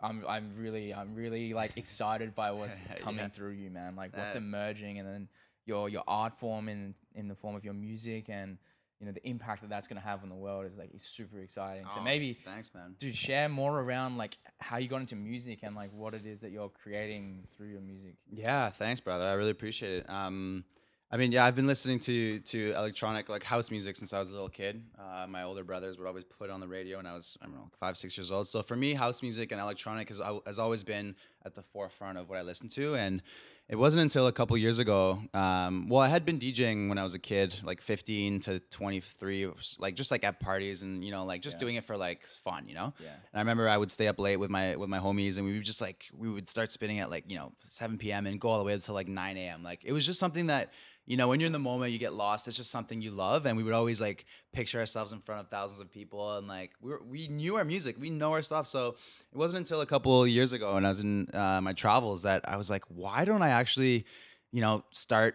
I'm, 0.00 0.24
I'm 0.28 0.52
really, 0.56 0.94
I'm 0.94 1.14
really 1.14 1.54
like 1.54 1.76
excited 1.76 2.34
by 2.34 2.50
what's 2.52 2.78
coming 2.98 3.20
Yeah. 3.24 3.28
through 3.28 3.52
you, 3.52 3.70
man. 3.70 3.96
Like 3.96 4.16
what's 4.16 4.34
That- 4.34 4.42
emerging, 4.42 4.98
and 4.98 5.08
then 5.08 5.28
your 5.66 5.88
your 5.88 6.04
art 6.06 6.34
form 6.34 6.68
in 6.68 6.94
in 7.14 7.28
the 7.28 7.34
form 7.34 7.54
of 7.56 7.64
your 7.64 7.74
music, 7.74 8.28
and 8.28 8.58
you 9.00 9.06
know 9.06 9.12
the 9.12 9.26
impact 9.28 9.60
that 9.62 9.70
that's 9.70 9.86
gonna 9.88 10.00
have 10.00 10.22
on 10.22 10.28
the 10.28 10.34
world 10.34 10.66
is 10.66 10.76
like 10.76 10.90
it's 10.94 11.08
super 11.08 11.40
exciting. 11.40 11.84
so 11.90 12.00
Oh, 12.00 12.02
maybe 12.02 12.32
thanks, 12.34 12.70
man. 12.74 12.94
dude 12.98 13.14
share 13.14 13.48
more 13.48 13.80
around 13.80 14.16
like 14.16 14.38
how 14.58 14.78
you 14.78 14.88
got 14.88 15.00
into 15.00 15.14
music 15.16 15.60
and 15.62 15.76
like 15.76 15.90
what 15.92 16.14
it 16.14 16.26
is 16.26 16.40
that 16.40 16.50
you're 16.50 16.68
creating 16.70 17.44
through 17.56 17.68
your 17.68 17.80
music 17.80 18.14
Yeah, 18.32 18.70
thanks, 18.70 19.00
brother. 19.00 19.24
I 19.24 19.32
really 19.34 19.50
appreciate 19.52 19.98
it. 20.00 20.10
Um, 20.10 20.64
I 21.10 21.16
mean, 21.16 21.32
yeah, 21.32 21.46
I've 21.46 21.54
been 21.56 21.66
listening 21.66 21.98
to 22.00 22.40
to 22.40 22.72
electronic 22.76 23.30
like 23.30 23.42
house 23.42 23.70
music 23.70 23.96
since 23.96 24.12
I 24.12 24.18
was 24.18 24.28
a 24.28 24.34
little 24.34 24.50
kid. 24.50 24.82
Uh, 24.98 25.26
my 25.26 25.42
older 25.42 25.64
brothers 25.64 25.96
would 25.96 26.06
always 26.06 26.24
put 26.24 26.50
it 26.50 26.52
on 26.52 26.60
the 26.60 26.68
radio 26.68 26.98
when 26.98 27.06
I 27.06 27.14
was 27.14 27.38
I 27.40 27.46
don't 27.46 27.54
know 27.54 27.70
five 27.80 27.96
six 27.96 28.18
years 28.18 28.30
old. 28.30 28.46
So 28.46 28.62
for 28.62 28.76
me, 28.76 28.92
house 28.92 29.22
music 29.22 29.50
and 29.50 29.60
electronic 29.60 30.08
has 30.08 30.20
has 30.44 30.58
always 30.58 30.84
been 30.84 31.16
at 31.46 31.54
the 31.54 31.62
forefront 31.62 32.18
of 32.18 32.28
what 32.28 32.36
I 32.36 32.42
listen 32.42 32.68
to. 32.70 32.94
And 32.96 33.22
it 33.68 33.76
wasn't 33.76 34.02
until 34.02 34.26
a 34.26 34.32
couple 34.32 34.56
years 34.56 34.78
ago. 34.78 35.20
Um, 35.34 35.88
well, 35.88 36.00
I 36.00 36.08
had 36.08 36.24
been 36.24 36.38
DJing 36.38 36.88
when 36.88 36.96
I 36.96 37.02
was 37.02 37.14
a 37.14 37.18
kid, 37.18 37.54
like 37.62 37.80
15 37.82 38.40
to 38.40 38.60
23, 38.60 39.50
like 39.78 39.94
just 39.94 40.10
like 40.10 40.24
at 40.24 40.40
parties 40.40 40.82
and 40.82 41.04
you 41.04 41.10
know 41.10 41.24
like 41.24 41.42
just 41.42 41.56
Yeah. 41.56 41.60
doing 41.60 41.74
it 41.76 41.84
for 41.84 41.96
like 41.96 42.26
fun, 42.26 42.66
you 42.68 42.74
know. 42.74 42.94
Yeah. 42.98 43.08
And 43.08 43.34
I 43.34 43.38
remember 43.40 43.68
I 43.68 43.76
would 43.76 43.90
stay 43.90 44.08
up 44.08 44.18
late 44.18 44.36
with 44.38 44.50
my 44.50 44.76
with 44.76 44.88
my 44.88 44.98
homies, 44.98 45.36
and 45.36 45.46
we 45.46 45.54
would 45.54 45.64
just 45.64 45.80
like 45.80 46.06
we 46.16 46.28
would 46.30 46.48
start 46.48 46.70
spinning 46.70 47.00
at 47.00 47.10
like 47.10 47.24
you 47.30 47.36
know 47.36 47.52
7 47.68 47.98
p.m. 47.98 48.26
and 48.26 48.40
go 48.40 48.48
all 48.48 48.58
the 48.58 48.64
way 48.64 48.72
until 48.72 48.94
like 48.94 49.08
9 49.08 49.36
a.m. 49.36 49.62
Like 49.62 49.80
it 49.84 49.92
was 49.92 50.06
just 50.06 50.18
something 50.18 50.46
that 50.46 50.72
you 51.06 51.16
know 51.16 51.26
when 51.28 51.40
you're 51.40 51.46
in 51.46 51.52
the 51.54 51.58
moment, 51.58 51.92
you 51.92 51.98
get 51.98 52.12
lost. 52.12 52.48
It's 52.48 52.56
just 52.56 52.70
something 52.70 53.00
you 53.00 53.10
love, 53.10 53.46
and 53.46 53.56
we 53.56 53.62
would 53.62 53.72
always 53.74 53.98
like 54.00 54.26
picture 54.52 54.78
ourselves 54.78 55.12
in 55.12 55.20
front 55.20 55.40
of 55.40 55.48
thousands 55.48 55.80
of 55.80 55.90
people, 55.90 56.36
and 56.36 56.46
like 56.48 56.72
we 56.82 56.90
were, 56.90 57.02
we 57.02 57.28
knew 57.28 57.56
our 57.56 57.64
music, 57.64 57.96
we 57.98 58.10
know 58.10 58.32
our 58.32 58.42
stuff. 58.42 58.66
So 58.66 58.96
it 59.32 59.36
wasn't 59.38 59.58
until 59.58 59.80
a 59.80 59.86
couple 59.86 60.26
years 60.26 60.52
ago, 60.52 60.74
when 60.74 60.84
I 60.84 60.88
was 60.90 61.00
in 61.00 61.28
uh, 61.34 61.60
my 61.62 61.72
travels, 61.72 62.22
that 62.22 62.46
I 62.48 62.56
was 62.56 62.68
like, 62.70 62.84
why 62.88 63.24
don't 63.24 63.40
I 63.42 63.50
actually, 63.58 64.06
you 64.52 64.60
know, 64.60 64.84
start 64.92 65.34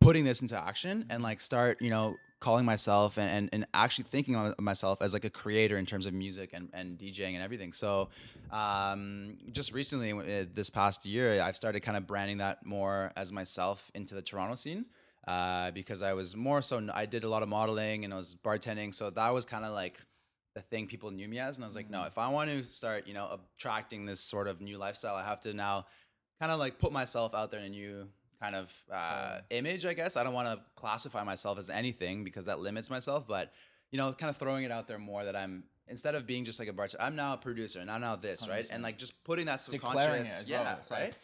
putting 0.00 0.24
this 0.24 0.42
into 0.42 0.58
action 0.58 1.06
and 1.08 1.22
like 1.22 1.40
start 1.40 1.80
you 1.80 1.90
know 1.90 2.16
calling 2.40 2.64
myself 2.64 3.18
and, 3.18 3.30
and, 3.30 3.48
and 3.52 3.66
actually 3.74 4.04
thinking 4.04 4.36
of 4.36 4.58
myself 4.60 5.02
as 5.02 5.12
like 5.12 5.24
a 5.24 5.30
creator 5.30 5.76
in 5.76 5.84
terms 5.84 6.06
of 6.06 6.14
music 6.14 6.50
and, 6.52 6.68
and 6.72 6.96
DJing 6.98 7.34
and 7.34 7.42
everything. 7.42 7.72
So 7.72 8.10
um, 8.52 9.38
just 9.50 9.72
recently, 9.72 10.12
uh, 10.12 10.46
this 10.54 10.70
past 10.70 11.04
year, 11.04 11.42
I've 11.42 11.56
started 11.56 11.80
kind 11.80 11.96
of 11.96 12.06
branding 12.06 12.38
that 12.38 12.64
more 12.64 13.12
as 13.16 13.32
myself 13.32 13.90
into 13.94 14.14
the 14.14 14.22
Toronto 14.22 14.54
scene 14.54 14.86
uh, 15.26 15.72
because 15.72 16.02
I 16.02 16.12
was 16.12 16.36
more 16.36 16.62
so, 16.62 16.86
I 16.94 17.06
did 17.06 17.24
a 17.24 17.28
lot 17.28 17.42
of 17.42 17.48
modeling 17.48 18.04
and 18.04 18.14
I 18.14 18.16
was 18.16 18.36
bartending. 18.36 18.94
So 18.94 19.10
that 19.10 19.30
was 19.30 19.44
kind 19.44 19.64
of 19.64 19.72
like 19.72 20.00
the 20.54 20.60
thing 20.62 20.86
people 20.86 21.10
knew 21.10 21.28
me 21.28 21.40
as. 21.40 21.56
And 21.56 21.64
I 21.64 21.66
was 21.66 21.76
like, 21.76 21.90
no, 21.90 22.04
if 22.04 22.18
I 22.18 22.28
want 22.28 22.50
to 22.50 22.62
start, 22.62 23.08
you 23.08 23.14
know, 23.14 23.40
attracting 23.56 24.06
this 24.06 24.20
sort 24.20 24.46
of 24.46 24.60
new 24.60 24.78
lifestyle, 24.78 25.16
I 25.16 25.24
have 25.24 25.40
to 25.40 25.52
now 25.54 25.86
kind 26.40 26.52
of 26.52 26.58
like 26.58 26.78
put 26.78 26.92
myself 26.92 27.34
out 27.34 27.50
there 27.50 27.60
in 27.60 27.66
a 27.66 27.70
new 27.70 28.08
kind 28.40 28.54
of 28.54 28.72
uh, 28.92 29.38
image, 29.50 29.84
I 29.84 29.94
guess. 29.94 30.16
I 30.16 30.22
don't 30.24 30.34
want 30.34 30.48
to 30.48 30.64
classify 30.76 31.24
myself 31.24 31.58
as 31.58 31.70
anything 31.70 32.24
because 32.24 32.44
that 32.46 32.60
limits 32.60 32.88
myself, 32.90 33.26
but 33.26 33.52
you 33.90 33.98
know, 33.98 34.12
kind 34.12 34.30
of 34.30 34.36
throwing 34.36 34.64
it 34.64 34.70
out 34.70 34.86
there 34.86 34.98
more 34.98 35.24
that 35.24 35.34
I'm 35.34 35.64
instead 35.88 36.14
of 36.14 36.26
being 36.26 36.44
just 36.44 36.58
like 36.58 36.68
a 36.68 36.72
bartender, 36.72 37.02
I'm 37.02 37.16
now 37.16 37.32
a 37.34 37.36
producer 37.38 37.80
and 37.80 37.90
I'm 37.90 38.00
now 38.02 38.14
this, 38.16 38.46
right? 38.46 38.68
And 38.70 38.82
like 38.82 38.98
just 38.98 39.24
putting 39.24 39.46
that 39.46 39.60
subconscious, 39.60 40.00
Declaring 40.00 40.22
it 40.22 40.28
as 40.28 40.48
well. 40.48 40.62
yeah, 40.62 40.76
It's 40.76 40.90
like, 40.90 41.00
right. 41.00 41.14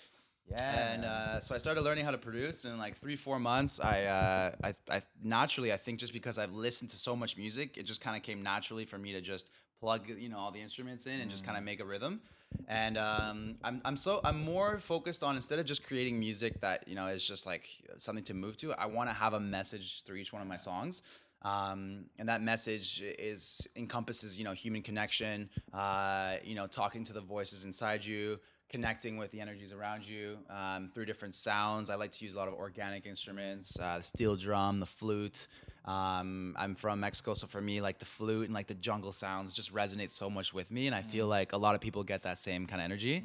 yeah 0.50 0.92
And 0.92 1.04
uh, 1.04 1.40
so 1.40 1.54
I 1.54 1.58
started 1.58 1.82
learning 1.82 2.06
how 2.06 2.12
to 2.12 2.18
produce 2.18 2.64
in 2.64 2.78
like 2.78 2.96
three, 2.96 3.14
four 3.14 3.38
months. 3.38 3.78
I, 3.78 4.04
uh, 4.04 4.52
I, 4.64 4.74
I 4.90 5.02
naturally, 5.22 5.70
I 5.72 5.76
think 5.76 5.98
just 5.98 6.14
because 6.14 6.38
I've 6.38 6.52
listened 6.54 6.88
to 6.90 6.96
so 6.96 7.14
much 7.14 7.36
music, 7.36 7.76
it 7.76 7.82
just 7.82 8.00
kind 8.00 8.16
of 8.16 8.22
came 8.22 8.42
naturally 8.42 8.86
for 8.86 8.96
me 8.96 9.12
to 9.12 9.20
just 9.20 9.50
plug, 9.78 10.08
you 10.08 10.30
know, 10.30 10.38
all 10.38 10.50
the 10.50 10.62
instruments 10.62 11.06
in 11.06 11.20
and 11.20 11.30
just 11.30 11.44
kind 11.44 11.58
of 11.58 11.62
make 11.64 11.80
a 11.80 11.84
rhythm. 11.84 12.22
And 12.68 12.96
um, 12.96 13.56
I'm, 13.62 13.80
I'm 13.84 13.96
so, 13.96 14.20
I'm 14.24 14.42
more 14.42 14.78
focused 14.78 15.22
on 15.22 15.36
instead 15.36 15.58
of 15.58 15.66
just 15.66 15.84
creating 15.84 16.18
music 16.18 16.60
that 16.60 16.88
you 16.88 16.94
know 16.94 17.06
is 17.06 17.26
just 17.26 17.46
like 17.46 17.64
something 17.98 18.24
to 18.24 18.34
move 18.34 18.56
to. 18.58 18.72
I 18.72 18.86
want 18.86 19.10
to 19.10 19.14
have 19.14 19.34
a 19.34 19.40
message 19.40 20.02
through 20.04 20.16
each 20.16 20.32
one 20.32 20.42
of 20.42 20.48
my 20.48 20.56
songs. 20.56 21.02
Um, 21.42 22.06
and 22.18 22.28
that 22.30 22.40
message 22.40 23.02
is 23.02 23.66
encompasses 23.76 24.38
you 24.38 24.44
know 24.44 24.52
human 24.52 24.80
connection 24.80 25.50
uh, 25.74 26.36
you 26.42 26.54
know 26.54 26.66
talking 26.66 27.04
to 27.04 27.12
the 27.12 27.20
voices 27.20 27.64
inside 27.66 28.04
you 28.04 28.40
connecting 28.70 29.18
with 29.18 29.30
the 29.30 29.40
energies 29.40 29.70
around 29.70 30.08
you 30.08 30.38
um, 30.48 30.90
through 30.94 31.04
different 31.04 31.34
sounds 31.34 31.90
i 31.90 31.94
like 31.94 32.10
to 32.12 32.24
use 32.24 32.32
a 32.32 32.36
lot 32.38 32.48
of 32.48 32.54
organic 32.54 33.04
instruments 33.04 33.78
uh, 33.78 34.00
steel 34.00 34.36
drum 34.36 34.80
the 34.80 34.86
flute 34.86 35.46
um, 35.84 36.54
i'm 36.58 36.74
from 36.74 37.00
mexico 37.00 37.34
so 37.34 37.46
for 37.46 37.60
me 37.60 37.80
like 37.80 37.98
the 37.98 38.04
flute 38.06 38.44
and 38.46 38.54
like 38.54 38.66
the 38.66 38.74
jungle 38.74 39.12
sounds 39.12 39.52
just 39.52 39.72
resonate 39.74 40.10
so 40.10 40.30
much 40.30 40.54
with 40.54 40.70
me 40.70 40.86
and 40.86 40.94
i 40.96 41.02
feel 41.02 41.26
like 41.26 41.52
a 41.52 41.56
lot 41.56 41.74
of 41.74 41.80
people 41.80 42.02
get 42.02 42.22
that 42.22 42.38
same 42.38 42.66
kind 42.66 42.80
of 42.80 42.84
energy 42.84 43.22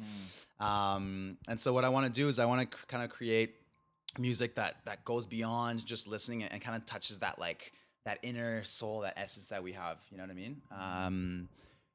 um, 0.60 1.36
and 1.48 1.58
so 1.58 1.72
what 1.72 1.84
i 1.84 1.88
want 1.88 2.06
to 2.06 2.12
do 2.12 2.28
is 2.28 2.38
i 2.38 2.44
want 2.44 2.70
to 2.70 2.76
c- 2.76 2.84
kind 2.88 3.02
of 3.02 3.10
create 3.10 3.54
music 4.18 4.54
that 4.56 4.76
that 4.84 5.04
goes 5.04 5.24
beyond 5.26 5.84
just 5.86 6.06
listening 6.06 6.42
and 6.42 6.60
kind 6.60 6.76
of 6.76 6.84
touches 6.84 7.18
that 7.18 7.38
like 7.38 7.72
that 8.04 8.18
inner 8.22 8.62
soul 8.64 9.00
that 9.00 9.14
essence 9.16 9.46
that 9.48 9.62
we 9.62 9.72
have 9.72 9.98
you 10.10 10.16
know 10.16 10.24
what 10.24 10.30
i 10.30 10.34
mean? 10.34 10.60
Um 10.78 11.48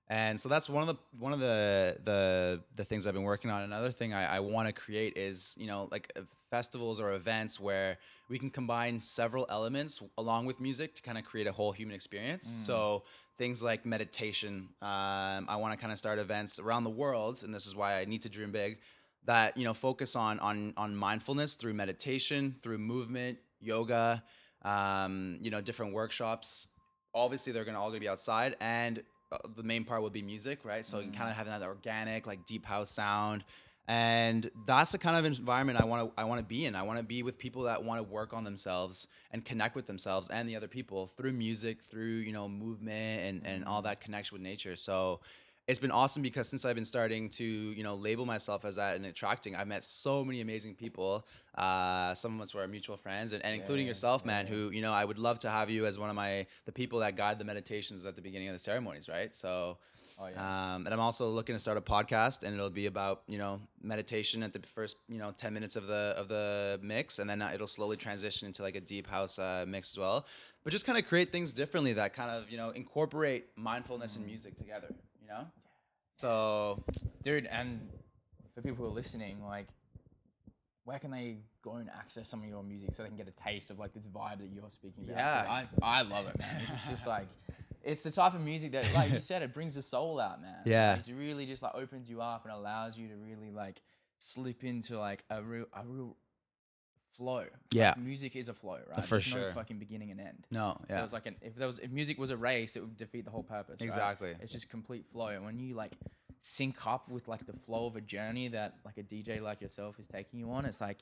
and 0.07 0.39
so 0.39 0.47
that's 0.47 0.69
one 0.69 0.87
of 0.87 0.87
the 0.87 0.95
one 1.19 1.33
of 1.33 1.39
the 1.39 1.97
the 2.03 2.61
the 2.75 2.85
things 2.85 3.05
i've 3.07 3.13
been 3.15 3.23
working 3.23 3.49
on. 3.49 3.63
Another 3.63 3.91
thing 3.91 4.13
i, 4.13 4.37
I 4.37 4.39
want 4.39 4.67
to 4.67 4.73
create 4.73 5.17
is 5.17 5.55
you 5.59 5.65
know 5.67 5.87
like 5.91 6.11
festivals 6.51 6.99
or 7.01 7.13
events 7.13 7.59
where 7.59 7.97
we 8.29 8.39
can 8.39 8.49
combine 8.49 8.99
several 8.99 9.45
elements 9.49 10.01
along 10.17 10.45
with 10.45 10.59
music 10.59 10.95
to 10.95 11.01
kind 11.01 11.17
of 11.17 11.25
create 11.25 11.47
a 11.47 11.51
whole 11.51 11.71
human 11.71 11.95
experience. 11.95 12.47
So 12.47 13.03
things 13.37 13.61
like 13.61 13.85
meditation 13.85 14.69
um, 14.81 15.45
i 15.49 15.57
want 15.57 15.73
to 15.73 15.77
kind 15.77 15.91
of 15.91 15.99
start 15.99 16.19
events 16.19 16.57
around 16.57 16.85
the 16.85 16.89
world 16.89 17.41
and 17.43 17.53
this 17.53 17.65
is 17.65 17.75
why 17.75 17.99
i 17.99 18.05
need 18.05 18.21
to 18.21 18.29
dream 18.29 18.49
big 18.49 18.79
that 19.25 19.57
you 19.57 19.65
know 19.65 19.73
focus 19.73 20.15
on 20.15 20.39
on 20.39 20.73
on 20.77 20.95
mindfulness 20.95 21.55
through 21.55 21.73
meditation 21.73 22.55
through 22.63 22.77
movement 22.77 23.37
yoga 23.59 24.23
um, 24.65 25.37
you 25.41 25.51
know 25.51 25.61
different 25.61 25.93
workshops. 25.93 26.67
Obviously 27.13 27.53
they're 27.53 27.63
gonna 27.63 27.79
all 27.79 27.89
gonna 27.89 27.99
be 27.99 28.09
outside 28.09 28.57
and 28.59 29.03
uh, 29.31 29.37
the 29.55 29.63
main 29.63 29.85
part 29.85 30.01
will 30.01 30.09
be 30.09 30.21
music 30.21 30.59
right? 30.65 30.85
So 30.85 30.97
you 30.97 31.05
can 31.05 31.13
kind 31.13 31.29
of 31.29 31.37
having 31.37 31.51
that 31.51 31.63
organic 31.63 32.27
like 32.27 32.45
deep 32.45 32.65
house 32.65 32.89
sound 32.89 33.43
and 33.87 34.49
that's 34.65 34.91
the 34.91 34.97
kind 34.97 35.15
of 35.15 35.25
environment 35.25 35.79
i 35.79 35.85
want 35.85 36.07
to 36.07 36.19
i 36.19 36.23
want 36.23 36.39
to 36.39 36.45
be 36.45 36.65
in 36.65 36.75
i 36.75 36.81
want 36.81 36.97
to 36.97 37.03
be 37.03 37.21
with 37.21 37.37
people 37.37 37.63
that 37.63 37.83
want 37.83 37.99
to 37.99 38.03
work 38.03 38.33
on 38.33 38.43
themselves 38.43 39.07
and 39.31 39.45
connect 39.45 39.75
with 39.75 39.85
themselves 39.85 40.29
and 40.29 40.49
the 40.49 40.55
other 40.55 40.67
people 40.67 41.07
through 41.07 41.31
music 41.31 41.81
through 41.81 42.17
you 42.17 42.31
know 42.31 42.49
movement 42.49 43.21
and 43.21 43.45
and 43.45 43.65
all 43.65 43.81
that 43.81 44.01
connection 44.01 44.35
with 44.35 44.41
nature 44.41 44.75
so 44.75 45.19
it's 45.67 45.79
been 45.79 45.91
awesome 45.91 46.21
because 46.21 46.47
since 46.47 46.63
I've 46.63 46.75
been 46.75 46.85
starting 46.85 47.27
to, 47.29 47.43
you 47.43 47.83
know, 47.83 47.95
label 47.95 48.25
myself 48.25 48.65
as 48.65 48.75
that 48.75 48.97
and 48.97 49.05
attracting, 49.05 49.55
I've 49.55 49.67
met 49.67 49.83
so 49.83 50.23
many 50.23 50.41
amazing 50.41 50.75
people. 50.75 51.25
Uh, 51.55 52.13
some 52.13 52.35
of 52.35 52.41
us 52.41 52.53
were 52.53 52.67
mutual 52.67 52.97
friends, 52.97 53.33
and, 53.33 53.43
and 53.43 53.59
including 53.59 53.85
yeah, 53.85 53.91
yourself, 53.91 54.25
man. 54.25 54.45
Who, 54.45 54.69
you 54.69 54.81
know, 54.81 54.93
I 54.93 55.03
would 55.03 55.17
love 55.17 55.39
to 55.39 55.49
have 55.49 55.69
you 55.69 55.87
as 55.87 55.97
one 55.97 56.09
of 56.09 56.15
my 56.15 56.45
the 56.65 56.71
people 56.71 56.99
that 56.99 57.15
guide 57.15 57.39
the 57.39 57.45
meditations 57.45 58.05
at 58.05 58.15
the 58.15 58.21
beginning 58.21 58.47
of 58.49 58.53
the 58.53 58.59
ceremonies, 58.59 59.09
right? 59.09 59.33
So, 59.33 59.77
Oh, 60.19 60.27
yeah. 60.27 60.75
um, 60.75 60.85
and 60.85 60.93
I'm 60.93 60.99
also 60.99 61.29
looking 61.29 61.55
to 61.55 61.59
start 61.59 61.77
a 61.77 61.81
podcast, 61.81 62.43
and 62.43 62.53
it'll 62.53 62.69
be 62.69 62.85
about 62.85 63.23
you 63.27 63.37
know 63.37 63.59
meditation 63.81 64.43
at 64.43 64.53
the 64.53 64.59
first 64.59 64.97
you 65.07 65.17
know 65.17 65.31
10 65.37 65.53
minutes 65.53 65.75
of 65.75 65.87
the 65.87 66.13
of 66.17 66.27
the 66.27 66.79
mix, 66.81 67.19
and 67.19 67.29
then 67.29 67.41
uh, 67.41 67.51
it'll 67.53 67.67
slowly 67.67 67.97
transition 67.97 68.47
into 68.47 68.61
like 68.61 68.75
a 68.75 68.81
deep 68.81 69.07
house 69.07 69.39
uh, 69.39 69.65
mix 69.67 69.93
as 69.93 69.97
well. 69.97 70.25
But 70.63 70.71
just 70.71 70.85
kind 70.85 70.97
of 70.97 71.05
create 71.07 71.31
things 71.31 71.53
differently 71.53 71.93
that 71.93 72.13
kind 72.13 72.31
of 72.31 72.49
you 72.49 72.57
know 72.57 72.69
incorporate 72.69 73.45
mindfulness 73.55 74.15
and 74.15 74.25
music 74.25 74.57
together. 74.57 74.93
You 75.21 75.27
know, 75.27 75.45
so 76.17 76.83
dude 77.23 77.45
and 77.47 77.87
for 78.53 78.61
people 78.61 78.77
who 78.77 78.85
are 78.85 78.93
listening 78.93 79.43
like 79.45 79.67
where 80.85 80.99
can 80.99 81.11
they 81.11 81.37
go 81.63 81.73
and 81.73 81.89
access 81.89 82.27
some 82.27 82.41
of 82.41 82.47
your 82.47 82.63
music 82.63 82.89
so 82.93 83.03
they 83.03 83.09
can 83.09 83.17
get 83.17 83.27
a 83.27 83.31
taste 83.31 83.71
of 83.71 83.79
like 83.79 83.93
this 83.93 84.05
vibe 84.05 84.37
that 84.37 84.49
you're 84.53 84.63
speaking 84.71 85.03
about 85.09 85.17
Yeah. 85.17 85.65
I, 85.81 85.99
I 85.99 86.01
love 86.03 86.27
it 86.27 86.37
man 86.39 86.61
this 86.61 86.69
is 86.69 86.87
just 86.87 87.07
like 87.15 87.27
it's 87.85 88.01
the 88.01 88.11
type 88.11 88.33
of 88.33 88.41
music 88.41 88.71
that 88.73 88.85
like 88.93 89.11
you 89.11 89.19
said 89.31 89.41
it 89.41 89.53
brings 89.53 89.75
the 89.75 89.81
soul 89.81 90.19
out 90.19 90.41
man 90.41 90.55
Yeah. 90.65 90.93
like, 90.97 91.07
it 91.07 91.13
really 91.13 91.45
just 91.45 91.63
like 91.63 91.75
opens 91.75 92.09
you 92.09 92.21
up 92.21 92.43
and 92.45 92.53
allows 92.53 92.97
you 92.97 93.07
to 93.09 93.15
really 93.15 93.51
like 93.51 93.81
slip 94.17 94.63
into 94.63 94.97
like 94.99 95.23
a 95.29 95.41
real 95.43 95.65
a 95.73 95.85
real 95.85 96.17
flow 97.11 97.37
Like, 97.37 97.51
Yeah. 97.71 97.93
music 97.97 98.35
is 98.35 98.49
a 98.49 98.53
flow 98.53 98.79
right 98.89 99.05
For 99.05 99.15
There's 99.15 99.33
no 99.33 99.41
sure. 99.41 99.51
fucking 99.53 99.79
beginning 99.79 100.11
and 100.11 100.19
end 100.19 100.47
no, 100.51 100.77
there 100.87 100.97
yeah, 100.97 101.03
was 101.03 101.13
like 101.13 101.25
an 101.27 101.35
if 101.41 101.55
there 101.55 101.67
was 101.67 101.79
if 101.79 101.91
music 101.91 102.17
was 102.17 102.29
a 102.29 102.37
race, 102.37 102.75
it 102.75 102.81
would 102.81 102.97
defeat 102.97 103.23
the 103.25 103.31
whole 103.31 103.43
purpose. 103.43 103.77
right? 103.79 103.85
Exactly. 103.85 104.35
It's 104.41 104.51
just 104.51 104.69
complete 104.69 105.05
flow. 105.11 105.27
And 105.27 105.45
when 105.45 105.57
you 105.59 105.75
like 105.75 105.93
sync 106.41 106.85
up 106.85 107.07
with 107.09 107.27
like 107.27 107.45
the 107.45 107.53
flow 107.65 107.85
of 107.87 107.95
a 107.95 108.01
journey 108.01 108.49
that 108.49 108.75
like 108.83 108.97
a 108.97 109.03
DJ 109.03 109.41
like 109.41 109.61
yourself 109.61 109.97
is 109.99 110.07
taking 110.07 110.39
you 110.39 110.51
on, 110.51 110.65
it's 110.65 110.81
like 110.81 110.97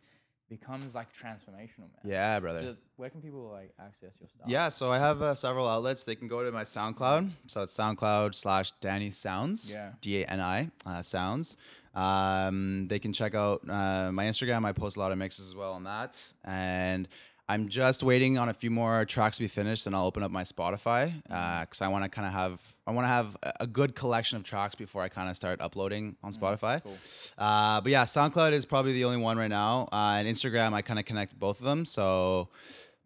becomes 0.57 0.93
like 0.93 1.09
transformational, 1.13 1.87
man. 1.93 2.03
yeah, 2.15 2.39
brother. 2.39 2.61
So 2.61 2.75
where 2.97 3.09
can 3.09 3.21
people 3.21 3.49
like 3.51 3.71
access 3.79 4.13
your 4.19 4.29
stuff? 4.29 4.47
Yeah, 4.47 4.69
so 4.69 4.91
I 4.91 4.99
have 4.99 5.21
uh, 5.21 5.35
several 5.35 5.67
outlets. 5.67 6.03
They 6.03 6.15
can 6.15 6.27
go 6.27 6.43
to 6.43 6.51
my 6.51 6.63
SoundCloud. 6.63 7.29
So 7.47 7.63
it's 7.63 7.75
SoundCloud 7.75 8.35
slash 8.35 8.71
Danny 8.81 9.09
Sounds. 9.09 9.71
Yeah. 9.71 9.91
D 10.01 10.21
A 10.21 10.25
N 10.25 10.39
I 10.39 10.69
uh, 10.85 11.01
Sounds. 11.01 11.57
Um, 11.95 12.87
they 12.87 12.99
can 12.99 13.13
check 13.13 13.35
out 13.35 13.61
uh, 13.69 14.11
my 14.11 14.25
Instagram. 14.25 14.65
I 14.65 14.71
post 14.71 14.97
a 14.97 14.99
lot 14.99 15.11
of 15.11 15.17
mixes 15.17 15.47
as 15.47 15.55
well 15.55 15.73
on 15.73 15.83
that. 15.83 16.17
And 16.43 17.07
I'm 17.53 17.69
just 17.69 18.01
waiting 18.01 18.39
on 18.39 18.49
a 18.49 18.53
few 18.53 18.71
more 18.71 19.05
tracks 19.05 19.37
to 19.37 19.43
be 19.43 19.47
finished, 19.47 19.85
and 19.85 19.95
I'll 19.95 20.07
open 20.07 20.23
up 20.23 20.31
my 20.31 20.41
Spotify 20.41 21.13
because 21.61 21.81
I 21.81 21.87
want 21.87 22.03
to 22.03 22.09
kind 22.09 22.25
of 22.27 22.33
have 22.33 22.59
I 22.87 22.91
want 22.91 23.05
to 23.05 23.09
have 23.09 23.37
a- 23.59 23.67
good 23.67 23.95
collection 23.95 24.37
of 24.37 24.43
tracks 24.43 24.73
before 24.73 25.03
I 25.03 25.09
kind 25.09 25.29
of 25.29 25.35
start 25.35 25.61
uploading 25.61 26.15
on 26.23 26.33
Spotify. 26.33 26.81
cool. 26.81 26.97
Uh, 27.37 27.79
but 27.81 27.91
yeah, 27.91 28.05
SoundCloud 28.05 28.53
is 28.53 28.65
probably 28.65 28.93
the 28.93 29.05
only 29.05 29.17
one 29.17 29.37
right 29.37 29.49
now, 29.49 29.87
uh, 29.91 30.17
and 30.17 30.27
Instagram 30.27 30.73
I 30.73 30.81
kind 30.81 30.99
of 30.99 31.05
connect 31.05 31.39
both 31.39 31.59
of 31.59 31.65
them. 31.65 31.85
So 31.85 32.49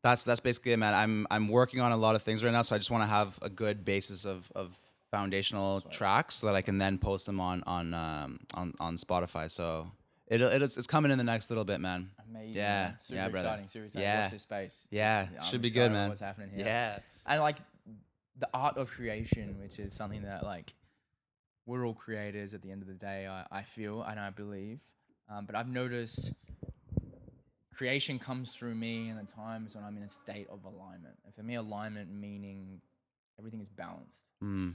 that's 0.01 0.23
that's 0.23 0.39
basically 0.39 0.71
it, 0.71 0.77
man. 0.77 0.93
I'm 0.93 1.27
I'm 1.29 1.49
working 1.49 1.81
on 1.81 1.91
a 1.91 1.97
lot 1.97 2.15
of 2.15 2.23
things 2.23 2.41
right 2.41 2.51
now, 2.53 2.61
so 2.61 2.73
I 2.73 2.77
just 2.77 2.91
want 2.91 3.03
to 3.03 3.07
have 3.07 3.37
a 3.41 3.49
good 3.49 3.83
basis 3.83 4.25
of 4.25 4.49
of 4.55 4.77
foundational 5.11 5.81
tracks 5.81 6.35
so 6.35 6.47
that 6.47 6.55
I 6.55 6.61
can 6.61 6.77
then 6.77 6.97
post 6.97 7.25
them 7.25 7.41
on 7.41 7.63
on 7.67 7.93
um, 7.93 8.39
on 8.53 8.73
on 8.79 8.95
Spotify. 8.95 9.51
So 9.51 9.91
it 10.27 10.41
it's, 10.41 10.77
it's 10.77 10.87
coming 10.87 11.11
in 11.11 11.17
the 11.17 11.23
next 11.23 11.49
little 11.49 11.63
bit, 11.63 11.79
man. 11.79 12.09
Amazing. 12.29 12.61
Yeah, 12.61 12.83
man. 12.83 12.95
Super 12.99 13.15
yeah, 13.15 13.29
brother. 13.29 13.47
exciting. 13.47 13.67
Super 13.69 13.85
exciting. 13.85 14.07
Yeah. 14.07 14.21
Watch 14.21 14.31
this 14.31 14.41
space. 14.41 14.87
Yeah, 14.91 15.27
I'm 15.37 15.45
should 15.45 15.61
be 15.61 15.69
good, 15.69 15.91
man. 15.91 16.09
What's 16.09 16.21
happening 16.21 16.49
here? 16.53 16.65
Yeah, 16.65 16.99
and 17.25 17.41
like 17.41 17.57
the 18.39 18.49
art 18.53 18.77
of 18.77 18.91
creation, 18.91 19.57
which 19.59 19.79
is 19.79 19.95
something 19.95 20.23
that 20.23 20.43
like 20.43 20.73
we're 21.65 21.85
all 21.85 21.93
creators 21.93 22.53
at 22.53 22.61
the 22.61 22.71
end 22.71 22.81
of 22.81 22.87
the 22.87 22.93
day. 22.93 23.27
I, 23.27 23.45
I 23.51 23.63
feel 23.63 24.03
and 24.03 24.19
I 24.19 24.29
believe, 24.29 24.79
um, 25.29 25.45
but 25.45 25.55
I've 25.55 25.69
noticed 25.69 26.33
creation 27.73 28.19
comes 28.19 28.53
through 28.53 28.75
me 28.75 29.09
in 29.09 29.17
the 29.17 29.31
times 29.31 29.75
when 29.75 29.83
I'm 29.83 29.95
in 29.97 30.03
a 30.03 30.09
state 30.09 30.47
of 30.49 30.65
alignment. 30.65 31.15
And 31.25 31.33
for 31.33 31.43
me, 31.43 31.55
alignment 31.55 32.11
meaning 32.11 32.81
everything 33.39 33.61
is 33.61 33.69
balanced, 33.69 34.23
mm, 34.43 34.73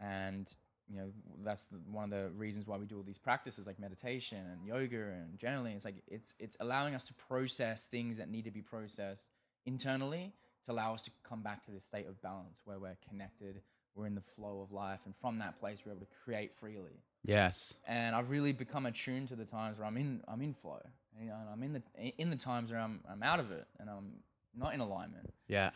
and 0.00 0.52
you 0.90 0.96
know 0.98 1.10
that's 1.44 1.66
the, 1.66 1.76
one 1.90 2.04
of 2.04 2.10
the 2.10 2.30
reasons 2.30 2.66
why 2.66 2.76
we 2.76 2.86
do 2.86 2.96
all 2.96 3.02
these 3.02 3.18
practices 3.18 3.66
like 3.66 3.78
meditation 3.78 4.38
and 4.38 4.66
yoga 4.66 5.12
and 5.12 5.38
journaling. 5.38 5.74
It's 5.76 5.84
like 5.84 6.02
it's 6.06 6.34
it's 6.38 6.56
allowing 6.60 6.94
us 6.94 7.04
to 7.08 7.14
process 7.14 7.86
things 7.86 8.16
that 8.18 8.28
need 8.28 8.44
to 8.44 8.50
be 8.50 8.62
processed 8.62 9.28
internally 9.66 10.32
to 10.64 10.72
allow 10.72 10.94
us 10.94 11.02
to 11.02 11.10
come 11.28 11.42
back 11.42 11.64
to 11.66 11.70
this 11.70 11.84
state 11.84 12.06
of 12.06 12.20
balance 12.22 12.60
where 12.64 12.78
we're 12.78 12.96
connected, 13.08 13.60
we're 13.94 14.06
in 14.06 14.14
the 14.14 14.22
flow 14.36 14.60
of 14.60 14.72
life, 14.72 15.00
and 15.04 15.14
from 15.20 15.38
that 15.38 15.58
place 15.60 15.78
we're 15.84 15.92
able 15.92 16.00
to 16.00 16.06
create 16.24 16.52
freely. 16.58 17.02
yes, 17.24 17.78
And 17.86 18.14
I've 18.16 18.30
really 18.30 18.52
become 18.52 18.86
attuned 18.86 19.28
to 19.28 19.36
the 19.36 19.44
times 19.44 19.78
where 19.78 19.86
I'm 19.86 19.96
in 19.96 20.22
I'm 20.26 20.40
in 20.42 20.54
flow, 20.54 20.80
and, 21.14 21.24
you 21.24 21.30
know, 21.30 21.36
and 21.40 21.48
I'm 21.50 21.62
in 21.62 21.72
the 21.74 21.82
in 22.18 22.30
the 22.30 22.36
times 22.36 22.70
where 22.70 22.80
I'm 22.80 23.00
I'm 23.10 23.22
out 23.22 23.40
of 23.40 23.50
it 23.50 23.66
and 23.78 23.88
I'm 23.90 24.12
not 24.56 24.74
in 24.74 24.80
alignment. 24.80 25.28
yeah, 25.46 25.70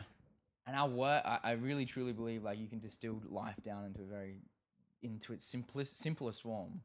And 0.67 0.75
our 0.75 0.89
work, 0.89 1.23
I, 1.25 1.39
I 1.43 1.51
really 1.51 1.85
truly 1.85 2.13
believe 2.13 2.43
like 2.43 2.59
you 2.59 2.67
can 2.67 2.79
distill 2.79 3.21
life 3.29 3.55
down 3.63 3.85
into 3.85 4.01
a 4.01 4.05
very 4.05 4.35
into 5.03 5.33
its 5.33 5.45
simplest 5.45 5.99
simplest 5.99 6.41
form, 6.41 6.81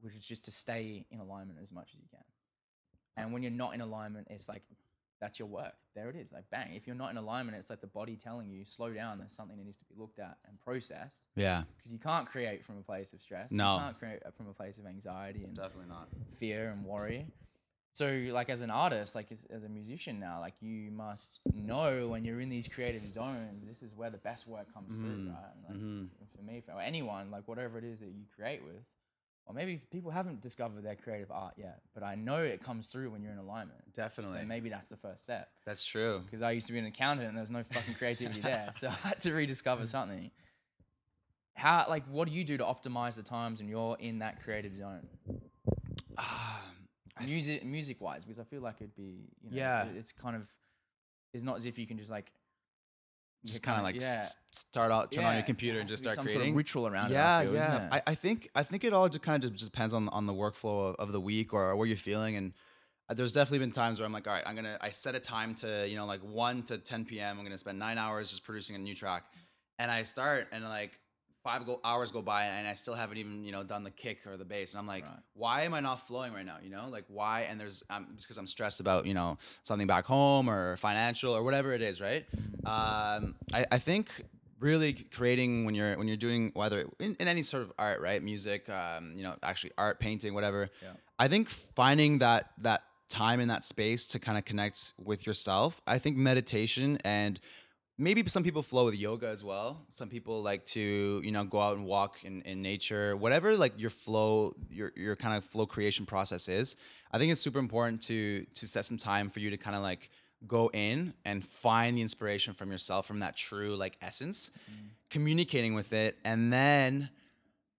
which 0.00 0.14
is 0.14 0.24
just 0.24 0.44
to 0.46 0.50
stay 0.50 1.04
in 1.10 1.20
alignment 1.20 1.58
as 1.62 1.70
much 1.72 1.90
as 1.94 2.00
you 2.00 2.08
can. 2.10 2.24
And 3.16 3.32
when 3.32 3.42
you're 3.42 3.52
not 3.52 3.74
in 3.74 3.80
alignment, 3.80 4.28
it's 4.30 4.48
like 4.48 4.62
that's 5.20 5.38
your 5.38 5.48
work. 5.48 5.72
There 5.94 6.10
it 6.10 6.16
is. 6.16 6.30
Like 6.32 6.44
bang. 6.50 6.74
If 6.74 6.86
you're 6.86 6.94
not 6.96 7.10
in 7.10 7.16
alignment, 7.16 7.56
it's 7.56 7.70
like 7.70 7.80
the 7.80 7.86
body 7.86 8.16
telling 8.22 8.50
you, 8.50 8.64
slow 8.66 8.92
down. 8.92 9.18
There's 9.18 9.34
something 9.34 9.56
that 9.56 9.64
needs 9.64 9.78
to 9.78 9.84
be 9.86 9.94
looked 9.98 10.18
at 10.18 10.36
and 10.46 10.60
processed. 10.60 11.22
yeah, 11.36 11.62
Because 11.78 11.90
you 11.90 11.98
can't 11.98 12.26
create 12.26 12.62
from 12.64 12.76
a 12.76 12.82
place 12.82 13.14
of 13.14 13.22
stress. 13.22 13.50
No. 13.50 13.76
You 13.76 13.80
can't 13.80 13.98
create 13.98 14.18
from 14.36 14.48
a 14.48 14.52
place 14.52 14.76
of 14.76 14.86
anxiety 14.86 15.44
and 15.44 15.56
definitely 15.56 15.88
not. 15.88 16.08
fear 16.38 16.68
and 16.70 16.84
worry. 16.84 17.26
So, 17.96 18.28
like 18.30 18.50
as 18.50 18.60
an 18.60 18.70
artist, 18.70 19.14
like 19.14 19.32
as, 19.32 19.46
as 19.48 19.64
a 19.64 19.70
musician 19.70 20.20
now, 20.20 20.38
like 20.38 20.52
you 20.60 20.90
must 20.90 21.40
know 21.54 22.08
when 22.08 22.26
you're 22.26 22.42
in 22.42 22.50
these 22.50 22.68
creative 22.68 23.08
zones, 23.08 23.64
this 23.66 23.80
is 23.80 23.96
where 23.96 24.10
the 24.10 24.18
best 24.18 24.46
work 24.46 24.66
comes 24.74 24.88
through, 24.88 25.16
mm-hmm. 25.16 25.30
right? 25.30 25.54
Like 25.66 25.78
mhm. 25.78 26.08
For 26.36 26.42
me, 26.42 26.60
for 26.60 26.78
anyone, 26.78 27.30
like 27.30 27.48
whatever 27.48 27.78
it 27.78 27.84
is 27.84 28.00
that 28.00 28.08
you 28.08 28.26
create 28.36 28.62
with, 28.62 28.84
or 29.46 29.54
maybe 29.54 29.80
people 29.90 30.10
haven't 30.10 30.42
discovered 30.42 30.84
their 30.84 30.94
creative 30.94 31.30
art 31.30 31.54
yet, 31.56 31.80
but 31.94 32.02
I 32.02 32.16
know 32.16 32.42
it 32.42 32.62
comes 32.62 32.88
through 32.88 33.08
when 33.12 33.22
you're 33.22 33.32
in 33.32 33.38
alignment. 33.38 33.80
Definitely. 33.94 34.40
So 34.40 34.46
maybe 34.46 34.68
that's 34.68 34.90
the 34.90 34.98
first 34.98 35.22
step. 35.22 35.48
That's 35.64 35.82
true. 35.82 36.20
Because 36.26 36.42
I 36.42 36.50
used 36.50 36.66
to 36.66 36.74
be 36.74 36.78
an 36.78 36.84
accountant 36.84 37.28
and 37.28 37.34
there 37.34 37.44
was 37.44 37.50
no 37.50 37.62
fucking 37.62 37.94
creativity 37.94 38.42
there, 38.42 38.72
so 38.76 38.88
I 38.88 39.08
had 39.08 39.22
to 39.22 39.32
rediscover 39.32 39.84
mm. 39.84 39.88
something. 39.88 40.30
How, 41.54 41.86
like, 41.88 42.04
what 42.10 42.28
do 42.28 42.34
you 42.34 42.44
do 42.44 42.58
to 42.58 42.64
optimize 42.64 43.16
the 43.16 43.22
times 43.22 43.58
when 43.58 43.70
you're 43.70 43.96
in 43.98 44.18
that 44.18 44.42
creative 44.42 44.76
zone? 44.76 45.06
Ah, 46.18 46.60
music 47.24 47.64
music 47.64 48.00
wise 48.00 48.24
because 48.24 48.38
I 48.38 48.44
feel 48.44 48.60
like 48.60 48.76
it'd 48.80 48.94
be 48.94 49.28
you 49.42 49.50
know 49.50 49.56
Yeah. 49.56 49.84
it's 49.96 50.12
kind 50.12 50.36
of 50.36 50.42
it's 51.32 51.44
not 51.44 51.56
as 51.56 51.66
if 51.66 51.78
you 51.78 51.86
can 51.86 51.98
just 51.98 52.10
like 52.10 52.32
just 53.44 53.62
kind 53.62 53.78
of 53.78 53.84
like 53.84 54.00
yeah 54.00 54.16
s- 54.16 54.34
start 54.50 54.90
out, 54.90 55.12
turn 55.12 55.24
on 55.24 55.34
your 55.34 55.42
computer 55.44 55.78
and 55.78 55.88
just 55.88 56.02
start 56.02 56.16
creating. 56.18 56.40
sort 56.40 56.48
of 56.50 56.56
ritual 56.56 56.86
around 56.88 57.12
yeah, 57.12 57.38
it. 57.38 57.40
I 57.40 57.44
feel, 57.44 57.54
yeah. 57.54 57.60
isn't 57.68 57.82
it? 57.82 57.92
I, 57.92 58.02
I 58.08 58.14
think 58.14 58.50
I 58.54 58.62
think 58.64 58.84
it 58.84 58.92
all 58.92 59.08
just 59.08 59.22
kind 59.22 59.44
of 59.44 59.52
just 59.52 59.70
depends 59.70 59.94
on 59.94 60.08
on 60.08 60.26
the 60.26 60.32
workflow 60.32 60.90
of, 60.90 60.96
of 60.96 61.12
the 61.12 61.20
week 61.20 61.52
or 61.52 61.74
what 61.76 61.84
you're 61.84 61.96
feeling. 61.96 62.36
And 62.36 62.52
uh, 63.08 63.14
there's 63.14 63.32
definitely 63.32 63.60
been 63.60 63.70
times 63.70 64.00
where 64.00 64.06
I'm 64.06 64.12
like, 64.12 64.26
all 64.26 64.32
right, 64.32 64.42
I'm 64.44 64.56
gonna 64.56 64.78
I 64.80 64.90
set 64.90 65.14
a 65.14 65.20
time 65.20 65.54
to 65.56 65.86
you 65.88 65.96
know 65.96 66.06
like 66.06 66.20
one 66.22 66.64
to 66.64 66.78
10 66.78 67.04
p.m. 67.04 67.38
I'm 67.38 67.44
gonna 67.44 67.56
spend 67.58 67.78
nine 67.78 67.98
hours 67.98 68.30
just 68.30 68.42
producing 68.42 68.74
a 68.74 68.80
new 68.80 68.94
track, 68.96 69.24
and 69.78 69.90
I 69.90 70.02
start 70.02 70.48
and 70.50 70.64
like 70.64 70.98
five 71.46 71.64
go 71.64 71.80
hours 71.84 72.10
go 72.10 72.22
by 72.22 72.46
and 72.46 72.66
I 72.66 72.74
still 72.74 72.94
haven't 72.94 73.18
even 73.18 73.44
you 73.44 73.52
know 73.52 73.62
done 73.62 73.84
the 73.84 73.90
kick 74.04 74.18
or 74.26 74.36
the 74.36 74.44
bass, 74.44 74.72
and 74.72 74.80
I'm 74.80 74.86
like, 74.94 75.04
Right. 75.04 75.22
why 75.34 75.62
am 75.62 75.74
I 75.74 75.80
not 75.88 76.06
flowing 76.08 76.32
right 76.32 76.44
now? 76.52 76.56
You 76.62 76.70
know, 76.70 76.88
like 76.90 77.04
why? 77.08 77.42
And 77.42 77.54
there's 77.60 77.84
um, 77.88 78.08
it's 78.14 78.24
because 78.26 78.38
I'm 78.38 78.48
stressed 78.56 78.80
about 78.80 79.06
you 79.06 79.14
know 79.14 79.38
something 79.62 79.86
back 79.86 80.06
home 80.06 80.50
or 80.50 80.76
financial 80.76 81.32
or 81.36 81.42
whatever 81.44 81.72
it 81.72 81.82
is, 81.82 82.00
right? 82.00 82.24
Um, 82.64 83.36
I, 83.54 83.64
I 83.70 83.78
think 83.78 84.10
really 84.58 84.92
creating 85.18 85.64
when 85.66 85.74
you're 85.74 85.96
when 85.98 86.08
you're 86.08 86.16
doing 86.16 86.50
whether 86.54 86.86
in, 86.98 87.16
in 87.20 87.28
any 87.28 87.42
sort 87.42 87.62
of 87.62 87.72
art, 87.78 88.00
right? 88.00 88.22
Music, 88.22 88.68
um, 88.68 89.12
you 89.16 89.22
know, 89.22 89.34
actually 89.42 89.72
art, 89.78 90.00
painting, 90.00 90.34
whatever. 90.34 90.68
Yeah. 90.82 90.88
I 91.18 91.28
think 91.28 91.48
finding 91.48 92.18
that 92.18 92.50
that 92.58 92.82
time 93.08 93.38
in 93.38 93.48
that 93.48 93.64
space 93.64 94.04
to 94.08 94.18
kind 94.18 94.36
of 94.36 94.44
connect 94.44 94.94
with 94.98 95.26
yourself. 95.26 95.80
I 95.86 95.98
think 95.98 96.16
meditation 96.16 96.98
and 97.04 97.38
maybe 97.98 98.28
some 98.28 98.42
people 98.42 98.62
flow 98.62 98.84
with 98.86 98.94
yoga 98.94 99.28
as 99.28 99.42
well. 99.42 99.80
Some 99.92 100.08
people 100.08 100.42
like 100.42 100.64
to, 100.66 101.20
you 101.24 101.32
know, 101.32 101.44
go 101.44 101.60
out 101.60 101.76
and 101.76 101.86
walk 101.86 102.24
in, 102.24 102.42
in 102.42 102.62
nature, 102.62 103.16
whatever 103.16 103.56
like 103.56 103.72
your 103.78 103.90
flow, 103.90 104.54
your 104.70 104.92
your 104.96 105.16
kind 105.16 105.36
of 105.36 105.44
flow 105.44 105.66
creation 105.66 106.06
process 106.06 106.48
is. 106.48 106.76
I 107.12 107.18
think 107.18 107.32
it's 107.32 107.40
super 107.40 107.58
important 107.58 108.02
to 108.02 108.44
to 108.54 108.66
set 108.66 108.84
some 108.84 108.98
time 108.98 109.30
for 109.30 109.40
you 109.40 109.50
to 109.50 109.56
kind 109.56 109.76
of 109.76 109.82
like 109.82 110.10
go 110.46 110.68
in 110.74 111.14
and 111.24 111.44
find 111.44 111.96
the 111.96 112.02
inspiration 112.02 112.52
from 112.54 112.70
yourself 112.70 113.06
from 113.06 113.20
that 113.20 113.36
true 113.36 113.74
like 113.76 113.96
essence, 114.02 114.50
communicating 115.10 115.74
with 115.74 115.92
it, 115.92 116.18
and 116.24 116.52
then 116.52 117.08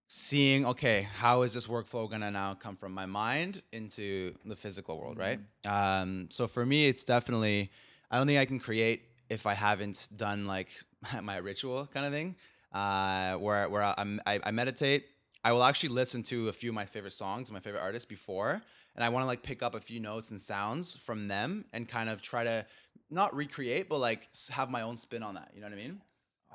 seeing 0.10 0.66
okay 0.66 1.02
how 1.02 1.42
is 1.42 1.54
this 1.54 1.68
workflow 1.68 2.10
gonna 2.10 2.32
now 2.32 2.54
come 2.54 2.78
from 2.78 2.94
my 2.94 3.06
mind 3.06 3.62
into 3.74 4.34
the 4.46 4.56
physical 4.56 4.98
world 4.98 5.18
right 5.18 5.38
um, 5.66 6.28
so 6.30 6.48
for 6.48 6.66
me 6.66 6.88
it's 6.88 7.04
definitely 7.04 7.70
i 8.10 8.18
don't 8.18 8.26
think 8.26 8.40
i 8.40 8.46
can 8.46 8.58
create 8.58 9.02
if 9.30 9.46
i 9.46 9.54
haven't 9.54 10.10
done 10.16 10.46
like 10.46 10.70
my 11.22 11.38
ritual 11.38 11.88
kind 11.94 12.06
of 12.06 12.12
thing 12.12 12.36
uh, 12.74 13.36
where, 13.36 13.70
where 13.70 13.82
I'm, 13.82 14.22
I, 14.26 14.40
I 14.44 14.52
meditate 14.52 15.06
i 15.44 15.52
will 15.52 15.64
actually 15.64 15.90
listen 15.90 16.22
to 16.24 16.50
a 16.50 16.54
few 16.54 16.70
of 16.70 16.76
my 16.76 16.86
favorite 16.86 17.14
songs 17.14 17.52
my 17.52 17.60
favorite 17.60 17.82
artists 17.82 18.06
before 18.06 18.62
and 18.96 19.04
i 19.04 19.10
want 19.10 19.24
to 19.24 19.28
like 19.28 19.44
pick 19.44 19.64
up 19.64 19.74
a 19.74 19.80
few 19.80 20.00
notes 20.00 20.32
and 20.32 20.40
sounds 20.40 20.96
from 20.98 21.28
them 21.28 21.66
and 21.74 21.88
kind 21.88 22.10
of 22.10 22.22
try 22.22 22.44
to 22.44 22.66
not 23.10 23.36
recreate 23.36 23.88
but 23.90 24.00
like 24.00 24.30
have 24.52 24.70
my 24.70 24.82
own 24.82 24.98
spin 24.98 25.24
on 25.24 25.36
that 25.36 25.52
you 25.54 25.62
know 25.62 25.68
what 25.68 25.74
i 25.74 25.78
mean 25.78 26.02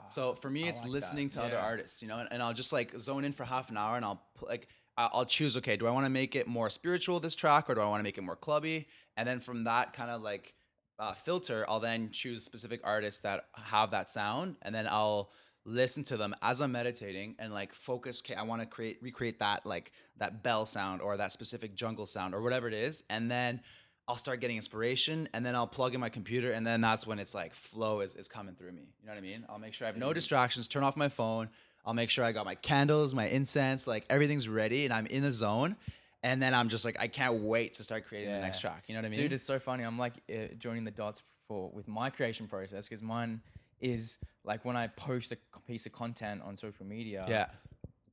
so 0.09 0.35
for 0.35 0.51
me, 0.51 0.65
I 0.65 0.69
it's 0.69 0.81
like 0.81 0.87
that. 0.87 0.93
listening 0.93 1.29
to 1.31 1.43
other 1.43 1.59
artists, 1.59 2.03
you 2.03 2.09
know, 2.09 2.19
and, 2.19 2.29
and 2.31 2.43
I'll 2.43 2.53
just 2.53 2.73
like 2.73 2.99
zone 2.99 3.25
in 3.25 3.33
for 3.33 3.45
half 3.45 3.71
an 3.71 3.77
hour, 3.77 3.97
and 3.97 4.05
I'll 4.05 4.23
like 4.41 4.69
I'll 4.97 5.25
choose. 5.25 5.57
Okay, 5.57 5.77
do 5.77 5.87
I 5.87 5.91
want 5.91 6.07
to 6.07 6.11
make 6.11 6.37
it 6.37 6.47
more 6.47 6.71
spiritual 6.71 7.21
this 7.21 7.35
track, 7.35 7.71
or 7.71 7.75
do 7.75 7.81
I 7.81 7.89
want 7.89 8.01
to 8.01 8.05
make 8.05 8.19
it 8.19 8.23
more 8.23 8.37
clubby? 8.37 8.89
And 9.17 9.29
then 9.29 9.41
from 9.41 9.65
that 9.65 9.93
kind 9.93 10.11
of 10.11 10.23
like 10.23 10.55
uh, 11.03 11.13
filter, 11.15 11.65
I'll 11.69 11.81
then 11.81 12.11
choose 12.13 12.45
specific 12.45 12.81
artists 12.85 13.21
that 13.23 13.47
have 13.55 13.91
that 13.91 14.09
sound, 14.09 14.55
and 14.63 14.73
then 14.73 14.87
I'll 14.89 15.33
listen 15.65 16.05
to 16.05 16.17
them 16.17 16.35
as 16.43 16.61
I'm 16.61 16.73
meditating 16.73 17.35
and 17.41 17.53
like 17.53 17.73
focus. 17.73 18.23
Okay, 18.25 18.37
I 18.37 18.43
want 18.43 18.63
to 18.63 18.67
create 18.67 18.99
recreate 19.03 19.41
that 19.41 19.67
like 19.67 19.93
that 20.19 20.45
bell 20.45 20.65
sound 20.65 21.03
or 21.03 21.17
that 21.17 21.33
specific 21.33 21.75
jungle 21.75 22.07
sound 22.07 22.35
or 22.35 22.41
whatever 22.41 22.69
it 22.69 22.75
is, 22.75 23.03
and 23.11 23.31
then. 23.31 23.61
I'll 24.09 24.17
start 24.17 24.41
getting 24.41 24.57
inspiration 24.57 25.29
and 25.33 25.47
then 25.47 25.55
I'll 25.55 25.69
plug 25.69 25.95
in 25.95 26.01
my 26.01 26.09
computer 26.09 26.51
and 26.51 26.67
then 26.67 26.81
that's 26.81 27.07
when 27.07 27.21
it's 27.21 27.37
like 27.37 27.55
flow 27.55 28.01
is, 28.01 28.17
is 28.17 28.27
coming 28.27 28.57
through 28.57 28.73
me. 28.73 28.89
You 29.01 29.07
know 29.07 29.13
what 29.13 29.19
I 29.19 29.21
mean? 29.21 29.45
I'll 29.49 29.61
make 29.61 29.75
sure 29.75 29.87
I 29.87 29.91
have 29.91 29.97
no 29.97 30.13
distractions, 30.13 30.67
turn 30.67 30.83
off 30.83 30.97
my 30.97 31.09
phone. 31.09 31.49
I'll 31.87 31.95
make 31.95 32.11
sure 32.11 32.25
I 32.25 32.33
got 32.33 32.45
my 32.45 32.57
candles, 32.57 33.15
my 33.15 33.29
incense, 33.29 33.87
like 33.87 34.05
everything's 34.11 34.49
ready 34.49 34.85
and 34.87 34.93
I'm 34.93 35.07
in 35.07 35.23
the 35.23 35.31
zone. 35.31 35.77
And 36.23 36.41
then 36.41 36.55
I'm 36.55 36.69
just 36.69 36.85
like, 36.85 36.97
I 37.01 37.09
can't 37.09 37.43
wait 37.43 37.75
to 37.75 37.85
start 37.85 38.07
creating 38.07 38.33
the 38.33 38.41
next 38.41 38.61
track. 38.61 38.85
You 38.87 38.95
know 38.95 39.01
what 39.01 39.07
I 39.07 39.09
mean? 39.11 39.19
Dude, 39.19 39.33
it's 39.33 39.45
so 39.45 39.59
funny. 39.59 39.83
I'm 39.85 39.99
like 39.99 40.15
uh, 40.33 40.55
joining 40.59 40.85
the 40.85 40.91
dots 40.93 41.23
for 41.49 41.71
with 41.71 41.89
my 41.89 42.11
creation 42.11 42.47
process 42.47 42.87
because 42.89 43.03
mine 43.03 43.41
is 43.81 44.19
like 44.45 44.65
when 44.65 44.77
I 44.77 44.87
post 44.87 45.33
a 45.33 45.37
piece 45.67 45.87
of 45.87 45.93
content 45.93 46.43
on 46.45 46.57
social 46.57 46.87
media. 46.87 47.27
yeah. 47.29 47.47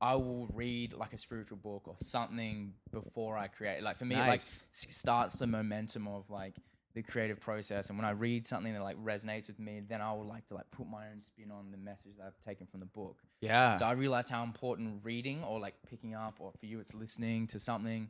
I 0.02 0.14
will 0.14 0.48
read 0.54 0.94
like 0.94 1.12
a 1.12 1.18
spiritual 1.18 1.58
book 1.58 1.82
or 1.86 1.94
something 1.98 2.72
before 2.90 3.36
I 3.36 3.48
create. 3.48 3.82
Like 3.82 3.98
for 3.98 4.06
me, 4.06 4.14
it 4.14 4.20
like 4.20 4.28
Nice. 4.28 4.62
s- 4.72 4.86
starts 4.96 5.34
the 5.34 5.46
momentum 5.46 6.08
of 6.08 6.28
like 6.30 6.54
the 6.94 7.02
creative 7.02 7.38
process. 7.40 7.88
And 7.88 7.98
when 7.98 8.04
I 8.04 8.10
read 8.10 8.46
something 8.46 8.72
that 8.72 8.82
like 8.82 8.96
resonates 9.02 9.46
with 9.46 9.58
me, 9.60 9.80
then 9.86 10.00
I 10.00 10.12
would 10.12 10.26
like 10.26 10.46
to 10.48 10.54
like 10.54 10.70
put 10.72 10.88
my 10.88 11.06
own 11.08 11.22
spin 11.22 11.50
on 11.50 11.70
the 11.70 11.76
message 11.76 12.16
that 12.18 12.26
I've 12.26 12.44
taken 12.44 12.66
from 12.66 12.80
the 12.80 12.86
book. 12.86 13.16
Yeah. 13.40 13.74
So 13.74 13.86
I 13.86 13.92
realized 13.92 14.28
how 14.30 14.42
important 14.42 15.00
reading 15.04 15.42
or 15.44 15.60
like 15.60 15.74
picking 15.88 16.14
up, 16.14 16.36
or 16.40 16.52
for 16.58 16.66
you, 16.66 16.80
it's 16.80 16.94
listening 16.94 17.46
to 17.48 17.58
something 17.60 18.08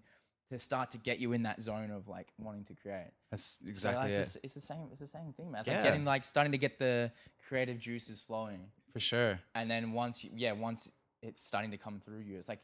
to 0.50 0.58
start 0.58 0.90
to 0.90 0.98
get 0.98 1.18
you 1.20 1.32
in 1.32 1.42
that 1.44 1.60
zone 1.60 1.90
of 1.90 2.08
like 2.08 2.28
wanting 2.38 2.64
to 2.64 2.74
create. 2.74 3.10
That's 3.30 3.58
So 3.62 3.68
exactly 3.68 4.12
that's 4.12 4.34
it. 4.36 4.38
s- 4.38 4.44
it's 4.44 4.54
the 4.54 4.60
same. 4.60 4.88
It's 4.90 5.00
the 5.00 5.06
same 5.06 5.32
thing, 5.36 5.50
man. 5.52 5.60
It's 5.60 5.68
Yeah. 5.68 5.74
like 5.76 5.84
getting 5.84 6.04
like 6.04 6.24
starting 6.24 6.52
to 6.52 6.58
get 6.58 6.78
the 6.78 7.12
creative 7.48 7.78
juices 7.78 8.22
flowing, 8.22 8.66
For 8.92 8.98
sure. 9.00 9.38
and 9.54 9.70
then 9.70 9.92
once, 9.92 10.24
you, 10.24 10.30
yeah, 10.34 10.52
once 10.52 10.90
it's 11.22 11.42
starting 11.42 11.70
to 11.72 11.76
come 11.78 12.00
through 12.00 12.20
you, 12.20 12.38
it's 12.38 12.48
like 12.48 12.60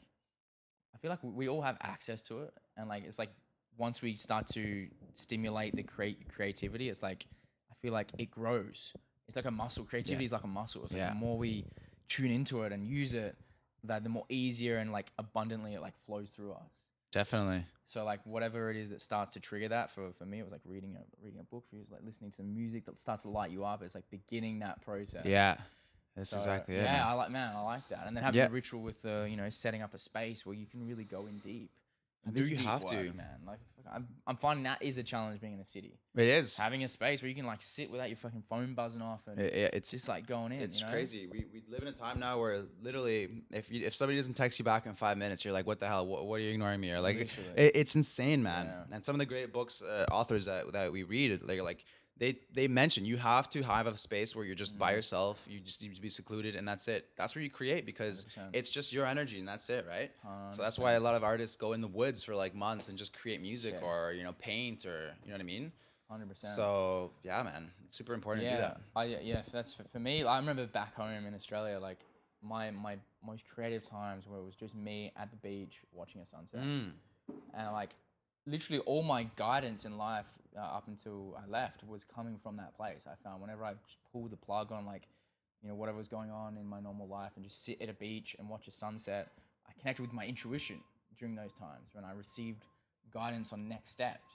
I 0.94 0.98
feel 0.98 1.10
like 1.10 1.18
we 1.22 1.48
all 1.48 1.60
have 1.62 1.76
access 1.82 2.22
to 2.22 2.44
it, 2.44 2.54
and 2.76 2.88
like 2.88 3.04
it's 3.04 3.18
like 3.18 3.30
once 3.78 4.02
we 4.02 4.14
start 4.14 4.46
to 4.48 4.88
stimulate 5.14 5.74
the 5.74 5.82
create 5.82 6.28
creativity, 6.28 6.88
it's 6.88 7.02
like 7.02 7.26
I 7.70 7.74
feel 7.82 7.92
like 7.92 8.10
it 8.18 8.30
grows. 8.30 8.92
It's 9.28 9.36
like 9.36 9.44
a 9.46 9.50
muscle. 9.50 9.84
Creativity 9.84 10.24
is 10.24 10.32
like 10.32 10.44
a 10.44 10.48
muscle. 10.48 10.84
It's 10.84 10.92
like 10.92 11.00
Yeah. 11.00 11.08
the 11.10 11.14
more 11.16 11.36
we 11.36 11.64
tune 12.08 12.30
into 12.30 12.62
it 12.62 12.72
and 12.72 12.86
use 12.86 13.14
it, 13.14 13.36
that 13.84 14.02
the 14.02 14.08
more 14.08 14.24
easier 14.28 14.78
and 14.78 14.92
like 14.92 15.10
abundantly 15.18 15.74
it 15.74 15.80
like 15.80 15.94
flows 16.06 16.30
through 16.30 16.52
us. 16.52 16.70
Definitely. 17.12 17.64
So 17.86 18.04
like 18.04 18.20
whatever 18.24 18.70
it 18.70 18.76
is 18.76 18.90
that 18.90 19.00
starts 19.02 19.30
to 19.32 19.40
trigger 19.40 19.68
that 19.68 19.90
for, 19.90 20.12
for 20.12 20.24
me, 20.26 20.40
it 20.40 20.42
was 20.42 20.52
like 20.52 20.60
reading 20.64 20.96
a 20.96 21.24
reading 21.24 21.40
a 21.40 21.44
book. 21.44 21.64
For 21.68 21.76
you, 21.76 21.82
it 21.82 21.84
was 21.88 21.92
like 21.92 22.04
listening 22.04 22.30
to 22.32 22.42
music 22.42 22.84
that 22.86 22.98
starts 23.00 23.22
to 23.22 23.28
light 23.28 23.50
you 23.50 23.64
up. 23.64 23.82
It's 23.82 23.94
like 23.94 24.08
beginning 24.10 24.60
that 24.60 24.82
process. 24.82 25.24
Yeah. 25.24 25.56
That's 26.16 26.30
So, 26.30 26.38
exactly 26.38 26.74
it. 26.76 26.78
Yeah, 26.78 26.84
man. 26.94 27.06
I 27.06 27.12
like 27.12 27.30
man, 27.30 27.54
I 27.54 27.60
like 27.62 27.88
that. 27.90 28.04
And 28.06 28.16
then 28.16 28.24
having 28.24 28.38
Yeah. 28.38 28.46
a 28.46 28.50
ritual 28.50 28.80
with 28.82 29.02
the 29.02 29.26
you 29.30 29.36
know 29.36 29.48
setting 29.50 29.82
up 29.82 29.94
a 29.94 29.98
space 29.98 30.44
where 30.46 30.54
you 30.56 30.66
can 30.66 30.86
really 30.86 31.04
go 31.04 31.26
in 31.26 31.38
deep. 31.38 31.70
I 32.26 32.30
think 32.32 32.36
do 32.36 32.44
you 32.46 32.56
have 32.68 32.82
work, 32.82 32.90
to. 32.92 33.12
man. 33.14 33.26
Like 33.46 33.58
I'm, 33.92 34.08
I'm 34.26 34.36
finding 34.36 34.64
that 34.64 34.82
is 34.82 34.98
a 34.98 35.04
challenge 35.04 35.40
being 35.40 35.54
in 35.54 35.60
a 35.60 35.64
city. 35.66 35.94
It 36.16 36.26
is. 36.26 36.56
Having 36.56 36.82
a 36.82 36.88
space 36.88 37.22
where 37.22 37.28
you 37.28 37.36
can 37.36 37.46
like 37.46 37.62
sit 37.62 37.88
without 37.88 38.08
your 38.08 38.16
fucking 38.16 38.42
phone 38.50 38.74
buzzing 38.74 39.00
off 39.00 39.22
and 39.28 39.38
It- 39.38 39.54
it- 39.54 39.74
it's 39.74 39.90
just 39.92 40.08
like 40.08 40.26
going 40.26 40.50
in. 40.50 40.60
It's 40.60 40.80
you 40.80 40.86
know? 40.86 40.92
crazy. 40.92 41.28
We, 41.30 41.44
we 41.52 41.62
live 41.70 41.82
in 41.82 41.88
a 41.88 41.92
time 41.92 42.18
now 42.18 42.40
where 42.40 42.62
literally, 42.82 43.28
if 43.52 43.70
you, 43.70 43.86
if 43.86 43.94
somebody 43.94 44.16
doesn't 44.18 44.34
text 44.34 44.58
you 44.58 44.64
back 44.64 44.86
in 44.86 44.94
five 44.94 45.16
minutes, 45.18 45.44
you're 45.44 45.54
like, 45.54 45.68
"What 45.68 45.78
the 45.78 45.86
hell? 45.86 46.04
What, 46.04 46.26
what 46.26 46.36
are 46.36 46.40
you 46.40 46.50
ignoring 46.50 46.80
me?" 46.80 46.90
Or 46.90 47.00
like, 47.00 47.16
it, 47.56 47.72
it's 47.76 47.94
insane, 47.94 48.42
man. 48.42 48.66
Yeah. 48.66 48.94
And 48.96 49.04
some 49.04 49.14
of 49.14 49.20
the 49.20 49.26
great 49.26 49.52
books, 49.52 49.82
uh, 49.82 50.06
authors 50.10 50.46
that 50.46 50.72
that 50.72 50.90
we 50.90 51.04
read, 51.04 51.40
they're 51.46 51.62
like, 51.62 51.84
they 52.18 52.38
they 52.54 52.66
mention 52.66 53.04
you 53.04 53.16
have 53.18 53.50
to 53.50 53.62
have 53.62 53.86
a 53.86 53.96
space 53.96 54.34
where 54.34 54.44
you're 54.44 54.54
just 54.54 54.78
by 54.78 54.92
yourself. 54.92 55.44
You 55.48 55.60
just 55.60 55.82
need 55.82 55.94
to 55.94 56.00
be 56.00 56.08
secluded, 56.08 56.56
and 56.56 56.66
that's 56.66 56.88
it. 56.88 57.06
That's 57.16 57.34
where 57.34 57.42
you 57.42 57.50
create 57.50 57.84
because 57.84 58.26
100%. 58.38 58.50
it's 58.54 58.70
just 58.70 58.92
your 58.92 59.04
energy, 59.06 59.38
and 59.38 59.46
that's 59.46 59.68
it, 59.68 59.84
right? 59.88 60.10
So 60.50 60.62
that's 60.62 60.78
why 60.78 60.92
a 60.92 61.00
lot 61.00 61.14
of 61.14 61.22
artists 61.24 61.56
go 61.56 61.72
in 61.74 61.80
the 61.80 61.88
woods 61.88 62.22
for 62.22 62.34
like 62.34 62.54
months 62.54 62.88
and 62.88 62.96
just 62.96 63.12
create 63.18 63.40
music 63.42 63.74
Yeah. 63.80 63.86
or 63.86 64.12
you 64.12 64.22
know 64.22 64.32
paint 64.38 64.86
or 64.86 65.10
you 65.24 65.28
know 65.28 65.34
what 65.34 65.40
I 65.40 65.44
mean. 65.44 65.72
Hundred 66.10 66.28
percent. 66.28 66.54
So 66.54 67.10
yeah, 67.22 67.42
man, 67.42 67.70
it's 67.84 67.96
super 67.96 68.14
important 68.14 68.44
to 68.46 68.50
do 68.50 68.54
yeah, 68.56 68.60
that. 68.62 68.80
I, 68.94 69.04
yeah, 69.04 69.42
that's 69.52 69.74
for, 69.74 69.84
for 69.92 69.98
me. 69.98 70.22
I 70.24 70.38
remember 70.38 70.64
back 70.66 70.94
home 70.94 71.26
in 71.26 71.34
Australia, 71.34 71.78
like 71.80 71.98
my 72.42 72.70
my 72.70 72.96
most 73.26 73.42
creative 73.52 73.82
times 73.88 74.24
where 74.28 74.38
it 74.38 74.44
was 74.44 74.54
just 74.54 74.74
me 74.74 75.12
at 75.16 75.30
the 75.30 75.36
beach 75.38 75.74
watching 75.92 76.20
a 76.22 76.26
sunset, 76.26 76.60
Mm. 76.60 76.92
and 77.54 77.72
like 77.72 77.90
literally 78.46 78.80
all 78.86 79.02
my 79.02 79.24
guidance 79.36 79.84
in 79.84 79.98
life 79.98 80.26
uh, 80.56 80.60
up 80.60 80.88
until 80.88 81.36
I 81.42 81.48
left 81.48 81.84
was 81.84 82.04
coming 82.04 82.38
from 82.42 82.56
that 82.56 82.76
place. 82.76 83.06
I 83.06 83.14
found 83.22 83.40
whenever 83.42 83.64
I 83.64 83.72
just 83.86 83.98
pulled 84.12 84.30
the 84.30 84.36
plug 84.36 84.72
on 84.72 84.86
like 84.86 85.08
you 85.62 85.68
know 85.68 85.74
whatever 85.74 85.98
was 85.98 86.08
going 86.08 86.30
on 86.30 86.56
in 86.56 86.66
my 86.66 86.80
normal 86.80 87.08
life 87.08 87.32
and 87.36 87.44
just 87.44 87.64
sit 87.64 87.80
at 87.80 87.88
a 87.88 87.94
beach 87.94 88.36
and 88.38 88.48
watch 88.48 88.68
a 88.68 88.72
sunset, 88.72 89.32
I 89.68 89.72
connected 89.78 90.02
with 90.02 90.12
my 90.12 90.24
intuition 90.26 90.80
during 91.18 91.34
those 91.34 91.52
times 91.52 91.90
when 91.92 92.04
I 92.04 92.12
received 92.12 92.64
guidance 93.12 93.52
on 93.52 93.68
next 93.68 93.90
steps. 93.90 94.28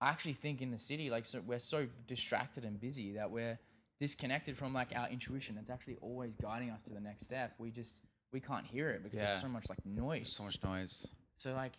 I 0.00 0.10
actually 0.10 0.34
think 0.34 0.62
in 0.62 0.70
the 0.70 0.78
city, 0.78 1.10
like, 1.10 1.26
so 1.26 1.40
we're 1.44 1.58
so 1.58 1.88
distracted 2.06 2.64
and 2.64 2.80
busy 2.80 3.12
that 3.14 3.30
we're 3.30 3.58
disconnected 3.98 4.56
from 4.56 4.72
like 4.72 4.92
our 4.94 5.08
intuition. 5.08 5.56
That's 5.56 5.70
actually 5.70 5.96
always 6.00 6.34
guiding 6.40 6.70
us 6.70 6.84
to 6.84 6.94
the 6.94 7.00
next 7.00 7.24
step. 7.24 7.54
We 7.58 7.70
just 7.70 8.02
we 8.32 8.40
can't 8.40 8.66
hear 8.66 8.90
it 8.90 9.02
because 9.02 9.18
Yeah. 9.20 9.26
there's 9.26 9.40
so 9.40 9.48
much 9.48 9.68
like 9.68 9.84
noise. 9.84 10.30
So 10.30 10.44
much 10.44 10.62
noise. 10.62 11.06
So 11.38 11.54
like, 11.54 11.72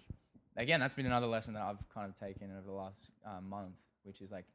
again, 0.58 0.80
that's 0.80 0.94
been 0.94 1.06
another 1.06 1.28
lesson 1.28 1.54
that 1.54 1.64
I've 1.64 1.78
kind 1.94 2.10
of 2.10 2.20
taken 2.20 2.52
over 2.52 2.66
the 2.66 2.74
last 2.74 3.12
uh, 3.26 3.42
month, 3.42 3.76
which 4.04 4.22
is 4.22 4.32
like 4.32 4.46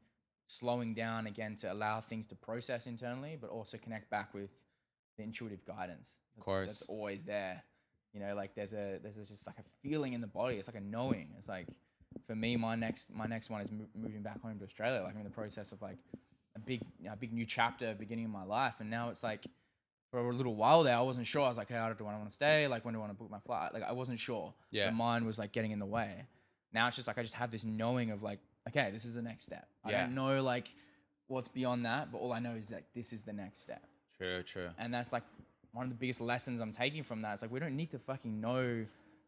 slowing 0.47 0.93
down 0.93 1.27
again 1.27 1.55
to 1.57 1.71
allow 1.71 2.01
things 2.01 2.27
to 2.27 2.35
process 2.35 2.87
internally, 2.87 3.37
but 3.39 3.49
also 3.49 3.77
connect 3.77 4.09
back 4.09 4.33
with 4.33 4.49
the 5.17 5.23
intuitive 5.23 5.65
guidance. 5.65 6.11
That's, 6.35 6.45
course. 6.45 6.67
that's 6.79 6.81
always 6.83 7.23
there. 7.23 7.63
You 8.13 8.21
know, 8.21 8.35
like 8.35 8.55
there's 8.55 8.73
a 8.73 8.99
there's 9.01 9.17
a, 9.17 9.25
just 9.25 9.45
like 9.45 9.59
a 9.59 9.63
feeling 9.81 10.13
in 10.13 10.21
the 10.21 10.27
body. 10.27 10.55
It's 10.55 10.67
like 10.67 10.77
a 10.77 10.81
knowing. 10.81 11.33
It's 11.37 11.49
like 11.49 11.67
for 12.25 12.35
me, 12.35 12.55
my 12.55 12.75
next 12.75 13.13
my 13.13 13.25
next 13.25 13.49
one 13.49 13.61
is 13.61 13.71
mo- 13.71 13.87
moving 13.93 14.21
back 14.21 14.41
home 14.41 14.57
to 14.59 14.65
Australia. 14.65 15.01
Like 15.01 15.13
I'm 15.13 15.17
in 15.17 15.25
the 15.25 15.29
process 15.29 15.71
of 15.71 15.81
like 15.81 15.97
a 16.55 16.59
big 16.59 16.81
a 17.11 17.15
big 17.15 17.33
new 17.33 17.45
chapter 17.45 17.93
beginning 17.93 18.25
in 18.25 18.31
my 18.31 18.43
life, 18.43 18.75
and 18.79 18.89
now 18.89 19.09
it's 19.09 19.23
like 19.23 19.45
for 20.23 20.29
a 20.29 20.33
little 20.35 20.55
while 20.55 20.83
there, 20.83 20.95
I 20.97 21.01
wasn't 21.01 21.27
sure. 21.27 21.41
I 21.43 21.49
was 21.49 21.57
like, 21.57 21.67
hey, 21.69 21.75
how 21.75 21.91
do 21.91 22.05
I 22.07 22.13
want 22.15 22.27
to 22.27 22.31
stay? 22.33 22.67
Like, 22.67 22.85
when 22.85 22.93
do 22.93 22.99
I 22.99 23.01
want 23.01 23.11
to 23.13 23.17
book 23.17 23.29
my 23.29 23.39
flight? 23.39 23.73
Like, 23.73 23.83
I 23.83 23.91
wasn't 23.91 24.19
sure. 24.19 24.53
Yeah. 24.71 24.87
The 24.87 24.91
mind 24.93 25.25
was 25.25 25.37
like 25.37 25.51
getting 25.51 25.71
in 25.71 25.79
the 25.79 25.85
way. 25.85 26.23
Now 26.73 26.87
it's 26.87 26.95
just 26.95 27.07
like 27.07 27.17
I 27.17 27.21
just 27.21 27.35
have 27.35 27.51
this 27.51 27.63
knowing 27.65 28.11
of 28.11 28.23
like, 28.23 28.39
okay, 28.69 28.91
this 28.91 29.05
is 29.05 29.13
the 29.13 29.21
next 29.21 29.45
step. 29.45 29.67
I 29.83 29.91
Yeah. 29.91 30.01
don't 30.05 30.15
know 30.15 30.41
like 30.41 30.73
what's 31.27 31.47
beyond 31.47 31.85
that, 31.85 32.11
but 32.11 32.19
all 32.19 32.31
I 32.33 32.39
know 32.39 32.51
is 32.51 32.69
that 32.69 32.83
this 32.93 33.11
is 33.13 33.21
the 33.23 33.33
next 33.33 33.61
step. 33.61 33.83
True, 34.17 34.43
true. 34.43 34.69
And 34.77 34.93
that's 34.93 35.11
like 35.13 35.23
one 35.73 35.83
of 35.85 35.89
the 35.89 35.95
biggest 35.95 36.21
lessons 36.21 36.61
I'm 36.61 36.71
taking 36.71 37.03
from 37.03 37.21
that. 37.23 37.33
It's 37.33 37.41
like 37.41 37.51
we 37.51 37.59
don't 37.59 37.75
need 37.75 37.91
to 37.91 37.99
fucking 37.99 38.39
know 38.39 38.85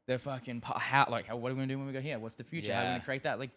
the 0.08 0.18
fucking 0.18 0.62
pa- 0.62 0.80
how 0.80 1.08
like 1.10 1.26
how, 1.28 1.36
what 1.36 1.52
are 1.52 1.56
we 1.56 1.60
gonna 1.62 1.68
do 1.74 1.78
when 1.78 1.88
we 1.88 1.94
go 1.94 2.00
here? 2.02 2.18
What's 2.20 2.36
the 2.36 2.44
future? 2.46 2.74
How 2.74 2.80
are 2.80 2.84
we 2.84 2.88
Yeah. 2.88 2.94
gonna 2.96 3.04
create 3.06 3.24
that? 3.24 3.40
Like, 3.40 3.52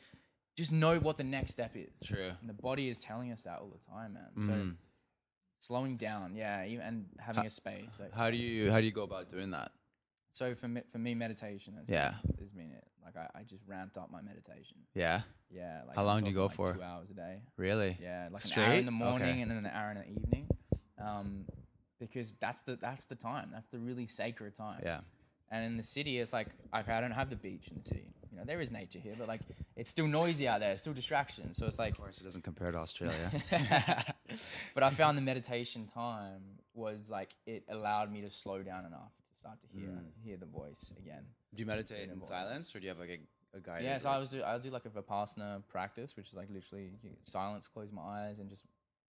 just 0.56 0.72
know 0.72 0.98
what 0.98 1.16
the 1.16 1.24
next 1.24 1.52
step 1.52 1.72
is. 1.76 1.90
True. 2.04 2.32
And 2.40 2.48
the 2.48 2.54
body 2.54 2.88
is 2.88 2.98
telling 2.98 3.30
us 3.32 3.42
that 3.44 3.58
all 3.60 3.68
the 3.68 3.84
time, 3.92 4.14
man. 4.14 4.30
So 4.40 4.48
Mhm. 4.48 4.76
Slowing 5.60 5.96
down, 5.96 6.34
yeah, 6.34 6.64
even, 6.64 6.84
and 6.84 7.06
having 7.18 7.46
a 7.46 7.50
space. 7.50 8.00
Like, 8.00 8.12
How 8.12 8.30
do 8.30 8.36
you 8.36 8.70
how 8.72 8.80
do 8.80 8.86
you 8.86 8.92
go 8.92 9.02
about 9.04 9.28
doing 9.30 9.50
that? 9.52 9.70
so 10.32 10.54
for 10.54 10.68
me, 10.68 10.80
for 10.92 10.98
me, 10.98 11.14
meditation 11.14 11.74
has 11.78 11.88
Yeah. 11.88 12.14
been, 12.26 12.36
has 12.38 12.48
been 12.50 12.70
it. 12.72 12.84
Like 13.04 13.16
I, 13.16 13.40
I 13.40 13.42
just 13.42 13.62
ramped 13.66 13.96
up 13.98 14.10
my 14.10 14.22
meditation. 14.22 14.76
Yeah. 14.94 15.22
Yeah. 15.50 15.82
Like 15.86 15.96
How 15.96 16.02
I'm 16.02 16.06
long 16.06 16.20
do 16.20 16.28
you 16.28 16.34
go 16.34 16.46
like 16.46 16.54
for? 16.54 16.72
Two 16.72 16.82
hours 16.82 17.10
a 17.10 17.14
day. 17.14 17.40
Really? 17.56 17.96
Yeah, 18.00 18.28
like 18.32 18.44
an 18.44 18.52
hour 18.62 18.72
in 18.74 18.84
the 18.86 18.92
morning 18.92 19.28
Okay. 19.28 19.40
and 19.42 19.50
then 19.50 19.58
an 19.58 19.66
hour 19.66 19.90
in 19.90 19.96
the 19.98 20.08
evening, 20.08 20.46
um, 21.04 21.44
because 21.98 22.32
that's 22.40 22.62
the 22.62 22.76
that's 22.76 23.06
the 23.06 23.16
time. 23.16 23.50
That's 23.52 23.68
the 23.68 23.78
really 23.78 24.06
sacred 24.06 24.54
time. 24.54 24.80
Yeah. 24.84 25.00
And 25.50 25.64
in 25.64 25.76
the 25.76 25.82
city, 25.82 26.18
it's 26.18 26.32
like 26.32 26.48
okay, 26.74 26.92
I 26.92 27.00
don't 27.00 27.10
have 27.10 27.30
the 27.30 27.36
beach 27.36 27.66
in 27.70 27.78
the 27.80 27.84
city. 27.84 28.06
You 28.30 28.38
know, 28.38 28.44
there 28.44 28.60
is 28.60 28.70
nature 28.70 28.98
here, 28.98 29.14
but 29.18 29.26
like 29.28 29.40
it's 29.76 29.90
still 29.90 30.06
noisy 30.06 30.46
out 30.46 30.60
there. 30.60 30.72
It's 30.72 30.82
still 30.82 30.92
distraction. 30.92 31.52
So 31.52 31.66
it's 31.66 31.78
like 31.78 31.92
Of 31.94 31.98
course, 32.00 32.20
it 32.20 32.24
doesn't 32.24 32.44
compare 32.44 32.70
to 32.70 32.78
Australia. 32.78 33.32
but 34.74 34.82
I 34.82 34.90
found 34.90 35.16
the 35.18 35.22
meditation 35.22 35.86
time 35.86 36.40
was 36.74 37.10
like 37.10 37.30
it 37.46 37.64
allowed 37.68 38.12
me 38.12 38.20
to 38.22 38.30
slow 38.30 38.62
down 38.62 38.86
enough 38.86 39.12
to 39.32 39.38
start 39.38 39.60
to 39.62 39.66
hear 39.66 39.88
Mm. 39.88 40.04
hear 40.24 40.36
the 40.36 40.46
voice 40.46 40.92
again. 40.98 41.24
do 41.54 41.60
you 41.60 41.66
meditate 41.66 42.04
in 42.04 42.10
Involves- 42.10 42.30
silence, 42.30 42.74
or 42.74 42.78
do 42.78 42.84
you 42.84 42.90
have 42.90 42.98
like 43.00 43.10
a, 43.54 43.56
a 43.58 43.60
guide? 43.60 43.82
Yeah, 43.82 43.98
so 43.98 44.10
I 44.10 44.18
was 44.18 44.28
do 44.28 44.42
I'll 44.42 44.60
do 44.60 44.70
like 44.70 44.84
a 44.84 44.90
vipassana 44.90 45.62
practice, 45.68 46.16
which 46.16 46.28
is 46.28 46.34
like 46.34 46.48
literally 46.50 46.92
silence, 47.24 47.66
close 47.66 47.90
my 47.90 48.02
eyes, 48.02 48.38
and 48.38 48.48
just 48.48 48.62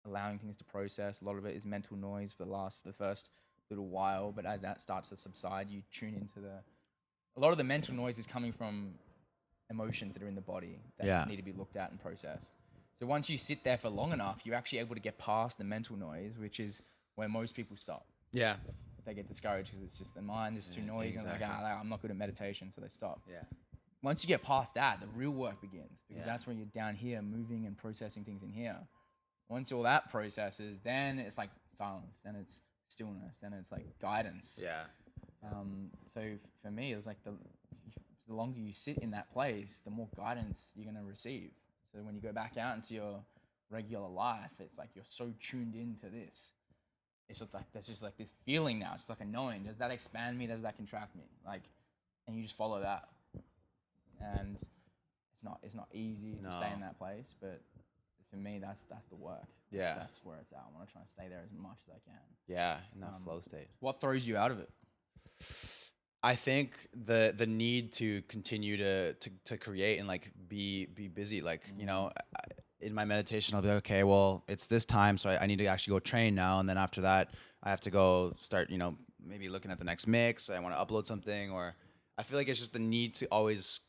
allowing 0.07 0.39
things 0.39 0.57
to 0.57 0.65
process. 0.65 1.21
A 1.21 1.25
lot 1.25 1.37
of 1.37 1.45
it 1.45 1.55
is 1.55 1.67
mental 1.67 1.97
noise 1.97 2.33
for 2.33 2.45
the 2.45 2.51
last 2.51 2.81
for 2.83 2.89
the 2.89 2.95
first 2.95 3.31
little 3.71 3.89
while, 3.89 4.33
but 4.33 4.45
as 4.47 4.61
that 4.63 4.81
starts 4.81 5.09
to 5.11 5.17
subside, 5.17 5.69
you 5.71 5.83
tune 5.93 6.15
into 6.15 6.41
the. 6.41 6.63
A 7.37 7.41
lot 7.41 7.51
of 7.53 7.59
the 7.59 7.64
mental 7.64 7.95
noise 7.95 8.18
is 8.18 8.26
coming 8.26 8.53
from 8.53 8.95
emotions 9.70 10.14
that 10.14 10.22
are 10.22 10.28
in 10.28 10.35
the 10.35 10.41
body 10.43 10.78
that 10.99 11.07
Yeah. 11.07 11.24
need 11.24 11.37
to 11.37 11.43
be 11.43 11.53
looked 11.53 11.76
at 11.76 11.91
and 11.91 12.01
processed. 12.01 12.53
So 12.99 13.07
once 13.07 13.30
you 13.30 13.39
sit 13.39 13.64
there 13.64 13.78
for 13.78 13.89
long 13.89 14.12
enough, 14.12 14.43
you're 14.45 14.55
actually 14.55 14.78
able 14.80 14.95
to 14.95 15.01
get 15.01 15.18
past 15.18 15.59
the 15.59 15.64
mental 15.64 15.97
noise, 15.97 16.37
which 16.39 16.61
is 16.61 16.83
where 17.14 17.28
most 17.28 17.55
people 17.55 17.76
stop. 17.76 18.07
Yeah. 18.33 18.59
They 19.05 19.14
get 19.14 19.26
discouraged 19.28 19.70
because 19.70 19.83
it's 19.83 19.99
just 19.99 20.14
the 20.14 20.22
mind 20.22 20.57
is 20.59 20.72
too 20.74 20.80
Yeah, 20.83 20.87
noisy, 20.89 21.16
and 21.18 21.26
they're 21.26 21.33
like, 21.33 21.41
exactly. 21.43 21.66
ah, 21.66 21.80
I'm 21.80 21.89
not 21.89 22.03
good 22.03 22.11
at 22.11 22.16
meditation, 22.16 22.70
so 22.70 22.80
they 22.80 22.89
stop 22.89 23.20
Yeah. 23.28 23.43
once 24.03 24.22
you 24.22 24.28
get 24.28 24.43
past 24.43 24.74
that, 24.74 25.01
the 25.01 25.09
real 25.09 25.33
work 25.33 25.61
begins 25.61 26.03
because 26.07 26.20
Yeah. 26.20 26.26
that's 26.26 26.47
when 26.47 26.59
you're 26.59 26.66
down 26.68 26.95
here 26.97 27.20
moving 27.22 27.66
and 27.66 27.76
processing 27.76 28.24
things 28.24 28.43
in 28.43 28.51
here. 28.53 28.87
Once 29.49 29.72
all 29.72 29.83
that 29.83 30.09
processes, 30.11 30.78
then 30.80 31.18
it's 31.18 31.37
like 31.39 31.51
silence, 31.74 32.20
then 32.20 32.37
it's 32.37 32.62
stillness, 32.89 33.39
then 33.39 33.53
it's 33.55 33.72
like 33.72 33.99
guidance. 33.99 34.59
Yeah. 34.62 34.87
Um, 35.45 35.90
so 36.14 36.22
for 36.62 36.70
me, 36.70 36.93
it's 36.93 37.07
like 37.07 37.22
the 37.24 37.32
the 38.28 38.34
longer 38.34 38.61
you 38.61 38.72
sit 38.72 38.99
in 38.99 39.11
that 39.11 39.32
place, 39.32 39.80
the 39.84 39.90
more 39.90 40.09
guidance 40.16 40.70
you're 40.76 40.86
gonna 40.86 41.05
receive. 41.05 41.51
So 41.93 41.99
when 42.03 42.14
you 42.14 42.20
go 42.20 42.32
back 42.32 42.57
out 42.57 42.76
into 42.76 42.95
your 42.95 43.20
regular 43.70 44.09
life, 44.09 44.53
it's 44.61 44.78
like 44.78 44.90
you're 44.95 45.05
so 45.09 45.32
tuned 45.40 45.74
into 45.74 46.07
this. 46.07 46.53
It's 47.28 47.40
just 47.40 47.55
like 47.55 47.64
there's 47.72 47.86
just 47.86 48.03
like 48.03 48.16
this 48.16 48.30
feeling 48.45 48.78
now. 48.78 48.93
It's 48.95 49.09
like 49.09 49.20
a 49.20 49.24
knowing. 49.24 49.64
Does 49.64 49.78
that 49.78 49.90
expand 49.90 50.38
me? 50.38 50.47
Does 50.47 50.62
that 50.62 50.76
contract 50.76 51.16
me? 51.16 51.24
Like, 51.47 51.62
and 52.26 52.36
you 52.36 52.43
just 52.43 52.57
follow 52.57 52.80
that. 52.80 53.09
And 54.20 54.57
it's 55.34 55.43
not 55.43 55.59
it's 55.62 55.74
not 55.74 55.88
easy 55.93 56.36
to 56.45 56.53
stay 56.53 56.70
in 56.72 56.80
that 56.80 56.99
place, 56.99 57.34
but 57.40 57.61
for 58.30 58.36
me, 58.36 58.59
that's 58.61 58.82
that's 58.82 59.09
the 59.09 59.16
work. 59.16 59.47
Yeah. 59.70 59.95
that's 59.95 60.20
where 60.22 60.36
it's 60.38 60.53
at. 60.53 60.59
I 60.59 60.76
want 60.76 60.86
to 60.86 60.93
try 60.93 61.01
and 61.01 61.09
stay 61.09 61.28
there 61.28 61.40
as 61.45 61.51
much 61.59 61.78
as 61.88 61.95
I 61.97 61.99
can. 62.11 62.20
Yeah. 62.47 62.78
In 62.95 63.01
that 63.01 63.14
Um, 63.16 63.22
flow 63.24 63.40
state. 63.40 63.68
What 63.80 64.01
throws 64.01 64.26
you 64.26 64.36
out 64.36 64.51
of 64.51 64.59
it? 64.59 64.70
I 66.22 66.34
think 66.36 66.88
the 66.95 67.34
the 67.36 67.47
need 67.47 67.93
to 67.95 68.22
continue 68.22 68.76
to 68.76 69.14
to, 69.14 69.30
to 69.47 69.59
create 69.59 69.99
and 69.99 70.07
like 70.07 70.32
be 70.49 70.86
be 70.86 71.09
busy. 71.09 71.40
Like 71.40 71.62
you 71.66 71.78
mm-hmm. 71.78 71.86
know, 71.86 72.12
I- 72.36 72.53
in 72.80 72.93
my 72.93 73.05
meditation, 73.05 73.55
I'll 73.55 73.62
be 73.62 73.68
like, 73.68 73.76
okay, 73.78 74.03
well, 74.03 74.43
it's 74.49 74.66
this 74.66 74.84
time, 74.84 75.16
so 75.16 75.30
I, 75.30 75.45
I 75.45 75.47
need 75.47 75.59
to 75.59 75.66
actually 75.66 75.93
go 75.93 76.01
train 76.01 76.34
now, 76.34 76.59
and 76.59 76.68
then 76.68 76.76
after 76.76 77.01
that, 77.03 77.30
I 77.62 77.70
have 77.70 77.80
to 77.82 77.90
go 77.90 78.34
start. 78.40 78.70
You 78.70 78.78
know, 78.78 78.97
maybe 79.24 79.49
looking 79.49 79.70
at 79.70 79.78
the 79.78 79.84
next 79.84 80.07
mix. 80.07 80.51
I 80.51 80.59
want 80.59 80.74
to 80.74 80.84
upload 80.84 81.07
something, 81.07 81.51
or 81.51 81.76
I 82.18 82.24
feel 82.24 82.38
like 82.38 82.49
it's 82.49 82.59
just 82.59 82.72
the 82.72 82.78
need 82.80 83.14
to 83.14 83.26
always 83.26 83.80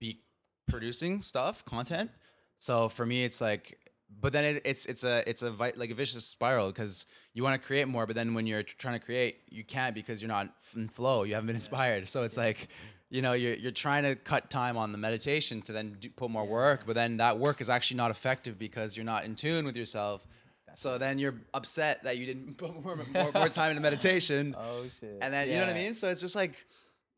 be 0.00 0.22
producing 0.66 1.22
stuff, 1.22 1.64
content. 1.64 2.10
So 2.58 2.88
for 2.88 3.06
me, 3.06 3.24
it's 3.24 3.40
like, 3.40 3.78
but 4.08 4.32
then 4.32 4.44
it, 4.44 4.62
it's 4.64 4.86
it's 4.86 5.04
a 5.04 5.28
it's 5.28 5.42
a 5.42 5.50
vi- 5.50 5.72
like 5.76 5.90
a 5.90 5.94
vicious 5.94 6.24
spiral 6.24 6.68
because 6.68 7.06
you 7.34 7.42
want 7.42 7.60
to 7.60 7.66
create 7.66 7.86
more, 7.88 8.06
but 8.06 8.16
then 8.16 8.34
when 8.34 8.46
you're 8.46 8.62
tr- 8.62 8.76
trying 8.78 8.98
to 8.98 9.04
create, 9.04 9.40
you 9.48 9.64
can't 9.64 9.94
because 9.94 10.22
you're 10.22 10.28
not 10.28 10.48
in 10.74 10.88
flow. 10.88 11.22
You 11.24 11.34
haven't 11.34 11.48
been 11.48 11.56
inspired. 11.56 12.08
So 12.08 12.22
it's 12.22 12.36
like, 12.36 12.68
you 13.10 13.20
know, 13.22 13.32
you're 13.34 13.54
you're 13.54 13.72
trying 13.72 14.04
to 14.04 14.14
cut 14.14 14.48
time 14.50 14.76
on 14.76 14.92
the 14.92 14.98
meditation 14.98 15.60
to 15.62 15.72
then 15.72 15.96
do, 16.00 16.08
put 16.10 16.30
more 16.30 16.46
work, 16.46 16.82
but 16.86 16.94
then 16.94 17.18
that 17.18 17.38
work 17.38 17.60
is 17.60 17.68
actually 17.68 17.98
not 17.98 18.10
effective 18.10 18.58
because 18.58 18.96
you're 18.96 19.04
not 19.04 19.24
in 19.24 19.34
tune 19.34 19.64
with 19.64 19.76
yourself. 19.76 20.26
so 20.74 20.98
then 20.98 21.18
you're 21.18 21.34
upset 21.54 22.02
that 22.04 22.16
you 22.18 22.26
didn't 22.26 22.54
put 22.58 22.72
more, 22.82 22.96
more, 23.12 23.32
more 23.32 23.48
time 23.48 23.70
into 23.70 23.82
meditation. 23.82 24.54
Oh 24.58 24.84
shit. 25.00 25.18
And 25.20 25.32
then 25.34 25.48
you 25.48 25.54
know 25.56 25.66
what 25.66 25.70
I 25.74 25.78
mean? 25.82 25.94
So 25.94 26.08
it's 26.10 26.20
just 26.20 26.36
like 26.36 26.64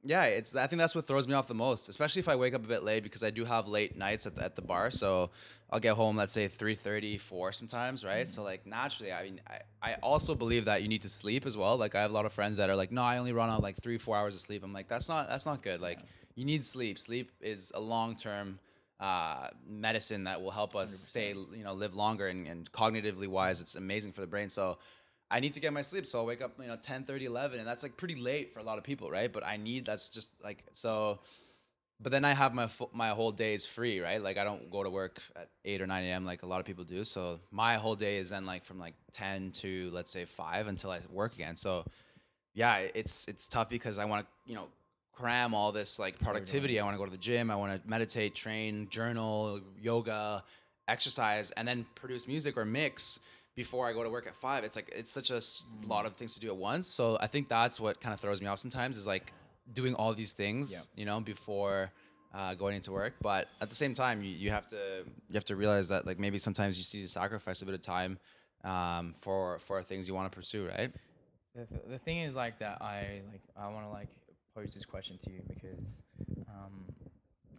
yeah, 0.08 0.24
it's 0.24 0.56
I 0.56 0.66
think 0.66 0.80
that's 0.80 0.94
what 0.94 1.06
throws 1.06 1.28
me 1.28 1.34
off 1.34 1.48
the 1.48 1.54
most, 1.54 1.90
especially 1.90 2.20
if 2.20 2.30
I 2.30 2.36
wake 2.36 2.54
up 2.54 2.64
a 2.64 2.66
bit 2.66 2.82
late 2.82 3.02
because 3.02 3.22
I 3.22 3.28
do 3.28 3.44
have 3.44 3.68
late 3.68 3.94
nights 3.94 4.26
at 4.26 4.36
the, 4.36 4.42
at 4.42 4.56
the 4.56 4.62
bar. 4.62 4.90
So 4.90 5.30
I'll 5.68 5.80
get 5.80 5.96
home 5.96 6.16
let's 6.16 6.32
say 6.32 6.48
3:30, 6.48 7.20
4 7.20 7.52
sometimes, 7.52 8.06
right? 8.06 8.26
So 8.26 8.42
like 8.42 8.66
naturally, 8.66 9.12
I 9.12 9.24
mean 9.24 9.40
I, 9.46 9.90
I 9.90 9.94
also 10.02 10.34
believe 10.34 10.64
that 10.64 10.80
you 10.80 10.88
need 10.88 11.02
to 11.02 11.10
sleep 11.10 11.44
as 11.44 11.58
well. 11.58 11.76
Like 11.76 11.94
I 11.94 12.00
have 12.00 12.10
a 12.10 12.14
lot 12.14 12.24
of 12.24 12.32
friends 12.32 12.56
that 12.56 12.70
are 12.70 12.76
like, 12.76 12.90
"No, 12.90 13.02
I 13.02 13.18
only 13.18 13.34
run 13.34 13.50
on 13.50 13.60
like 13.60 13.76
3 13.82 13.98
4 13.98 14.16
hours 14.16 14.34
of 14.34 14.40
sleep." 14.40 14.64
I'm 14.64 14.72
like, 14.72 14.88
"That's 14.88 15.10
not 15.10 15.28
that's 15.28 15.44
not 15.44 15.62
good." 15.62 15.82
Like 15.82 15.98
you 16.36 16.46
need 16.46 16.64
sleep. 16.64 16.98
Sleep 16.98 17.30
is 17.42 17.70
a 17.74 17.80
long-term 17.80 18.60
uh, 19.00 19.48
medicine 19.68 20.24
that 20.24 20.40
will 20.40 20.50
help 20.50 20.74
us 20.74 20.92
stay, 20.92 21.28
you 21.28 21.62
know, 21.62 21.72
live 21.72 21.94
longer 21.94 22.28
and, 22.28 22.46
and 22.46 22.70
cognitively 22.72 23.28
wise, 23.28 23.60
it's 23.60 23.76
amazing 23.76 24.12
for 24.12 24.20
the 24.22 24.26
brain. 24.26 24.48
So 24.48 24.78
I 25.30 25.40
need 25.40 25.52
to 25.54 25.60
get 25.60 25.72
my 25.72 25.82
sleep. 25.82 26.06
So 26.06 26.20
I'll 26.20 26.26
wake 26.26 26.40
up, 26.40 26.52
you 26.60 26.68
know, 26.68 26.76
10, 26.76 27.04
30, 27.04 27.26
11. 27.26 27.58
And 27.58 27.68
that's 27.68 27.82
like 27.82 27.96
pretty 27.96 28.14
late 28.14 28.50
for 28.50 28.60
a 28.60 28.62
lot 28.62 28.78
of 28.78 28.84
people, 28.84 29.10
right? 29.10 29.32
But 29.32 29.44
I 29.44 29.56
need, 29.56 29.84
that's 29.84 30.08
just 30.10 30.32
like, 30.42 30.64
so, 30.72 31.20
but 32.00 32.12
then 32.12 32.24
I 32.24 32.32
have 32.32 32.54
my, 32.54 32.68
my 32.92 33.10
whole 33.10 33.32
days 33.32 33.66
free, 33.66 34.00
right? 34.00 34.22
Like 34.22 34.38
I 34.38 34.44
don't 34.44 34.70
go 34.70 34.82
to 34.82 34.90
work 34.90 35.20
at 35.36 35.48
8 35.64 35.82
or 35.82 35.86
9 35.86 36.04
a.m. 36.04 36.24
like 36.24 36.44
a 36.44 36.46
lot 36.46 36.60
of 36.60 36.66
people 36.66 36.84
do. 36.84 37.04
So 37.04 37.40
my 37.50 37.74
whole 37.76 37.96
day 37.96 38.18
is 38.18 38.30
then 38.30 38.46
like 38.46 38.64
from 38.64 38.78
like 38.78 38.94
10 39.12 39.50
to 39.52 39.90
let's 39.92 40.10
say 40.10 40.24
5 40.24 40.68
until 40.68 40.90
I 40.90 41.00
work 41.10 41.34
again. 41.34 41.56
So 41.56 41.84
yeah, 42.54 42.78
it's, 42.94 43.28
it's 43.28 43.48
tough 43.48 43.68
because 43.68 43.98
I 43.98 44.06
want 44.06 44.24
to, 44.24 44.50
you 44.50 44.56
know, 44.56 44.68
cram 45.12 45.52
all 45.52 45.72
this 45.72 45.98
like 45.98 46.18
productivity. 46.20 46.78
I 46.80 46.84
want 46.84 46.94
to 46.94 46.98
go 46.98 47.04
to 47.04 47.10
the 47.10 47.18
gym. 47.18 47.50
I 47.50 47.56
want 47.56 47.82
to 47.82 47.88
meditate, 47.88 48.34
train, 48.34 48.88
journal, 48.88 49.60
yoga, 49.80 50.44
exercise, 50.86 51.50
and 51.52 51.66
then 51.66 51.84
produce 51.96 52.26
music 52.26 52.56
or 52.56 52.64
mix 52.64 53.20
before 53.62 53.84
I 53.88 53.92
go 53.98 54.02
to 54.06 54.10
work 54.16 54.26
at 54.32 54.36
five. 54.46 54.60
It's 54.66 54.76
like 54.78 54.88
it's 55.00 55.12
such 55.18 55.30
a 55.38 55.40
s- 55.48 55.66
lot 55.94 56.04
of 56.06 56.12
things 56.18 56.32
to 56.36 56.40
do 56.44 56.48
at 56.54 56.56
once. 56.70 56.86
So 56.98 57.04
I 57.26 57.26
think 57.32 57.44
that's 57.48 57.76
what 57.84 57.94
kind 58.00 58.12
of 58.14 58.20
throws 58.22 58.40
me 58.42 58.46
off 58.50 58.58
sometimes 58.66 58.96
is 58.96 59.06
like 59.14 59.26
doing 59.80 59.94
all 60.00 60.12
these 60.22 60.32
things, 60.42 60.64
Yeah. 60.72 60.84
you 61.00 61.04
know, 61.10 61.18
before 61.34 61.90
uh, 62.38 62.54
going 62.62 62.74
into 62.76 62.92
work. 62.92 63.14
But 63.30 63.42
at 63.62 63.68
the 63.72 63.74
same 63.82 63.94
time, 64.02 64.16
you, 64.22 64.30
you 64.44 64.50
have 64.50 64.66
to 64.74 64.80
you 65.30 65.34
have 65.40 65.44
to 65.52 65.56
realize 65.56 65.86
that 65.92 66.06
like 66.06 66.18
maybe 66.24 66.38
sometimes 66.38 66.72
you 66.78 66.84
see 66.92 67.00
to 67.02 67.08
sacrifice 67.08 67.58
a 67.62 67.66
bit 67.68 67.74
of 67.74 67.82
time 67.82 68.12
um, 68.64 69.14
for 69.24 69.58
for 69.66 69.82
things 69.82 70.02
you 70.08 70.14
want 70.18 70.30
to 70.30 70.36
pursue, 70.40 70.62
right? 70.68 70.92
the, 71.56 71.64
th- 71.66 71.86
the 71.94 71.98
thing 72.06 72.18
is 72.28 72.36
like 72.36 72.56
that 72.64 72.76
I 72.80 73.22
like 73.32 73.42
I 73.56 73.66
want 73.74 73.84
to 73.88 73.92
like 74.00 74.10
pose 74.54 74.70
this 74.76 74.84
question 74.94 75.18
to 75.24 75.30
you 75.34 75.42
because 75.54 75.82
um, 76.54 76.74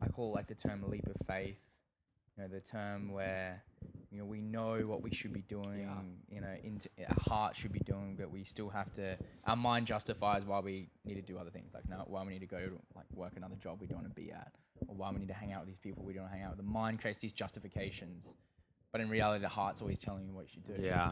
I 0.01 0.07
call 0.15 0.31
like 0.39 0.47
the 0.47 0.55
term 0.55 0.79
leap 0.93 1.05
of 1.07 1.17
faith. 1.27 1.57
You 2.39 2.47
know, 2.47 2.53
the 2.53 2.61
term 2.61 3.03
mm-hmm. 3.03 3.13
where 3.13 3.61
you 4.11 4.17
know 4.17 4.25
we 4.25 4.39
know 4.39 4.79
what 4.85 5.01
we 5.01 5.13
should 5.13 5.33
be 5.33 5.41
doing. 5.41 5.89
You 6.31 6.39
know, 6.39 6.47
into, 6.63 6.89
our 7.05 7.15
heart 7.27 7.55
should 7.57 7.73
be 7.73 7.79
doing, 7.79 8.15
but 8.17 8.31
we 8.31 8.45
still 8.45 8.69
have 8.69 8.93
to. 8.93 9.17
Our 9.45 9.57
mind 9.57 9.87
justifies 9.87 10.45
why 10.45 10.59
we 10.61 10.89
need 11.03 11.15
to 11.15 11.21
do 11.21 11.37
other 11.37 11.49
things, 11.49 11.73
like 11.73 11.89
now 11.89 12.05
why 12.07 12.23
we 12.23 12.31
need 12.31 12.39
to 12.39 12.45
go 12.45 12.59
to 12.59 12.79
like 12.95 13.05
work 13.13 13.33
another 13.35 13.55
job 13.55 13.81
we 13.81 13.87
don't 13.87 13.97
want 14.03 14.15
to 14.15 14.21
be 14.21 14.31
at, 14.31 14.53
or 14.87 14.95
why 14.95 15.11
we 15.11 15.19
need 15.19 15.27
to 15.27 15.33
hang 15.33 15.51
out 15.51 15.61
with 15.61 15.67
these 15.67 15.77
people 15.77 16.03
we 16.05 16.13
don't 16.13 16.23
want 16.23 16.33
to 16.33 16.37
hang 16.37 16.45
out 16.45 16.51
with. 16.51 16.65
The 16.65 16.71
mind 16.71 17.01
creates 17.01 17.19
these 17.19 17.33
justifications, 17.33 18.35
but 18.93 19.01
in 19.01 19.09
reality, 19.09 19.41
the 19.41 19.49
heart's 19.49 19.81
always 19.81 19.97
telling 19.97 20.25
you 20.25 20.33
what 20.33 20.45
you 20.45 20.49
should 20.53 20.77
do. 20.77 20.81
Yeah. 20.81 21.11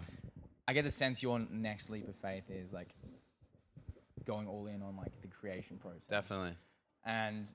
I 0.66 0.74
get 0.74 0.86
the 0.86 0.92
sense 0.92 1.22
your 1.22 1.40
next 1.52 1.90
leap 1.90 2.08
of 2.08 2.16
faith 2.16 2.50
is 2.50 2.72
like 2.72 2.90
going 4.26 4.48
all 4.48 4.68
in 4.68 4.82
on 4.82 4.96
like 4.96 5.12
the 5.22 5.28
creation 5.28 5.78
process. 5.78 6.06
Definitely. 6.10 6.56
And 7.06 7.52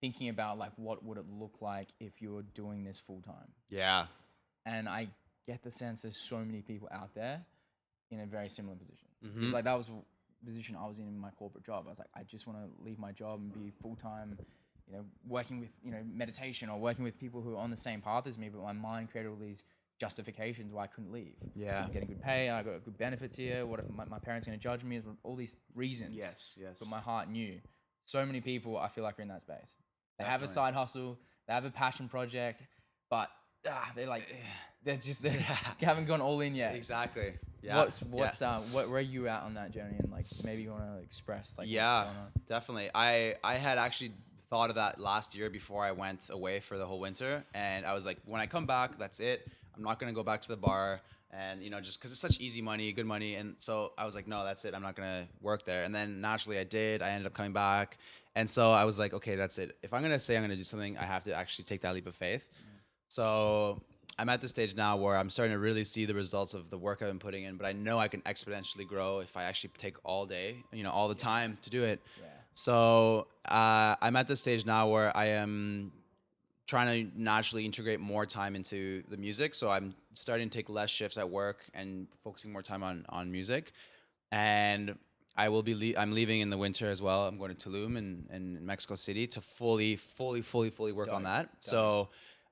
thinking 0.00 0.28
about 0.28 0.58
like 0.58 0.72
what 0.76 1.04
would 1.04 1.18
it 1.18 1.24
look 1.28 1.56
like 1.60 1.88
if 2.00 2.20
you 2.20 2.32
were 2.34 2.42
doing 2.42 2.84
this 2.84 2.98
full 2.98 3.22
time. 3.22 3.48
Yeah. 3.70 4.06
And 4.64 4.88
I 4.88 5.08
get 5.46 5.62
the 5.62 5.72
sense 5.72 6.02
there's 6.02 6.18
so 6.18 6.38
many 6.38 6.62
people 6.62 6.88
out 6.92 7.14
there 7.14 7.44
in 8.10 8.20
a 8.20 8.26
very 8.26 8.48
similar 8.48 8.76
position. 8.76 9.08
Mhm. 9.24 9.44
It's 9.44 9.52
like 9.52 9.64
that 9.64 9.76
was 9.78 9.86
the 9.86 9.94
position 10.44 10.76
I 10.76 10.86
was 10.86 10.98
in 10.98 11.06
in 11.08 11.18
my 11.18 11.30
corporate 11.30 11.64
job. 11.64 11.84
I 11.86 11.90
was 11.90 11.98
like, 11.98 12.08
I 12.14 12.22
just 12.24 12.46
want 12.46 12.58
to 12.58 12.84
leave 12.84 12.98
my 12.98 13.12
job 13.12 13.40
and 13.40 13.52
be 13.52 13.70
full 13.82 13.96
time, 13.96 14.38
you 14.86 14.94
know, 14.94 15.04
working 15.26 15.60
with 15.60 15.70
you 15.82 15.90
know 15.90 16.02
meditation 16.04 16.68
or 16.68 16.78
working 16.78 17.04
with 17.04 17.18
people 17.18 17.40
who 17.40 17.54
are 17.54 17.58
on 17.60 17.70
the 17.70 17.76
same 17.76 18.00
path 18.00 18.26
as 18.26 18.38
me. 18.38 18.48
But 18.48 18.62
my 18.62 18.72
mind 18.72 19.10
created 19.10 19.30
all 19.30 19.36
these 19.36 19.64
justifications 19.98 20.72
why 20.72 20.84
I 20.84 20.86
couldn't 20.88 21.12
leave. 21.12 21.36
Yeah. 21.54 21.84
I'm 21.84 21.92
getting 21.92 22.08
good 22.08 22.22
pay. 22.22 22.50
I 22.50 22.62
got 22.62 22.84
good 22.84 22.98
benefits 22.98 23.34
here. 23.36 23.64
What 23.64 23.80
if 23.80 23.88
my, 23.90 24.04
my 24.04 24.18
parents 24.18 24.46
going 24.46 24.58
to 24.58 24.62
judge 24.62 24.84
me? 24.84 25.00
All 25.22 25.36
these 25.36 25.54
reasons. 25.74 26.14
Yes. 26.14 26.54
Yes. 26.60 26.76
But 26.78 26.88
my 26.88 27.00
heart 27.00 27.30
knew. 27.30 27.60
So 28.04 28.24
many 28.24 28.40
people 28.40 28.76
I 28.76 28.88
feel 28.88 29.04
like 29.04 29.18
are 29.18 29.22
in 29.22 29.28
that 29.28 29.40
space. 29.40 29.74
They 30.18 30.24
have 30.24 30.42
a 30.42 30.46
side 30.46 30.74
hustle. 30.74 31.18
They 31.46 31.54
have 31.54 31.64
a 31.64 31.70
passion 31.70 32.08
project, 32.08 32.62
but 33.10 33.28
ah, 33.68 33.92
they're 33.94 34.08
like 34.08 34.24
they're 34.84 34.96
just 34.96 35.22
they 35.22 35.30
haven't 35.80 36.06
gone 36.06 36.20
all 36.20 36.40
in 36.40 36.54
yet. 36.54 36.74
Exactly. 36.74 37.34
Yeah. 37.62 37.76
What's 37.76 38.00
yeah. 38.00 38.08
what's 38.10 38.42
uh 38.42 38.60
what 38.72 38.88
where 38.88 38.98
are 38.98 39.00
you 39.00 39.28
at 39.28 39.42
on 39.42 39.54
that 39.54 39.72
journey 39.72 39.96
and 39.98 40.10
like 40.10 40.26
maybe 40.44 40.62
you 40.62 40.70
want 40.70 40.84
to 40.84 41.02
express 41.02 41.54
like 41.58 41.66
what's 41.66 41.72
yeah, 41.72 42.04
going 42.04 42.16
on? 42.16 42.26
definitely. 42.48 42.90
I 42.94 43.34
I 43.44 43.56
had 43.56 43.78
actually 43.78 44.12
thought 44.48 44.70
of 44.70 44.76
that 44.76 45.00
last 45.00 45.34
year 45.34 45.50
before 45.50 45.84
I 45.84 45.92
went 45.92 46.30
away 46.30 46.60
for 46.60 46.78
the 46.78 46.86
whole 46.86 47.00
winter, 47.00 47.44
and 47.54 47.84
I 47.84 47.94
was 47.94 48.06
like, 48.06 48.18
when 48.24 48.40
I 48.40 48.46
come 48.46 48.66
back, 48.66 48.98
that's 48.98 49.20
it. 49.20 49.48
I'm 49.76 49.82
not 49.82 49.98
gonna 49.98 50.12
go 50.12 50.22
back 50.22 50.42
to 50.42 50.48
the 50.48 50.56
bar, 50.56 51.00
and 51.32 51.62
you 51.62 51.70
know, 51.70 51.80
just 51.80 51.98
because 51.98 52.12
it's 52.12 52.20
such 52.20 52.40
easy 52.40 52.62
money, 52.62 52.92
good 52.92 53.06
money, 53.06 53.34
and 53.34 53.56
so 53.60 53.92
I 53.98 54.04
was 54.04 54.14
like, 54.14 54.28
no, 54.28 54.44
that's 54.44 54.64
it. 54.64 54.74
I'm 54.74 54.82
not 54.82 54.94
gonna 54.94 55.26
work 55.40 55.64
there. 55.64 55.84
And 55.84 55.94
then 55.94 56.20
naturally, 56.20 56.58
I 56.58 56.64
did. 56.64 57.02
I 57.02 57.10
ended 57.10 57.26
up 57.26 57.34
coming 57.34 57.52
back, 57.52 57.98
and 58.36 58.48
so 58.48 58.70
I 58.70 58.84
was 58.84 58.98
like, 58.98 59.14
okay, 59.14 59.34
that's 59.34 59.56
it. 59.58 59.76
If 59.82 59.92
I'm 59.94 60.02
gonna 60.02 60.20
say 60.20 60.36
I'm 60.36 60.42
gonna 60.42 60.56
do 60.56 60.62
something, 60.62 60.96
I 60.98 61.04
have 61.04 61.24
to 61.24 61.34
actually 61.34 61.64
take 61.64 61.80
that 61.80 61.94
leap 61.94 62.06
of 62.06 62.14
faith. 62.14 62.48
So 63.08 63.80
I'm 64.18 64.28
at 64.28 64.42
the 64.42 64.48
stage 64.48 64.76
now 64.76 64.96
where 64.96 65.16
I'm 65.16 65.30
starting 65.30 65.54
to 65.54 65.58
really 65.58 65.84
see 65.84 66.04
the 66.04 66.14
results 66.14 66.52
of 66.52 66.68
the 66.68 66.76
work 66.76 67.00
I've 67.00 67.08
been 67.08 67.18
putting 67.18 67.44
in, 67.44 67.56
but 67.56 67.66
I 67.66 67.72
know 67.72 67.98
I 67.98 68.08
can 68.08 68.20
exponentially 68.22 68.86
grow 68.86 69.20
if 69.20 69.36
I 69.36 69.44
actually 69.44 69.70
take 69.78 69.96
all 70.04 70.26
day, 70.26 70.64
you 70.70 70.82
know, 70.82 70.90
all 70.90 71.08
the 71.08 71.14
time 71.14 71.56
to 71.62 71.70
do 71.70 71.82
it. 71.82 72.00
Yeah. 72.18 72.26
So 72.52 73.26
uh, 73.46 73.96
I'm 74.02 74.16
at 74.16 74.28
the 74.28 74.36
stage 74.36 74.66
now 74.66 74.88
where 74.88 75.16
I 75.16 75.26
am 75.26 75.92
trying 76.66 77.10
to 77.10 77.18
naturally 77.18 77.64
integrate 77.64 78.00
more 78.00 78.26
time 78.26 78.54
into 78.54 79.02
the 79.08 79.16
music. 79.16 79.54
So 79.54 79.70
I'm 79.70 79.94
starting 80.12 80.50
to 80.50 80.58
take 80.58 80.68
less 80.68 80.90
shifts 80.90 81.16
at 81.16 81.28
work 81.28 81.64
and 81.72 82.06
focusing 82.22 82.52
more 82.52 82.62
time 82.62 82.82
on 82.82 83.06
on 83.08 83.32
music. 83.32 83.72
And 84.32 84.98
I 85.36 85.48
will 85.48 85.62
be 85.62 85.74
le- 85.74 86.00
I'm 86.00 86.12
leaving 86.12 86.40
in 86.40 86.50
the 86.50 86.58
winter 86.58 86.90
as 86.90 87.02
well. 87.02 87.26
I'm 87.26 87.38
going 87.38 87.54
to 87.54 87.68
Tulum 87.68 87.96
in, 87.96 88.26
in 88.32 88.64
Mexico 88.64 88.94
City 88.94 89.26
to 89.28 89.40
fully, 89.40 89.96
fully, 89.96 90.42
fully, 90.42 90.70
fully 90.70 90.92
work 90.92 91.12
on 91.12 91.22
Dope. 91.22 91.32
that. 91.32 91.50
So 91.60 92.08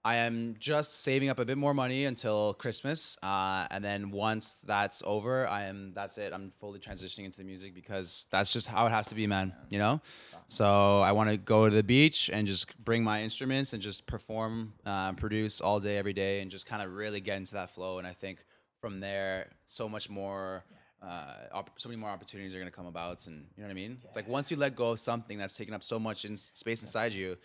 I 0.06 0.16
am 0.16 0.56
just 0.58 1.00
saving 1.00 1.30
up 1.30 1.38
a 1.38 1.46
bit 1.46 1.56
more 1.56 1.72
money 1.72 2.04
until 2.04 2.52
Christmas, 2.52 3.16
uh, 3.22 3.66
and 3.70 3.82
then 3.82 4.10
once 4.10 4.60
that's 4.60 5.02
over, 5.06 5.48
I 5.48 5.64
am 5.64 5.92
that's 5.94 6.18
it. 6.18 6.34
I'm 6.34 6.52
fully 6.60 6.78
transitioning 6.78 7.24
into 7.24 7.38
the 7.38 7.44
music 7.44 7.74
because 7.74 8.26
that's 8.30 8.52
just 8.52 8.66
how 8.66 8.86
it 8.86 8.90
has 8.90 9.08
to 9.08 9.14
be, 9.14 9.26
man. 9.26 9.54
You 9.70 9.78
know. 9.78 10.02
So 10.48 11.00
I 11.00 11.12
want 11.12 11.30
to 11.30 11.38
go 11.38 11.70
to 11.70 11.74
the 11.74 11.82
beach 11.82 12.28
and 12.30 12.46
just 12.46 12.76
bring 12.84 13.02
my 13.02 13.22
instruments 13.22 13.72
and 13.72 13.80
just 13.80 14.04
perform, 14.06 14.74
uh, 14.84 15.12
produce 15.12 15.62
all 15.62 15.80
day, 15.80 15.96
every 15.96 16.12
day, 16.12 16.42
and 16.42 16.50
just 16.50 16.66
kind 16.66 16.82
of 16.82 16.92
really 16.92 17.22
get 17.22 17.38
into 17.38 17.54
that 17.54 17.70
flow. 17.70 17.96
And 17.96 18.06
I 18.06 18.12
think 18.12 18.44
from 18.82 19.00
there, 19.00 19.48
so 19.66 19.88
much 19.88 20.10
more. 20.10 20.64
Uh, 21.04 21.34
op- 21.52 21.70
so 21.78 21.88
many 21.88 22.00
more 22.00 22.08
opportunities 22.10 22.54
are 22.54 22.58
going 22.58 22.70
to 22.70 22.74
come 22.74 22.86
about, 22.86 23.26
and 23.26 23.44
you 23.56 23.62
know 23.62 23.68
what 23.68 23.72
I 23.72 23.74
mean. 23.74 23.98
It's 24.04 24.16
like 24.16 24.26
once 24.28 24.50
you 24.50 24.56
let 24.56 24.74
go 24.74 24.90
of 24.92 24.98
something 24.98 25.36
that's 25.36 25.56
taking 25.56 25.74
up 25.74 25.82
so 25.82 25.98
much 25.98 26.24
in 26.24 26.36
space 26.36 26.80
inside 26.82 27.12
you, 27.12 27.36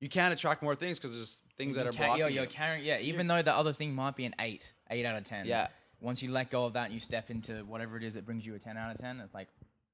you 0.00 0.08
can 0.08 0.30
attract 0.32 0.62
more 0.62 0.74
things 0.74 0.98
because 0.98 1.14
there's 1.14 1.42
things 1.56 1.74
that 1.76 1.86
are 1.86 1.92
ca- 1.92 1.98
blocking 2.04 2.20
yo, 2.20 2.26
you. 2.28 2.34
you're 2.36 2.46
carrying 2.46 2.84
yeah 2.84 2.98
even 3.00 3.26
though 3.26 3.40
the 3.42 3.52
other 3.54 3.72
thing 3.72 3.94
might 3.94 4.14
be 4.14 4.26
an 4.26 4.34
eight 4.40 4.72
eight 4.90 5.04
out 5.06 5.16
of 5.16 5.24
ten 5.24 5.44
Yeah. 5.46 5.68
once 6.00 6.22
you 6.22 6.30
let 6.30 6.50
go 6.50 6.64
of 6.66 6.74
that 6.74 6.84
and 6.84 6.94
you 6.94 7.00
step 7.00 7.30
into 7.30 7.64
whatever 7.64 7.96
it 7.96 8.04
is 8.04 8.14
that 8.14 8.24
brings 8.24 8.46
you 8.46 8.54
a 8.54 8.58
10 8.60 8.76
out 8.76 8.92
of 8.92 8.98
10 9.00 9.18
it's 9.20 9.34
like 9.34 9.48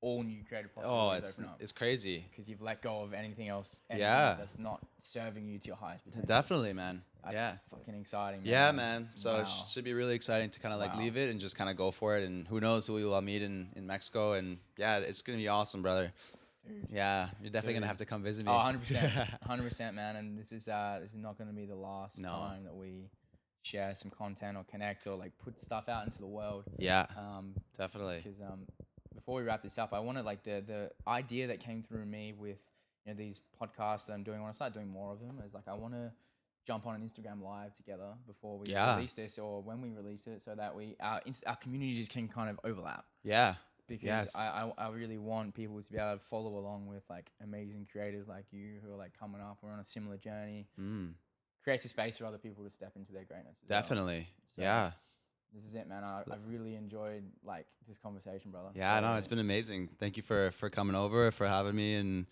all 0.04 0.22
new 0.22 0.42
creative 0.48 0.74
possibilities. 0.74 1.02
Oh, 1.02 1.08
possibilities 1.10 1.28
it's 1.30 1.38
open 1.38 1.50
up 1.50 1.56
it's 1.62 1.72
crazy. 1.72 2.24
because 2.30 2.48
you've 2.48 2.60
let 2.62 2.82
go 2.82 3.02
of 3.02 3.12
anything 3.14 3.48
else. 3.48 3.80
anything 3.90 4.02
Yeah. 4.06 4.34
that's 4.38 4.58
not 4.58 4.80
serving 5.02 5.46
you 5.48 5.58
to 5.58 5.66
your 5.68 5.76
highest 5.76 6.04
potential. 6.04 6.26
Definitely, 6.28 6.72
man. 6.72 7.02
That's 7.24 7.36
yeah. 7.36 7.56
fucking 7.70 7.94
exciting. 7.94 8.40
Man. 8.42 8.50
Yeah, 8.50 8.72
man. 8.72 9.08
So 9.14 9.32
Wow. 9.34 9.40
it 9.40 9.48
sh- 9.48 9.70
should 9.72 9.84
be 9.84 9.94
really 9.94 10.14
exciting 10.14 10.50
to 10.50 10.60
kind 10.60 10.74
of 10.74 10.80
like 10.80 10.92
Wow. 10.92 10.98
leave 11.00 11.16
it 11.16 11.30
and 11.30 11.40
just 11.40 11.56
kind 11.56 11.70
of 11.70 11.76
go 11.76 11.90
for 11.90 12.16
it. 12.18 12.24
And 12.28 12.46
who 12.46 12.60
knows 12.60 12.86
who 12.86 12.92
we'll 12.94 13.18
meet 13.22 13.40
in, 13.42 13.68
in 13.76 13.86
Mexico. 13.86 14.34
And 14.34 14.58
yeah, 14.76 14.98
it's 14.98 15.22
going 15.22 15.38
to 15.38 15.42
be 15.42 15.48
awesome, 15.48 15.80
brother. 15.82 16.12
Yeah, 16.90 17.28
you're 17.42 17.50
definitely 17.50 17.74
going 17.74 17.82
to 17.82 17.86
Dude. 17.86 17.88
have 17.88 17.96
to 17.98 18.04
come 18.06 18.22
visit 18.22 18.44
me. 18.46 18.50
Oh, 18.52 18.56
100 18.56 18.78
percent, 18.80 19.12
hundred 19.42 19.64
percent, 19.68 19.94
man. 19.96 20.16
And 20.16 20.38
this 20.38 20.50
is 20.52 20.66
uh, 20.68 20.98
this 21.00 21.10
is 21.12 21.18
not 21.18 21.36
going 21.38 21.48
to 21.48 21.54
be 21.56 21.66
the 21.66 21.74
last 21.76 22.20
No. 22.20 22.28
time 22.28 22.64
that 22.64 22.74
we 22.74 23.10
share 23.62 23.94
some 23.94 24.10
content 24.10 24.56
or 24.56 24.64
connect 24.64 25.06
or 25.06 25.16
like 25.16 25.32
put 25.42 25.62
stuff 25.62 25.88
out 25.88 26.04
into 26.06 26.18
the 26.20 26.26
world. 26.26 26.64
yeah, 26.78 27.06
Um, 27.16 27.54
definitely. 27.78 28.20
because 28.22 28.40
um, 28.40 28.66
before 29.24 29.36
we 29.40 29.42
wrap 29.46 29.62
this 29.62 29.78
up, 29.78 29.92
I 29.94 30.00
wanted 30.00 30.24
like 30.24 30.42
the 30.42 30.62
the 30.66 30.90
idea 31.08 31.46
that 31.48 31.60
came 31.60 31.82
through 31.82 32.04
me 32.04 32.34
with 32.38 32.58
you 33.06 33.12
know 33.12 33.16
these 33.16 33.40
podcasts 33.60 34.06
that 34.06 34.12
I'm 34.12 34.22
doing. 34.22 34.38
I 34.38 34.42
want 34.42 34.52
to 34.52 34.56
start 34.56 34.74
doing 34.74 34.88
more 34.88 35.12
of 35.12 35.20
them. 35.20 35.40
Is 35.46 35.54
like 35.54 35.66
I 35.68 35.74
want 35.74 35.94
to 35.94 36.12
jump 36.66 36.86
on 36.86 36.94
an 36.94 37.02
Instagram 37.02 37.42
live 37.42 37.74
together 37.74 38.12
before 38.26 38.58
we 38.58 38.66
Yeah. 38.70 38.94
release 38.96 39.14
this 39.14 39.38
or 39.38 39.62
when 39.62 39.80
we 39.80 39.90
release 39.90 40.26
it, 40.26 40.42
so 40.42 40.54
that 40.54 40.74
we 40.74 40.96
our 41.00 41.20
our 41.46 41.56
communities 41.56 42.08
can 42.08 42.28
kind 42.28 42.50
of 42.50 42.60
overlap. 42.64 43.06
Yeah, 43.22 43.54
Because 43.86 44.02
Yes. 44.08 44.36
I, 44.36 44.46
I 44.78 44.86
I 44.86 44.88
really 44.90 45.16
want 45.18 45.54
people 45.54 45.80
to 45.82 45.90
be 45.90 45.96
able 45.98 46.18
to 46.18 46.18
follow 46.18 46.58
along 46.58 46.86
with 46.88 47.04
like 47.08 47.30
amazing 47.42 47.86
creators 47.90 48.28
like 48.28 48.46
you 48.52 48.80
who 48.84 48.92
are 48.92 48.96
like 48.98 49.18
coming 49.18 49.40
up. 49.40 49.58
We're 49.62 49.72
on 49.72 49.80
a 49.80 49.86
similar 49.86 50.18
journey. 50.18 50.66
mm, 50.78 51.12
Creates 51.62 51.86
a 51.86 51.88
space 51.88 52.18
for 52.18 52.26
other 52.26 52.36
people 52.38 52.62
to 52.64 52.70
step 52.70 52.92
into 52.96 53.12
their 53.14 53.24
greatness. 53.24 53.56
as 53.62 53.68
well. 53.70 53.80
definitely. 53.80 54.28
So, 54.54 54.60
yeah, 54.60 54.92
This 55.54 55.64
is 55.64 55.74
it, 55.74 55.88
man. 55.88 56.02
I, 56.02 56.22
I've 56.30 56.46
really 56.48 56.74
enjoyed 56.74 57.22
like 57.44 57.66
this 57.86 57.98
conversation, 57.98 58.50
brother. 58.50 58.70
yeah. 58.74 58.96
So, 58.96 59.06
No, 59.06 59.16
it's 59.16 59.28
been 59.28 59.38
amazing. 59.38 59.88
Thank 60.00 60.16
you 60.16 60.22
for 60.22 60.50
for 60.52 60.68
coming 60.68 60.96
over, 60.96 61.30
for 61.30 61.46
having 61.46 61.76
me, 61.76 61.94
and 61.94 62.26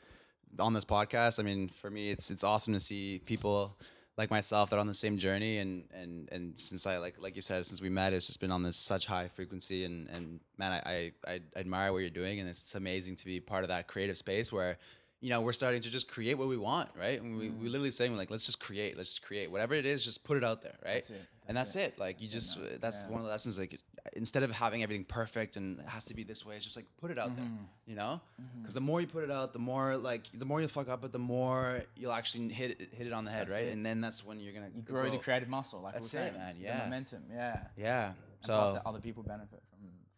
on 0.58 0.72
this 0.72 0.84
podcast. 0.84 1.38
I 1.38 1.44
mean, 1.44 1.68
for 1.68 1.90
me, 1.90 2.10
it's 2.10 2.30
it's 2.30 2.42
awesome 2.42 2.72
to 2.72 2.80
see 2.80 3.20
people 3.24 3.76
like 4.18 4.30
myself 4.30 4.70
that 4.70 4.76
are 4.76 4.80
on 4.80 4.86
the 4.86 4.94
same 4.94 5.16
journey 5.16 5.58
and 5.58 5.84
and 5.94 6.28
and 6.30 6.54
since 6.60 6.86
I 6.86 6.98
like 6.98 7.16
like 7.18 7.34
you 7.34 7.42
said 7.42 7.64
since 7.64 7.80
we 7.80 7.88
met 7.88 8.12
it's 8.12 8.26
just 8.26 8.40
been 8.40 8.50
on 8.50 8.62
this 8.62 8.76
such 8.76 9.06
high 9.06 9.28
frequency 9.28 9.84
and 9.84 10.08
and 10.08 10.40
man 10.58 10.72
I 10.72 11.12
I, 11.26 11.32
I 11.32 11.40
admire 11.56 11.92
what 11.92 11.98
you're 11.98 12.10
doing 12.10 12.40
and 12.40 12.48
it's 12.48 12.74
amazing 12.74 13.16
to 13.16 13.24
be 13.24 13.40
part 13.40 13.64
of 13.64 13.68
that 13.68 13.88
creative 13.88 14.18
space 14.18 14.52
where 14.52 14.76
you 15.20 15.30
know 15.30 15.40
we're 15.40 15.54
starting 15.54 15.80
to 15.80 15.90
just 15.90 16.08
create 16.08 16.34
what 16.36 16.48
we 16.48 16.58
want 16.58 16.90
right 16.98 17.22
and 17.22 17.38
we, 17.38 17.48
we 17.48 17.68
mm. 17.68 17.72
literally 17.72 17.90
saying 17.90 18.16
like 18.16 18.30
let's 18.30 18.44
just 18.44 18.60
create 18.60 18.98
let's 18.98 19.10
just 19.10 19.22
create 19.22 19.50
whatever 19.50 19.74
it 19.74 19.86
is 19.86 20.04
just 20.04 20.24
put 20.24 20.36
it 20.36 20.44
out 20.44 20.60
there 20.60 20.76
right. 20.84 21.10
And 21.48 21.56
That's 21.56 21.74
it. 21.76 21.94
it, 21.94 21.98
like 21.98 22.20
you 22.20 22.28
That's 22.28 22.34
it, 22.34 22.38
just 22.38 22.58
man. 22.58 22.78
that's 22.80 23.02
Yeah. 23.02 23.08
one 23.10 23.20
of 23.20 23.24
the 23.26 23.30
lessons 23.30 23.58
like 23.58 23.78
instead 24.14 24.42
of 24.42 24.50
having 24.50 24.82
everything 24.82 25.04
perfect 25.04 25.56
and 25.56 25.78
it 25.78 25.88
has 25.88 26.04
to 26.06 26.14
be 26.14 26.24
this 26.24 26.44
way 26.44 26.56
it's 26.56 26.64
just 26.64 26.76
like 26.76 26.86
put 27.00 27.10
it 27.10 27.18
out 27.18 27.34
there 27.36 27.44
Mm-hmm. 27.44 27.64
you 27.90 27.94
know 27.96 28.20
because 28.60 28.74
the 28.74 28.80
more 28.80 29.00
you 29.00 29.06
put 29.06 29.22
it 29.24 29.30
out 29.30 29.52
the 29.52 29.58
more 29.60 29.96
like 29.96 30.26
the 30.34 30.44
more 30.44 30.60
you'll 30.60 30.68
fuck 30.68 30.88
up 30.88 31.00
but 31.00 31.12
the 31.12 31.18
more 31.20 31.82
you'll 31.96 32.12
actually 32.12 32.48
hit 32.48 32.80
it 32.80 32.88
hit 32.92 33.06
it 33.06 33.12
on 33.12 33.24
the 33.24 33.30
head 33.30 33.42
That's 33.48 33.58
right 33.58 33.66
it. 33.68 33.72
and 33.72 33.84
then 33.86 34.00
that's 34.00 34.24
when 34.24 34.40
you're 34.40 34.52
gonna 34.54 34.70
You 34.74 34.82
grow 34.82 35.08
the 35.10 35.18
creative 35.18 35.48
muscle, 35.48 35.80
like 35.80 35.94
That's 35.94 36.12
we 36.12 36.18
were 36.20 36.26
it, 36.26 36.30
saying, 36.32 36.38
man, 36.42 36.56
The 36.58 36.62
yeah. 36.64 36.78
momentum, 36.78 37.22
yeah. 37.30 37.60
yeah 37.76 38.06
And 38.06 38.14
plus 38.44 38.70
so 38.70 38.74
that 38.74 38.86
other 38.86 39.00
people 39.00 39.22
benefit 39.22 39.62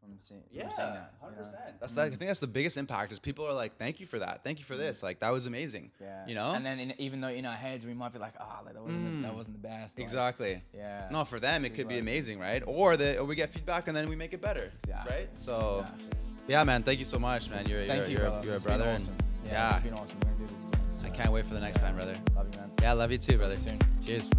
from 0.05 0.14
from 0.16 0.20
seeing, 0.20 0.40
from 0.42 0.57
yeah, 0.57 0.68
seeing 0.68 0.88
that. 0.88 1.12
you 1.20 1.26
hundred 1.26 1.38
know? 1.40 1.44
percent. 1.50 1.80
That's 1.80 1.96
like, 1.96 2.07
I 2.07 2.16
think 2.16 2.28
that's 2.28 2.40
the 2.40 2.46
biggest 2.46 2.76
impact 2.76 3.12
is 3.12 3.18
people 3.18 3.46
are 3.46 3.52
like, 3.52 3.76
"Thank 3.78 4.00
you 4.00 4.07
for 4.07 4.18
that. 4.18 4.44
Thank 4.44 4.59
you 4.59 4.64
for 4.64 4.76
this. 4.76 5.02
Like 5.02 5.20
that 5.20 5.30
was 5.32 5.46
amazing." 5.46 5.90
Mm. 6.00 6.05
Yeah. 6.05 6.26
You 6.26 6.34
know. 6.34 6.52
And 6.52 6.64
then 6.64 6.78
in, 6.80 6.94
even 7.00 7.20
though 7.20 7.28
in 7.28 7.46
our 7.46 7.55
heads 7.57 7.86
we 7.86 7.94
might 7.94 8.12
be 8.12 8.18
like, 8.18 8.34
ah, 8.38 8.61
like, 8.64 8.74
that 8.74 8.82
wasn't 8.82 9.05
the, 9.22 9.26
that 9.28 9.32
Mm. 9.32 9.36
wasn't 9.36 9.62
the 9.62 9.68
best. 9.68 9.98
like, 9.98 10.02
exactly. 10.05 10.62
yeah. 10.74 11.09
No, 11.11 11.24
for 11.24 11.40
them 11.40 11.64
it 11.64 11.74
could 11.74 11.88
be 11.88 11.98
amazing, 11.98 12.38
right? 12.38 12.62
Or 12.66 12.96
that 12.96 13.18
or 13.18 13.24
we 13.24 13.34
get 13.34 13.50
feedback 13.52 13.88
and 13.88 13.96
then 13.96 14.09
we 14.09 14.16
make 14.16 14.32
it 14.32 14.40
better, 14.40 14.70
Exactly. 14.82 15.14
right? 15.14 15.28
So, 15.34 15.80
Exactly. 15.80 16.07
yeah, 16.48 16.64
man, 16.64 16.82
thank 16.82 16.98
you 16.98 17.05
so 17.05 17.18
much, 17.18 17.50
man. 17.50 17.66
You're 17.66 17.86
Thank 17.86 18.02
you're, 18.02 18.05
you, 18.09 18.12
you're, 18.18 18.20
brother. 18.30 18.44
you're 18.44 18.52
a 18.52 18.57
It's 18.57 18.64
been 18.64 18.76
brother, 18.78 18.90
and 18.90 19.02
awesome. 19.02 19.16
Yeah, 19.46 19.52
yeah, 19.52 19.74
it's 19.76 19.84
been 19.84 19.94
awesome. 19.94 20.18
We're 20.20 20.30
gonna 20.32 20.38
do 20.38 20.55
this 20.55 21.02
again. 21.02 21.12
I 21.12 21.16
can't 21.16 21.32
wait 21.32 21.46
for 21.46 21.55
the 21.55 21.61
next 21.61 21.78
yeah. 21.78 21.82
time, 21.88 21.94
brother. 21.96 22.14
Love 22.36 22.46
you, 22.52 22.61
man. 22.61 22.70
Yeah, 22.82 22.92
love 22.92 23.11
you 23.12 23.18
too, 23.18 23.36
brother. 23.38 23.57
soon. 23.57 23.78
Cheers. 24.05 24.30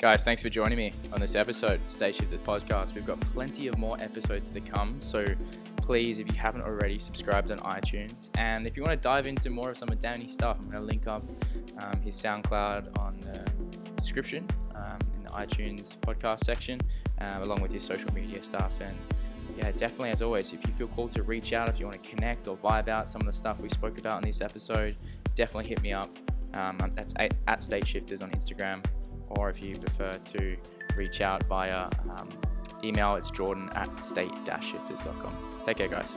Guys, 0.00 0.24
thanks 0.24 0.42
for 0.42 0.48
joining 0.48 0.78
me 0.78 0.94
on 1.12 1.20
this 1.20 1.34
episode, 1.34 1.78
State 1.88 2.14
Shifters 2.14 2.40
Podcast. 2.40 2.94
We've 2.94 3.04
got 3.04 3.20
plenty 3.20 3.66
of 3.66 3.76
more 3.76 3.98
episodes 4.00 4.50
to 4.52 4.60
come, 4.62 4.98
so 4.98 5.26
please, 5.76 6.18
if 6.18 6.26
you 6.26 6.38
haven't 6.38 6.62
already, 6.62 6.98
subscribed 6.98 7.50
on 7.50 7.58
iTunes. 7.58 8.30
And 8.38 8.66
if 8.66 8.78
you 8.78 8.82
want 8.82 8.92
to 8.92 9.02
dive 9.02 9.26
into 9.26 9.50
more 9.50 9.68
of 9.68 9.76
some 9.76 9.90
of 9.90 10.00
Danny's 10.00 10.32
stuff, 10.32 10.56
I'm 10.58 10.70
going 10.70 10.80
to 10.80 10.86
link 10.86 11.06
up 11.06 11.22
um, 11.82 12.00
his 12.00 12.14
SoundCloud 12.14 12.98
on 12.98 13.20
the 13.20 13.44
description 14.00 14.48
um, 14.74 14.96
in 15.18 15.24
the 15.24 15.30
iTunes 15.32 15.98
podcast 15.98 16.44
section, 16.44 16.80
um, 17.18 17.42
along 17.42 17.60
with 17.60 17.70
his 17.70 17.84
social 17.84 18.10
media 18.14 18.42
stuff. 18.42 18.72
And 18.80 18.96
yeah, 19.58 19.70
definitely, 19.72 20.12
as 20.12 20.22
always, 20.22 20.54
if 20.54 20.66
you 20.66 20.72
feel 20.72 20.88
called 20.88 21.12
to 21.12 21.24
reach 21.24 21.52
out, 21.52 21.68
if 21.68 21.78
you 21.78 21.84
want 21.84 22.02
to 22.02 22.08
connect 22.08 22.48
or 22.48 22.56
vibe 22.56 22.88
out 22.88 23.06
some 23.06 23.20
of 23.20 23.26
the 23.26 23.34
stuff 23.34 23.60
we 23.60 23.68
spoke 23.68 23.98
about 23.98 24.22
in 24.22 24.26
this 24.26 24.40
episode, 24.40 24.96
definitely 25.34 25.68
hit 25.68 25.82
me 25.82 25.92
up. 25.92 26.08
Um, 26.54 26.78
that's 26.94 27.12
at, 27.16 27.34
at 27.46 27.62
State 27.62 27.86
Shifters 27.86 28.22
on 28.22 28.30
Instagram 28.30 28.82
or 29.30 29.50
if 29.50 29.62
you 29.62 29.74
prefer 29.76 30.12
to 30.12 30.56
reach 30.96 31.20
out 31.20 31.42
via 31.44 31.88
um, 32.16 32.28
email, 32.84 33.14
it's 33.16 33.30
jordan 33.30 33.70
at 33.74 34.04
state-shifters.com. 34.04 35.36
Take 35.64 35.78
care, 35.78 35.88
guys. 35.88 36.14